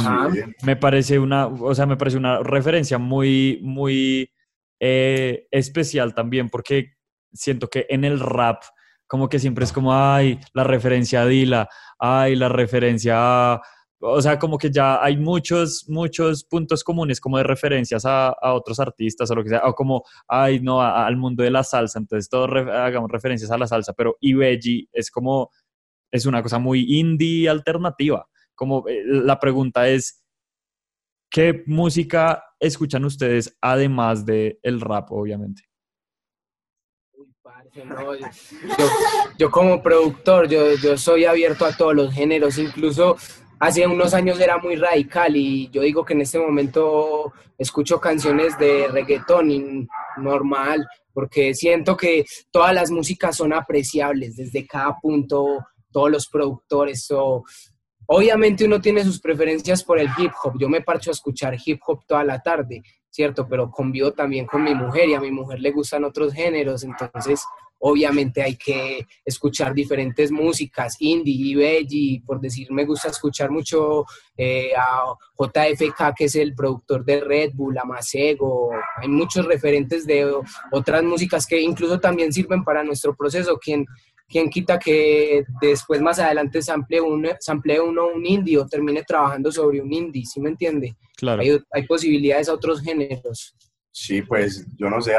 me 0.63 0.77
parece 0.77 1.19
una, 1.19 1.47
o 1.47 1.75
sea, 1.75 1.85
me 1.85 1.97
parece 1.97 2.15
una 2.15 2.41
referencia 2.41 2.97
muy, 2.97 3.59
muy 3.61 4.31
eh, 4.79 5.47
especial 5.51 6.13
también 6.13 6.49
porque 6.49 6.93
siento 7.33 7.69
que 7.69 7.85
en 7.89 8.05
el 8.05 8.21
rap 8.21 8.63
como 9.09 9.27
que 9.27 9.39
siempre 9.39 9.65
es 9.65 9.73
como, 9.73 9.91
ay, 9.91 10.39
la 10.53 10.63
referencia 10.63 11.23
a 11.23 11.25
Dila, 11.25 11.67
ay, 11.97 12.35
la 12.35 12.47
referencia 12.47 13.15
a... 13.17 13.61
O 14.01 14.21
sea, 14.21 14.37
como 14.37 14.57
que 14.59 14.71
ya 14.71 15.03
hay 15.03 15.17
muchos, 15.17 15.85
muchos 15.89 16.43
puntos 16.45 16.83
comunes 16.83 17.19
como 17.19 17.37
de 17.37 17.43
referencias 17.43 18.05
a, 18.05 18.33
otros 18.53 18.79
artistas 18.79 19.29
o 19.31 19.35
lo 19.35 19.43
que 19.43 19.49
sea, 19.49 19.61
o 19.65 19.73
como, 19.73 20.03
ay, 20.27 20.59
no, 20.61 20.79
al 20.81 21.17
mundo 21.17 21.43
de 21.43 21.49
la 21.49 21.63
salsa, 21.63 21.97
entonces 21.97 22.29
todos 22.29 22.51
hagamos 22.71 23.09
referencias 23.11 23.49
a 23.49 23.57
la 23.57 23.65
salsa, 23.65 23.93
pero 23.93 24.15
Ibeji 24.21 24.87
es 24.93 25.09
como, 25.09 25.49
es 26.11 26.27
una 26.27 26.43
cosa 26.43 26.59
muy 26.59 26.99
indie 26.99 27.49
alternativa. 27.49 28.27
Como 28.53 28.87
eh, 28.87 29.01
la 29.05 29.39
pregunta 29.39 29.89
es, 29.89 30.23
¿qué 31.31 31.63
música 31.65 32.43
escuchan 32.59 33.05
ustedes 33.05 33.57
además 33.59 34.23
del 34.23 34.59
el 34.61 34.79
rap, 34.81 35.11
obviamente? 35.11 35.68
Yo, 39.37 39.51
como 39.51 39.81
productor, 39.81 40.47
yo, 40.47 40.75
yo 40.75 40.97
soy 40.97 41.25
abierto 41.25 41.65
a 41.65 41.75
todos 41.75 41.95
los 41.95 42.13
géneros, 42.13 42.57
incluso 42.57 43.15
hace 43.59 43.85
unos 43.85 44.13
años 44.13 44.39
era 44.39 44.57
muy 44.57 44.75
radical 44.75 45.35
y 45.35 45.69
yo 45.69 45.81
digo 45.81 46.05
que 46.05 46.13
en 46.13 46.21
este 46.21 46.39
momento 46.39 47.33
escucho 47.57 47.99
canciones 47.99 48.57
de 48.57 48.87
reggaetón 48.87 49.87
normal, 50.17 50.87
porque 51.13 51.53
siento 51.53 51.97
que 51.97 52.25
todas 52.51 52.73
las 52.73 52.89
músicas 52.89 53.35
son 53.35 53.53
apreciables 53.53 54.35
desde 54.37 54.65
cada 54.65 54.97
punto, 54.99 55.59
todos 55.91 56.09
los 56.09 56.27
productores. 56.27 57.09
o 57.11 57.43
obviamente 58.07 58.65
uno 58.65 58.79
tiene 58.79 59.03
sus 59.03 59.19
preferencias 59.19 59.83
por 59.83 59.99
el 59.99 60.09
hip 60.17 60.31
hop, 60.43 60.53
yo 60.57 60.69
me 60.69 60.81
parcho 60.81 61.11
a 61.11 61.13
escuchar 61.13 61.57
hip 61.63 61.81
hop 61.85 62.05
toda 62.07 62.23
la 62.23 62.41
tarde, 62.41 62.81
¿cierto? 63.09 63.47
Pero 63.47 63.71
convivo 63.71 64.11
también 64.11 64.45
con 64.45 64.63
mi 64.63 64.73
mujer 64.75 65.09
y 65.09 65.15
a 65.15 65.19
mi 65.19 65.31
mujer 65.31 65.59
le 65.59 65.71
gustan 65.71 66.03
otros 66.03 66.33
géneros, 66.33 66.83
entonces 66.83 67.43
obviamente 67.79 68.41
hay 68.41 68.55
que 68.55 69.05
escuchar 69.25 69.73
diferentes 69.73 70.31
músicas, 70.31 70.97
indie 70.99 71.33
y 71.33 71.55
belly, 71.55 72.19
por 72.19 72.39
decir, 72.39 72.71
me 72.71 72.85
gusta 72.85 73.07
escuchar 73.07 73.49
mucho 73.49 74.05
eh, 74.37 74.71
a 74.75 75.13
JFK, 75.37 76.13
que 76.15 76.25
es 76.25 76.35
el 76.35 76.53
productor 76.53 77.05
de 77.05 77.21
Red 77.21 77.51
Bull, 77.53 77.77
a 77.77 77.85
Macego, 77.85 78.71
hay 78.97 79.07
muchos 79.07 79.45
referentes 79.45 80.05
de 80.05 80.29
otras 80.71 81.03
músicas 81.03 81.47
que 81.47 81.61
incluso 81.61 81.99
también 81.99 82.33
sirven 82.33 82.63
para 82.63 82.83
nuestro 82.83 83.15
proceso, 83.15 83.57
quien 84.29 84.49
quita 84.49 84.77
que 84.77 85.43
después 85.59 86.01
más 86.01 86.19
adelante 86.19 86.61
sample, 86.61 87.01
un, 87.01 87.27
sample 87.39 87.81
uno 87.81 88.07
un 88.07 88.25
indie 88.25 88.57
o 88.57 88.67
termine 88.67 89.03
trabajando 89.03 89.51
sobre 89.51 89.81
un 89.81 89.91
indie, 89.91 90.25
¿sí 90.25 90.39
me 90.39 90.49
entiende? 90.49 90.95
Claro. 91.17 91.41
Hay, 91.41 91.59
hay 91.71 91.87
posibilidades 91.87 92.47
a 92.47 92.53
otros 92.53 92.81
géneros. 92.81 93.55
Sí, 93.91 94.21
pues 94.21 94.65
yo 94.77 94.89
no 94.89 95.01
sé, 95.01 95.13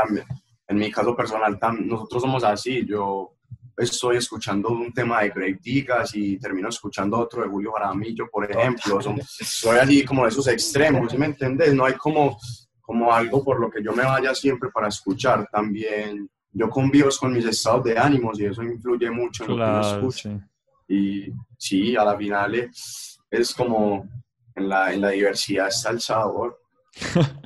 en 0.69 0.79
mi 0.79 0.91
caso 0.91 1.17
personal, 1.17 1.59
nosotros 1.81 2.23
somos 2.23 2.45
así. 2.45 2.87
Yo 2.87 3.35
estoy 3.77 4.19
escuchando 4.19 4.69
un 4.69 4.93
tema 4.93 5.23
de 5.23 5.31
Greg 5.31 5.61
Digas 5.61 6.15
y 6.15 6.39
termino 6.39 6.69
escuchando 6.69 7.19
otro 7.19 7.43
de 7.43 7.49
Julio 7.49 7.73
Jaramillo, 7.73 8.29
por 8.31 8.49
ejemplo. 8.49 9.01
soy 9.27 9.79
así 9.79 10.05
como 10.05 10.23
de 10.23 10.29
esos 10.29 10.47
extremos, 10.47 11.11
¿sí 11.11 11.19
me 11.19 11.27
entiendes? 11.27 11.75
No 11.75 11.85
hay 11.85 11.95
como, 11.95 12.39
como 12.81 13.13
algo 13.13 13.43
por 13.43 13.61
lo 13.61 13.69
que 13.69 13.83
yo 13.83 13.93
me 13.93 14.05
vaya 14.05 14.35
siempre 14.35 14.71
para 14.73 14.89
escuchar. 14.89 15.49
También 15.51 16.31
yo 16.53 16.69
convivo 16.69 17.09
con 17.19 17.33
mis 17.33 17.45
estados 17.45 17.85
de 17.85 17.99
ánimos 17.99 18.39
y 18.41 18.47
eso 18.47 18.63
influye 18.63 19.11
mucho 19.11 19.45
en 19.45 19.51
lo 19.51 19.57
que 19.57 19.63
yo 19.63 19.97
escucho. 19.97 20.41
Y 20.89 21.33
sí, 21.57 21.97
a 21.97 22.05
la 22.05 22.17
final 22.17 22.55
es, 22.55 23.21
es 23.31 23.55
como 23.55 24.09
en 24.55 24.69
la, 24.69 24.93
en 24.93 25.01
la 25.01 25.11
diversidad 25.11 25.69
está 25.69 25.91
el 25.91 26.01
sabor. 26.01 26.61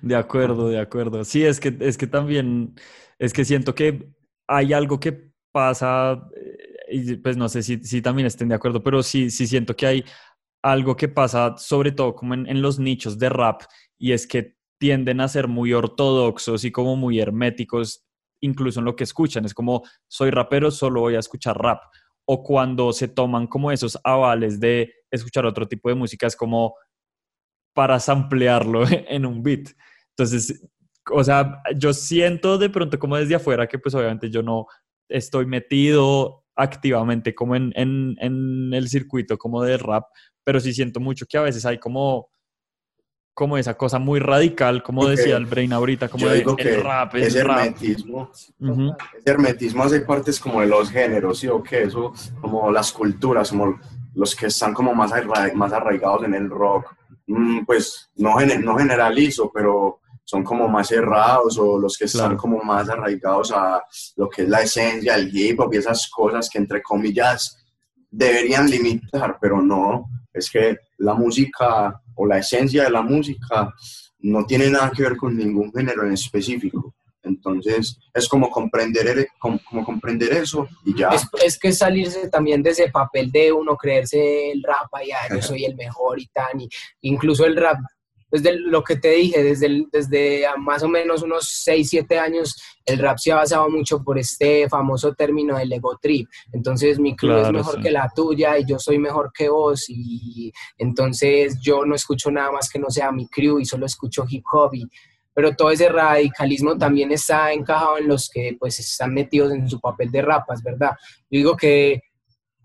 De 0.00 0.14
acuerdo, 0.14 0.68
de 0.68 0.78
acuerdo. 0.78 1.24
Sí, 1.24 1.44
es 1.44 1.58
que, 1.58 1.76
es 1.80 1.98
que 1.98 2.06
también, 2.06 2.74
es 3.18 3.32
que 3.32 3.44
siento 3.44 3.74
que 3.74 4.08
hay 4.46 4.72
algo 4.72 5.00
que 5.00 5.32
pasa, 5.50 6.28
eh, 6.36 6.76
y 6.90 7.16
pues 7.16 7.36
no 7.36 7.48
sé 7.48 7.62
si, 7.62 7.78
si 7.82 8.00
también 8.00 8.26
estén 8.26 8.48
de 8.48 8.54
acuerdo, 8.54 8.82
pero 8.82 9.02
sí, 9.02 9.30
sí 9.30 9.46
siento 9.46 9.74
que 9.74 9.86
hay 9.86 10.04
algo 10.62 10.96
que 10.96 11.08
pasa, 11.08 11.56
sobre 11.58 11.92
todo 11.92 12.14
como 12.14 12.34
en, 12.34 12.62
los 12.62 12.78
nichos 12.78 13.18
de 13.18 13.28
rap, 13.28 13.62
y 13.98 14.12
es 14.12 14.26
que 14.26 14.56
tienden 14.78 15.20
a 15.20 15.28
ser 15.28 15.48
muy 15.48 15.72
ortodoxos 15.72 16.64
y 16.64 16.70
como 16.70 16.96
muy 16.96 17.18
herméticos, 17.18 18.05
incluso 18.40 18.80
en 18.80 18.86
lo 18.86 18.96
que 18.96 19.04
escuchan. 19.04 19.44
Es 19.44 19.54
como, 19.54 19.82
soy 20.08 20.30
rapero, 20.30 20.70
solo 20.70 21.00
voy 21.00 21.16
a 21.16 21.20
escuchar 21.20 21.56
rap. 21.56 21.82
O 22.24 22.42
cuando 22.42 22.92
se 22.92 23.08
toman 23.08 23.46
como 23.46 23.70
esos 23.70 23.98
avales 24.02 24.58
de 24.58 24.92
escuchar 25.10 25.46
otro 25.46 25.66
tipo 25.68 25.88
de 25.88 25.94
música, 25.94 26.26
es 26.26 26.36
como, 26.36 26.74
para 27.74 28.00
samplearlo 28.00 28.84
en 28.90 29.26
un 29.26 29.42
beat. 29.42 29.68
Entonces, 30.10 30.66
o 31.12 31.22
sea, 31.22 31.62
yo 31.76 31.92
siento 31.92 32.58
de 32.58 32.70
pronto 32.70 32.98
como 32.98 33.16
desde 33.16 33.34
afuera 33.36 33.66
que 33.66 33.78
pues 33.78 33.94
obviamente 33.94 34.30
yo 34.30 34.42
no 34.42 34.66
estoy 35.08 35.46
metido 35.46 36.44
activamente 36.56 37.34
como 37.34 37.54
en, 37.54 37.72
en, 37.76 38.72
el 38.72 38.88
circuito 38.88 39.36
como 39.36 39.62
de 39.62 39.76
rap, 39.76 40.04
pero 40.42 40.58
sí 40.58 40.72
siento 40.72 41.00
mucho 41.00 41.26
que 41.26 41.36
a 41.36 41.42
veces 41.42 41.66
hay 41.66 41.78
como 41.78 42.30
como 43.36 43.56
esa 43.56 43.74
cosa 43.74 44.00
muy 44.00 44.18
radical, 44.18 44.82
como 44.82 45.06
decía 45.06 45.36
el 45.36 45.46
Brain 45.46 45.72
ahorita, 45.72 46.08
como 46.08 46.26
de, 46.26 46.40
el 46.40 46.82
rap, 46.82 47.14
es 47.14 47.36
hermetismo. 47.36 48.32
hermetismo 49.24 49.84
hace 49.84 50.00
partes 50.00 50.40
como 50.40 50.62
de 50.62 50.66
los 50.66 50.90
géneros, 50.90 51.38
¿sí 51.38 51.46
o 51.46 51.62
qué? 51.62 51.82
Eso, 51.82 52.12
como 52.40 52.72
las 52.72 52.90
culturas, 52.90 53.50
como 53.50 53.78
los 54.14 54.34
que 54.34 54.46
están 54.46 54.72
como 54.72 54.94
más, 54.94 55.12
más 55.54 55.72
arraigados 55.72 56.24
en 56.24 56.34
el 56.34 56.48
rock, 56.48 56.96
Mm, 57.26 57.64
pues 57.64 58.08
no, 58.16 58.36
no 58.40 58.78
generalizo, 58.78 59.50
pero 59.52 60.00
son 60.24 60.44
como 60.44 60.68
más 60.68 60.88
cerrados 60.88 61.58
o 61.58 61.78
los 61.78 61.96
que 61.96 62.04
están 62.04 62.36
como 62.36 62.62
más 62.62 62.88
arraigados 62.88 63.52
a 63.52 63.82
lo 64.16 64.28
que 64.28 64.42
es 64.42 64.48
la 64.48 64.62
esencia 64.62 65.16
del 65.16 65.36
hip 65.36 65.60
hop 65.60 65.72
y 65.72 65.78
esas 65.78 66.08
cosas 66.08 66.48
que 66.48 66.58
entre 66.58 66.82
comillas 66.82 67.64
deberían 68.10 68.68
limitar, 68.68 69.38
pero 69.40 69.60
no, 69.60 70.06
es 70.32 70.50
que 70.50 70.76
la 70.98 71.14
música 71.14 72.00
o 72.16 72.26
la 72.26 72.38
esencia 72.38 72.84
de 72.84 72.90
la 72.90 73.02
música 73.02 73.72
no 74.18 74.44
tiene 74.44 74.68
nada 74.68 74.90
que 74.90 75.02
ver 75.02 75.16
con 75.16 75.36
ningún 75.36 75.72
género 75.72 76.04
en 76.04 76.12
específico. 76.12 76.94
Entonces, 77.22 77.98
es 78.14 78.28
como 78.28 78.50
comprender, 78.50 79.28
como, 79.38 79.58
comprender 79.84 80.32
eso 80.32 80.68
y 80.84 80.96
ya. 80.96 81.10
Es, 81.44 81.58
que 81.58 81.72
salirse 81.72 82.28
también 82.28 82.62
de 82.62 82.70
ese 82.70 82.88
papel 82.88 83.30
de 83.32 83.52
uno 83.52 83.76
creerse 83.76 84.52
el 84.52 84.62
rap, 84.62 84.86
allá, 84.92 85.18
yo 85.34 85.42
soy 85.42 85.64
el 85.64 85.74
mejor 85.74 86.20
y 86.20 86.26
tan, 86.28 86.60
y 86.60 86.68
incluso 87.02 87.44
el 87.44 87.56
rap, 87.56 87.78
desde 88.30 88.58
lo 88.58 88.82
que 88.82 88.96
te 88.96 89.10
dije, 89.10 89.42
desde, 89.42 89.86
desde 89.92 90.44
más 90.58 90.82
o 90.82 90.88
menos 90.88 91.22
unos 91.22 91.48
6, 91.64 91.88
7 91.88 92.18
años, 92.18 92.56
el 92.84 92.98
rap 92.98 93.18
se 93.18 93.32
ha 93.32 93.36
basado 93.36 93.68
mucho 93.70 94.02
por 94.02 94.18
este 94.18 94.68
famoso 94.68 95.14
término 95.14 95.56
del 95.56 95.72
ego 95.72 95.98
trip. 96.00 96.28
Entonces, 96.52 96.98
mi 96.98 97.14
crew 97.14 97.36
es 97.36 97.52
mejor 97.52 97.80
que 97.80 97.90
la 97.90 98.10
tuya 98.14 98.58
y 98.58 98.64
yo 98.64 98.78
soy 98.78 98.98
mejor 98.98 99.32
que 99.32 99.48
vos, 99.48 99.86
y 99.88 100.52
entonces 100.78 101.58
yo 101.60 101.84
no 101.84 101.94
escucho 101.94 102.30
nada 102.30 102.52
más 102.52 102.68
que 102.68 102.78
no 102.78 102.90
sea 102.90 103.12
mi 103.12 103.28
crew 103.28 103.58
y 103.60 103.64
solo 103.64 103.86
escucho 103.86 104.24
hip 104.28 104.44
hop. 104.52 104.74
Y, 104.74 104.88
pero 105.32 105.54
todo 105.54 105.70
ese 105.70 105.88
radicalismo 105.88 106.78
también 106.78 107.12
está 107.12 107.52
encajado 107.52 107.98
en 107.98 108.08
los 108.08 108.28
que 108.28 108.56
pues 108.58 108.78
están 108.78 109.12
metidos 109.12 109.52
en 109.52 109.68
su 109.68 109.80
papel 109.80 110.10
de 110.10 110.22
rapas, 110.22 110.62
¿verdad? 110.62 110.92
Yo 111.30 111.38
digo 111.38 111.56
que 111.56 112.00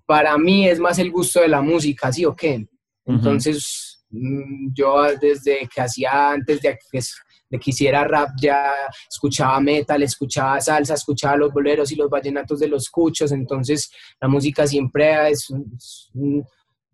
para 0.06 0.38
mí 0.38 0.68
es 0.68 0.80
más 0.80 0.98
el 1.00 1.12
gusto 1.12 1.42
de 1.42 1.48
la 1.48 1.62
música, 1.62 2.12
¿sí 2.12 2.26
o 2.26 2.36
qué? 2.36 2.66
Entonces, 3.06 3.58
mm, 3.58 3.91
yo 4.12 5.04
desde 5.20 5.68
que 5.74 5.82
hacía, 5.82 6.32
antes 6.32 6.62
de 6.62 6.78
que, 6.92 7.00
de 7.50 7.60
que 7.60 7.72
hiciera 7.72 8.04
rap, 8.04 8.30
ya 8.42 8.72
escuchaba 9.10 9.60
metal, 9.60 10.04
escuchaba 10.04 10.60
salsa, 10.60 10.94
escuchaba 10.94 11.38
los 11.38 11.54
boleros 11.54 11.92
y 11.92 11.96
los 11.96 12.10
vallenatos 12.10 12.60
de 12.60 12.68
los 12.68 12.90
cuchos, 12.90 13.32
entonces 13.32 13.92
la 14.20 14.28
música 14.28 14.68
siempre 14.68 15.30
es, 15.30 15.48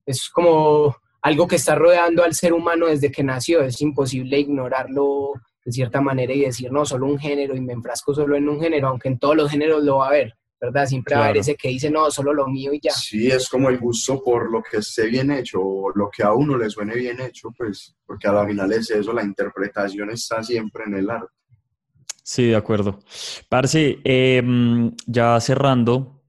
es 0.05 0.29
como 0.29 0.95
algo 1.21 1.47
que 1.47 1.57
está 1.57 1.75
rodeando 1.75 2.23
al 2.23 2.33
ser 2.33 2.53
humano 2.53 2.87
desde 2.87 3.11
que 3.11 3.23
nació, 3.23 3.61
es 3.61 3.81
imposible 3.81 4.39
ignorarlo 4.39 5.33
de 5.65 5.71
cierta 5.71 5.99
manera 5.99 6.33
y 6.33 6.41
decir, 6.41 6.71
no, 6.71 6.85
solo 6.85 7.07
un 7.07 7.19
género 7.19 7.55
y 7.55 7.61
me 7.61 7.73
enfrasco 7.73 8.13
solo 8.13 8.37
en 8.37 8.47
un 8.47 8.61
género, 8.61 8.87
aunque 8.87 9.09
en 9.09 9.19
todos 9.19 9.35
los 9.35 9.51
géneros 9.51 9.83
lo 9.83 9.97
va 9.97 10.05
a 10.05 10.09
haber, 10.09 10.33
¿verdad? 10.59 10.85
Siempre 10.85 11.15
va 11.15 11.21
a 11.21 11.25
haber 11.25 11.37
ese 11.37 11.55
que 11.55 11.69
dice, 11.69 11.89
no, 11.89 12.09
solo 12.09 12.33
lo 12.33 12.47
mío 12.47 12.73
y 12.73 12.79
ya. 12.81 12.91
Sí, 12.91 13.27
es 13.27 13.47
como 13.47 13.69
el 13.69 13.77
gusto 13.77 14.23
por 14.23 14.51
lo 14.51 14.61
que 14.63 14.77
esté 14.77 15.07
bien 15.07 15.31
hecho, 15.31 15.61
o 15.61 15.91
lo 15.95 16.09
que 16.09 16.23
a 16.23 16.33
uno 16.33 16.57
le 16.57 16.69
suene 16.69 16.95
bien 16.95 17.21
hecho, 17.21 17.49
pues, 17.55 17.95
porque 18.05 18.27
a 18.27 18.33
la 18.33 18.45
final 18.45 18.71
es 18.73 18.89
eso, 18.91 19.13
la 19.13 19.23
interpretación 19.23 20.09
está 20.09 20.43
siempre 20.43 20.83
en 20.85 20.95
el 20.95 21.09
arte. 21.09 21.33
Sí, 22.23 22.47
de 22.47 22.55
acuerdo. 22.55 22.99
Parce, 23.47 23.99
em, 24.03 24.91
ya 25.05 25.39
cerrando, 25.39 26.23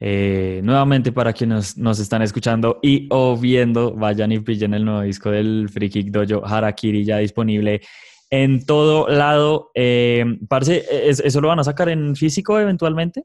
eh, 0.00 0.60
nuevamente 0.64 1.12
para 1.12 1.32
quienes 1.32 1.78
nos 1.78 1.98
están 2.00 2.22
escuchando 2.22 2.80
y 2.82 3.06
o 3.10 3.36
viendo, 3.36 3.94
vayan 3.94 4.32
y 4.32 4.40
pillen 4.40 4.74
el 4.74 4.84
nuevo 4.84 5.02
disco 5.02 5.30
del 5.30 5.68
Free 5.70 5.88
Kick 5.88 6.08
Dojo 6.08 6.44
Harakiri 6.44 7.04
ya 7.04 7.18
disponible 7.18 7.80
en 8.28 8.66
todo 8.66 9.08
lado. 9.08 9.70
Eh, 9.74 10.24
parce, 10.48 10.84
¿eso 10.90 11.40
lo 11.40 11.48
van 11.48 11.60
a 11.60 11.64
sacar 11.64 11.88
en 11.90 12.16
físico 12.16 12.58
eventualmente? 12.58 13.22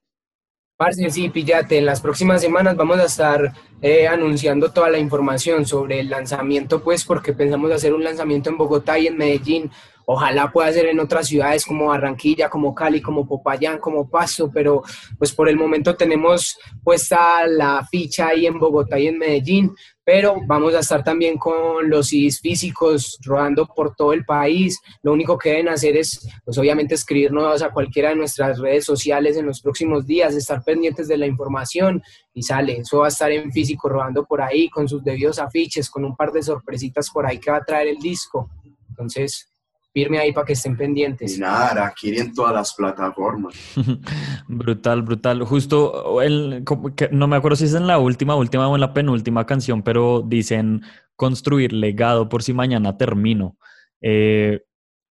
Parce, 0.82 1.12
sí, 1.12 1.30
píllate, 1.30 1.78
en 1.78 1.86
las 1.86 2.02
próximas 2.02 2.42
semanas 2.42 2.76
vamos 2.76 2.98
a 2.98 3.04
estar 3.04 3.54
eh, 3.84 4.08
anunciando 4.08 4.72
toda 4.72 4.90
la 4.90 4.98
información 4.98 5.64
sobre 5.64 6.00
el 6.00 6.10
lanzamiento, 6.10 6.82
pues 6.82 7.06
porque 7.06 7.34
pensamos 7.34 7.72
hacer 7.72 7.94
un 7.94 8.04
lanzamiento 8.04 8.50
en 8.50 8.58
Bogotá 8.58 8.98
y 8.98 9.06
en 9.06 9.16
Medellín. 9.16 9.70
Ojalá 10.08 10.52
pueda 10.52 10.74
ser 10.74 10.88
en 10.88 11.00
otras 11.00 11.28
ciudades 11.28 11.68
como 11.68 11.86
Barranquilla, 11.86 12.50
como 12.50 12.74
Cali, 12.74 13.00
como 13.00 13.28
Popayán, 13.28 13.78
como 13.78 14.10
Pasto, 14.10 14.50
pero 14.52 14.82
pues 15.20 15.32
por 15.34 15.48
el 15.50 15.56
momento 15.56 15.96
tenemos 15.96 16.58
puesta 16.84 17.46
la 17.46 17.86
ficha 17.86 18.30
ahí 18.30 18.48
en 18.48 18.58
Bogotá 18.58 18.98
y 18.98 19.06
en 19.06 19.20
Medellín 19.20 19.76
pero 20.14 20.36
vamos 20.46 20.76
a 20.76 20.80
estar 20.80 21.06
también 21.06 21.38
con 21.38 21.90
los 21.90 22.10
CDs 22.10 22.42
físicos 22.42 23.18
rodando 23.24 23.66
por 23.66 23.96
todo 23.96 24.12
el 24.12 24.26
país. 24.26 24.78
Lo 25.04 25.14
único 25.14 25.38
que 25.38 25.52
deben 25.52 25.70
hacer 25.70 25.96
es, 25.96 26.28
pues 26.44 26.58
obviamente, 26.58 26.96
escribirnos 26.96 27.62
a 27.62 27.72
cualquiera 27.72 28.10
de 28.10 28.18
nuestras 28.18 28.60
redes 28.60 28.84
sociales 28.84 29.38
en 29.38 29.46
los 29.46 29.62
próximos 29.62 30.06
días, 30.06 30.36
estar 30.36 30.66
pendientes 30.66 31.08
de 31.08 31.16
la 31.16 31.28
información 31.28 32.04
y 32.34 32.44
sale. 32.44 32.80
Eso 32.80 33.00
va 33.00 33.06
a 33.06 33.08
estar 33.08 33.32
en 33.32 33.54
físico 33.54 33.88
rodando 33.88 34.26
por 34.26 34.42
ahí 34.42 34.70
con 34.70 34.86
sus 34.90 35.02
debidos 35.02 35.40
afiches, 35.40 35.90
con 35.90 36.04
un 36.04 36.14
par 36.18 36.34
de 36.34 36.44
sorpresitas 36.44 37.10
por 37.10 37.26
ahí 37.26 37.40
que 37.40 37.50
va 37.50 37.58
a 37.58 37.64
traer 37.64 37.88
el 37.88 38.00
disco. 38.00 38.50
Entonces, 38.90 39.50
firme 39.94 40.20
ahí 40.20 40.32
para 40.32 40.46
que 40.46 40.54
estén 40.54 40.78
pendientes. 40.78 41.38
Y 41.38 41.40
nada, 41.40 41.86
aquí 41.86 42.18
en 42.18 42.34
todas 42.34 42.54
las 42.54 42.74
plataformas. 42.74 43.54
brutal, 44.48 45.02
brutal. 45.02 45.44
Justo, 45.44 46.22
el, 46.22 46.64
no 47.12 47.28
me 47.28 47.36
acuerdo 47.36 47.56
si 47.56 47.66
es 47.66 47.74
en 47.74 47.88
la 47.88 48.00
última, 48.00 48.36
última 48.36 48.68
o 48.68 48.76
en 48.76 48.82
la 48.82 48.94
penúltima 48.94 49.46
canción, 49.46 49.84
pero 49.84 50.24
dicen 50.26 50.82
construir 51.16 51.74
legado 51.74 52.30
por 52.30 52.44
si 52.44 52.54
mañana 52.54 52.98
termino. 52.98 53.58
Eh, 54.02 54.62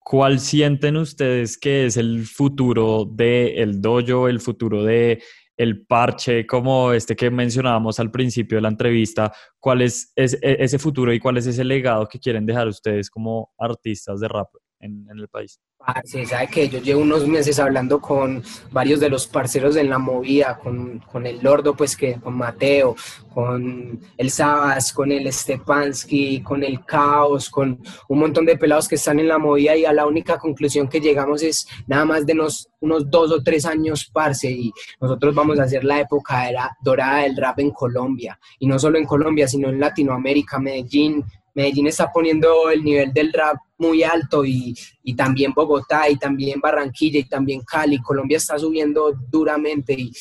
¿Cuál 0.02 0.40
sienten 0.40 0.96
ustedes 0.96 1.58
que 1.58 1.86
es 1.86 1.96
el 1.96 2.26
futuro 2.26 3.04
del 3.04 3.58
el 3.58 3.80
dojo, 3.80 4.28
el 4.28 4.40
futuro 4.40 4.82
de 4.82 5.22
el 5.56 5.84
parche, 5.86 6.46
como 6.46 6.94
este 6.94 7.14
que 7.14 7.30
mencionábamos 7.30 8.00
al 8.00 8.10
principio 8.10 8.56
de 8.56 8.62
la 8.62 8.68
entrevista? 8.68 9.30
¿Cuál 9.58 9.82
es, 9.82 10.10
es 10.16 10.38
ese 10.40 10.78
futuro 10.78 11.12
y 11.12 11.20
cuál 11.20 11.36
es 11.36 11.46
ese 11.46 11.64
legado 11.64 12.08
que 12.08 12.18
quieren 12.18 12.46
dejar 12.46 12.66
ustedes 12.66 13.10
como 13.10 13.52
artistas 13.58 14.20
de 14.20 14.28
rap? 14.28 14.48
En, 14.80 15.06
el 15.10 15.28
país? 15.28 15.60
Sí, 16.04 16.26
sabe 16.26 16.48
que 16.48 16.68
yo 16.68 16.78
llevo 16.78 17.00
unos 17.00 17.26
meses 17.26 17.58
hablando 17.58 18.00
con 18.00 18.42
varios 18.70 19.00
de 19.00 19.08
los 19.08 19.26
parceros 19.26 19.76
en 19.76 19.88
la 19.88 19.98
movida, 19.98 20.58
con, 20.58 20.98
con, 21.00 21.26
el 21.26 21.40
Lordo, 21.42 21.74
pues 21.74 21.96
que 21.96 22.14
con 22.14 22.36
Mateo, 22.36 22.94
con 23.32 24.00
el 24.16 24.30
Sabas, 24.30 24.92
con 24.92 25.10
el 25.10 25.32
Stepansky, 25.32 26.42
con 26.42 26.62
el 26.64 26.84
Caos, 26.84 27.48
con 27.48 27.80
un 28.08 28.18
montón 28.18 28.44
de 28.44 28.58
pelados 28.58 28.88
que 28.88 28.96
están 28.96 29.18
en 29.20 29.28
la 29.28 29.38
movida 29.38 29.76
y 29.76 29.84
a 29.84 29.92
la 29.92 30.06
única 30.06 30.38
conclusión 30.38 30.88
que 30.88 31.00
llegamos 31.00 31.42
es 31.42 31.66
nada 31.86 32.04
más 32.04 32.26
de 32.26 32.34
unos, 32.34 32.68
unos 32.80 33.10
dos 33.10 33.30
o 33.32 33.42
tres 33.42 33.64
años, 33.64 34.10
parce, 34.12 34.50
y 34.50 34.72
nosotros 35.00 35.34
vamos 35.34 35.58
a 35.58 35.64
hacer 35.64 35.84
la 35.84 36.00
época 36.00 36.50
dorada 36.82 37.22
del 37.22 37.36
rap 37.36 37.58
en 37.58 37.70
Colombia, 37.70 38.38
y 38.58 38.66
no 38.66 38.78
solo 38.78 38.98
en 38.98 39.06
Colombia, 39.06 39.48
sino 39.48 39.68
en 39.68 39.80
Latinoamérica, 39.80 40.58
Medellín, 40.58 41.24
Medellín 41.54 41.86
está 41.86 42.10
poniendo 42.12 42.70
el 42.70 42.82
nivel 42.84 43.12
del 43.12 43.32
rap 43.32 43.56
muy 43.78 44.02
alto 44.02 44.44
y, 44.44 44.76
y, 45.02 45.14
también 45.14 45.52
Bogotá 45.54 46.08
y 46.08 46.16
también 46.16 46.60
Barranquilla 46.60 47.18
y 47.18 47.28
también 47.28 47.62
Cali. 47.62 47.98
Colombia 48.00 48.36
está 48.36 48.58
subiendo 48.58 49.12
duramente 49.30 49.94
y 49.94 50.12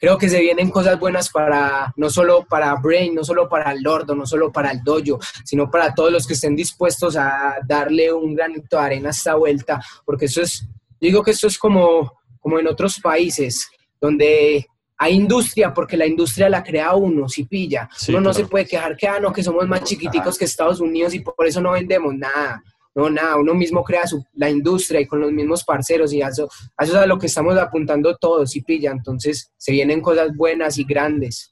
creo 0.00 0.16
que 0.16 0.30
se 0.30 0.40
vienen 0.40 0.70
cosas 0.70 0.98
buenas 0.98 1.28
para, 1.28 1.92
no 1.96 2.08
solo 2.08 2.46
para 2.48 2.74
Brain, 2.76 3.14
no 3.14 3.22
solo 3.22 3.48
para 3.48 3.70
el 3.70 3.82
Lordo, 3.82 4.14
no 4.14 4.24
solo 4.24 4.50
para 4.50 4.70
el 4.70 4.82
Dojo, 4.82 5.20
sino 5.44 5.70
para 5.70 5.94
todos 5.94 6.10
los 6.10 6.26
que 6.26 6.32
estén 6.32 6.56
dispuestos 6.56 7.16
a 7.16 7.56
darle 7.66 8.10
un 8.10 8.34
granito 8.34 8.78
de 8.78 8.82
arena 8.82 9.08
a 9.08 9.10
esta 9.10 9.34
vuelta, 9.34 9.80
porque 10.06 10.24
eso 10.24 10.40
es, 10.40 10.66
digo 10.98 11.22
que 11.22 11.32
esto 11.32 11.46
es 11.46 11.58
como, 11.58 12.14
como 12.40 12.58
en 12.58 12.66
otros 12.66 12.98
países, 12.98 13.68
donde 14.00 14.66
hay 15.02 15.14
industria 15.14 15.72
porque 15.72 15.96
la 15.96 16.06
industria 16.06 16.50
la 16.50 16.62
crea 16.62 16.94
uno, 16.94 17.26
si 17.26 17.46
pilla. 17.46 17.88
uno 18.10 18.20
no 18.20 18.34
se 18.34 18.44
puede 18.44 18.66
quejar 18.66 18.98
que, 18.98 19.08
ah, 19.08 19.18
no, 19.18 19.32
que 19.32 19.42
somos 19.42 19.66
más 19.66 19.82
chiquiticos 19.82 20.36
que 20.36 20.44
Estados 20.44 20.78
Unidos 20.78 21.14
y 21.14 21.20
por 21.20 21.46
eso 21.46 21.62
no 21.62 21.72
vendemos 21.72 22.14
nada. 22.14 22.62
No, 22.94 23.08
nada, 23.08 23.36
uno 23.36 23.54
mismo 23.54 23.82
crea 23.82 24.06
su, 24.06 24.22
la 24.34 24.50
industria 24.50 25.00
y 25.00 25.06
con 25.06 25.20
los 25.20 25.32
mismos 25.32 25.64
parceros 25.64 26.12
y 26.12 26.20
eso, 26.20 26.50
eso 26.78 26.92
es 26.92 26.94
a 26.94 27.06
lo 27.06 27.18
que 27.18 27.28
estamos 27.28 27.56
apuntando 27.56 28.14
todos, 28.18 28.54
y 28.56 28.60
pilla. 28.60 28.90
Entonces 28.90 29.50
se 29.56 29.72
vienen 29.72 30.02
cosas 30.02 30.36
buenas 30.36 30.76
y 30.76 30.84
grandes. 30.84 31.50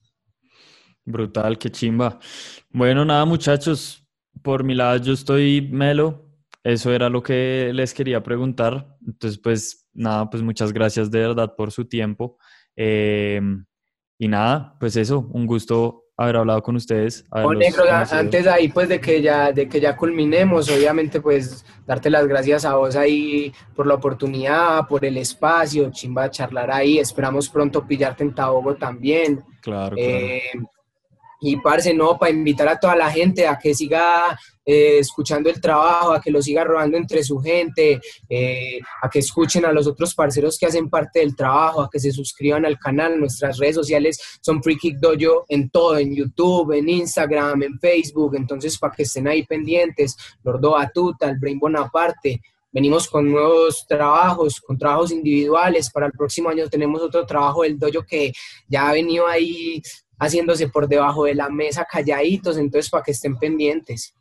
Brutal, 1.06 1.56
qué 1.56 1.70
chimba. 1.70 2.18
Bueno, 2.68 3.02
nada, 3.06 3.24
muchachos, 3.24 4.04
por 4.42 4.62
mi 4.62 4.74
lado 4.74 4.98
yo 4.98 5.14
estoy 5.14 5.62
melo. 5.62 6.26
Eso 6.64 6.92
era 6.92 7.08
lo 7.08 7.22
que 7.22 7.70
les 7.72 7.94
quería 7.94 8.22
preguntar. 8.22 8.98
Entonces, 9.06 9.40
pues 9.42 9.88
nada, 9.94 10.28
pues 10.28 10.42
muchas 10.42 10.70
gracias 10.70 11.10
de 11.10 11.20
verdad 11.20 11.54
por 11.56 11.72
su 11.72 11.86
tiempo. 11.86 12.36
Eh, 12.80 13.40
y 14.18 14.28
nada, 14.28 14.76
pues 14.78 14.96
eso, 14.96 15.28
un 15.32 15.46
gusto 15.46 16.04
haber 16.16 16.36
hablado 16.36 16.62
con 16.62 16.76
ustedes. 16.76 17.24
antes 17.32 18.46
ahí 18.46 18.68
pues 18.68 18.88
de 18.88 19.00
que 19.00 19.20
ya 19.20 19.52
de 19.52 19.68
que 19.68 19.80
ya 19.80 19.96
culminemos, 19.96 20.70
obviamente 20.70 21.20
pues 21.20 21.64
darte 21.86 22.10
las 22.10 22.26
gracias 22.26 22.64
a 22.64 22.74
vos 22.74 22.96
ahí 22.96 23.52
por 23.74 23.86
la 23.86 23.94
oportunidad, 23.94 24.86
por 24.88 25.04
el 25.04 25.16
espacio, 25.16 25.90
chimba 25.90 26.30
charlar 26.30 26.70
ahí, 26.70 26.98
esperamos 26.98 27.48
pronto 27.48 27.86
pillarte 27.86 28.24
en 28.24 28.34
Tabogo 28.34 28.74
también. 28.76 29.44
Claro, 29.60 29.96
eh, 29.98 30.42
y 31.40 31.56
parce, 31.56 31.94
no, 31.94 32.18
para 32.18 32.32
invitar 32.32 32.68
a 32.68 32.78
toda 32.78 32.96
la 32.96 33.10
gente 33.10 33.46
a 33.46 33.58
que 33.58 33.74
siga 33.74 34.38
eh, 34.64 34.98
escuchando 34.98 35.48
el 35.48 35.60
trabajo, 35.60 36.12
a 36.12 36.20
que 36.20 36.30
lo 36.30 36.42
siga 36.42 36.64
robando 36.64 36.96
entre 36.96 37.22
su 37.22 37.38
gente, 37.38 38.00
eh, 38.28 38.80
a 39.02 39.08
que 39.08 39.20
escuchen 39.20 39.64
a 39.64 39.72
los 39.72 39.86
otros 39.86 40.14
parceros 40.14 40.58
que 40.58 40.66
hacen 40.66 40.90
parte 40.90 41.20
del 41.20 41.36
trabajo, 41.36 41.80
a 41.80 41.88
que 41.90 42.00
se 42.00 42.12
suscriban 42.12 42.66
al 42.66 42.78
canal. 42.78 43.18
Nuestras 43.18 43.58
redes 43.58 43.76
sociales 43.76 44.20
son 44.40 44.62
Free 44.62 44.76
Kick 44.76 44.98
Dojo 44.98 45.44
en 45.48 45.70
todo, 45.70 45.96
en 45.96 46.14
YouTube, 46.14 46.72
en 46.72 46.88
Instagram, 46.88 47.62
en 47.62 47.78
Facebook. 47.78 48.34
Entonces, 48.34 48.76
para 48.78 48.94
que 48.94 49.04
estén 49.04 49.28
ahí 49.28 49.44
pendientes, 49.46 50.16
Lordo 50.42 50.72
Batuta, 50.72 51.30
el 51.30 51.38
Brain 51.38 51.58
Bonaparte. 51.58 52.40
Venimos 52.70 53.08
con 53.08 53.30
nuevos 53.30 53.86
trabajos, 53.88 54.60
con 54.60 54.76
trabajos 54.76 55.12
individuales. 55.12 55.90
Para 55.90 56.06
el 56.06 56.12
próximo 56.12 56.50
año 56.50 56.68
tenemos 56.68 57.00
otro 57.00 57.24
trabajo 57.24 57.62
del 57.62 57.78
dojo 57.78 58.04
que 58.06 58.32
ya 58.68 58.90
ha 58.90 58.92
venido 58.92 59.26
ahí 59.26 59.80
haciéndose 60.18 60.68
por 60.68 60.88
debajo 60.88 61.24
de 61.24 61.34
la 61.34 61.48
mesa 61.48 61.86
calladitos, 61.90 62.56
entonces 62.58 62.90
para 62.90 63.02
que 63.04 63.12
estén 63.12 63.36
pendientes. 63.38 64.14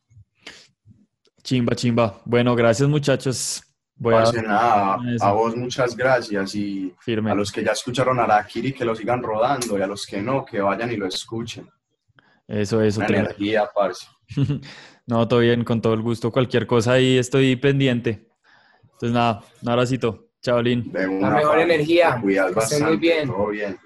Chimba, 1.43 1.75
chimba. 1.75 2.21
Bueno, 2.25 2.55
gracias 2.55 2.89
muchachos. 2.89 3.63
Voy 3.95 4.13
a... 4.13 4.31
Nada, 4.41 4.97
a 5.21 5.31
vos 5.31 5.55
muchas 5.55 5.95
gracias 5.95 6.53
y 6.55 6.93
a 7.07 7.33
los 7.33 7.51
que 7.51 7.63
ya 7.63 7.71
escucharon 7.71 8.19
a 8.19 8.27
la 8.27 8.45
Kiri 8.45 8.73
que 8.73 8.85
lo 8.85 8.95
sigan 8.95 9.23
rodando 9.23 9.77
y 9.77 9.81
a 9.81 9.87
los 9.87 10.05
que 10.05 10.21
no, 10.21 10.45
que 10.45 10.61
vayan 10.61 10.91
y 10.91 10.97
lo 10.97 11.07
escuchen. 11.07 11.67
Eso, 12.47 12.81
eso. 12.81 12.99
Una 12.99 13.07
energía, 13.07 13.67
parce. 13.73 14.05
no, 15.07 15.27
todo 15.27 15.39
bien, 15.39 15.63
con 15.63 15.81
todo 15.81 15.93
el 15.93 16.01
gusto. 16.01 16.31
Cualquier 16.31 16.67
cosa 16.67 16.93
ahí 16.93 17.17
estoy 17.17 17.55
pendiente. 17.55 18.27
Entonces 18.83 19.11
nada, 19.11 19.43
un 19.61 19.69
abracito. 19.69 20.27
Chao, 20.41 20.61
Lin. 20.61 20.91
La 20.93 21.29
mejor 21.31 21.59
energía. 21.59 22.19
Cuidado 22.21 22.53
bastante. 22.53 22.85
muy 22.85 22.97
bien. 22.97 23.27
Todo 23.27 23.47
bien. 23.47 23.77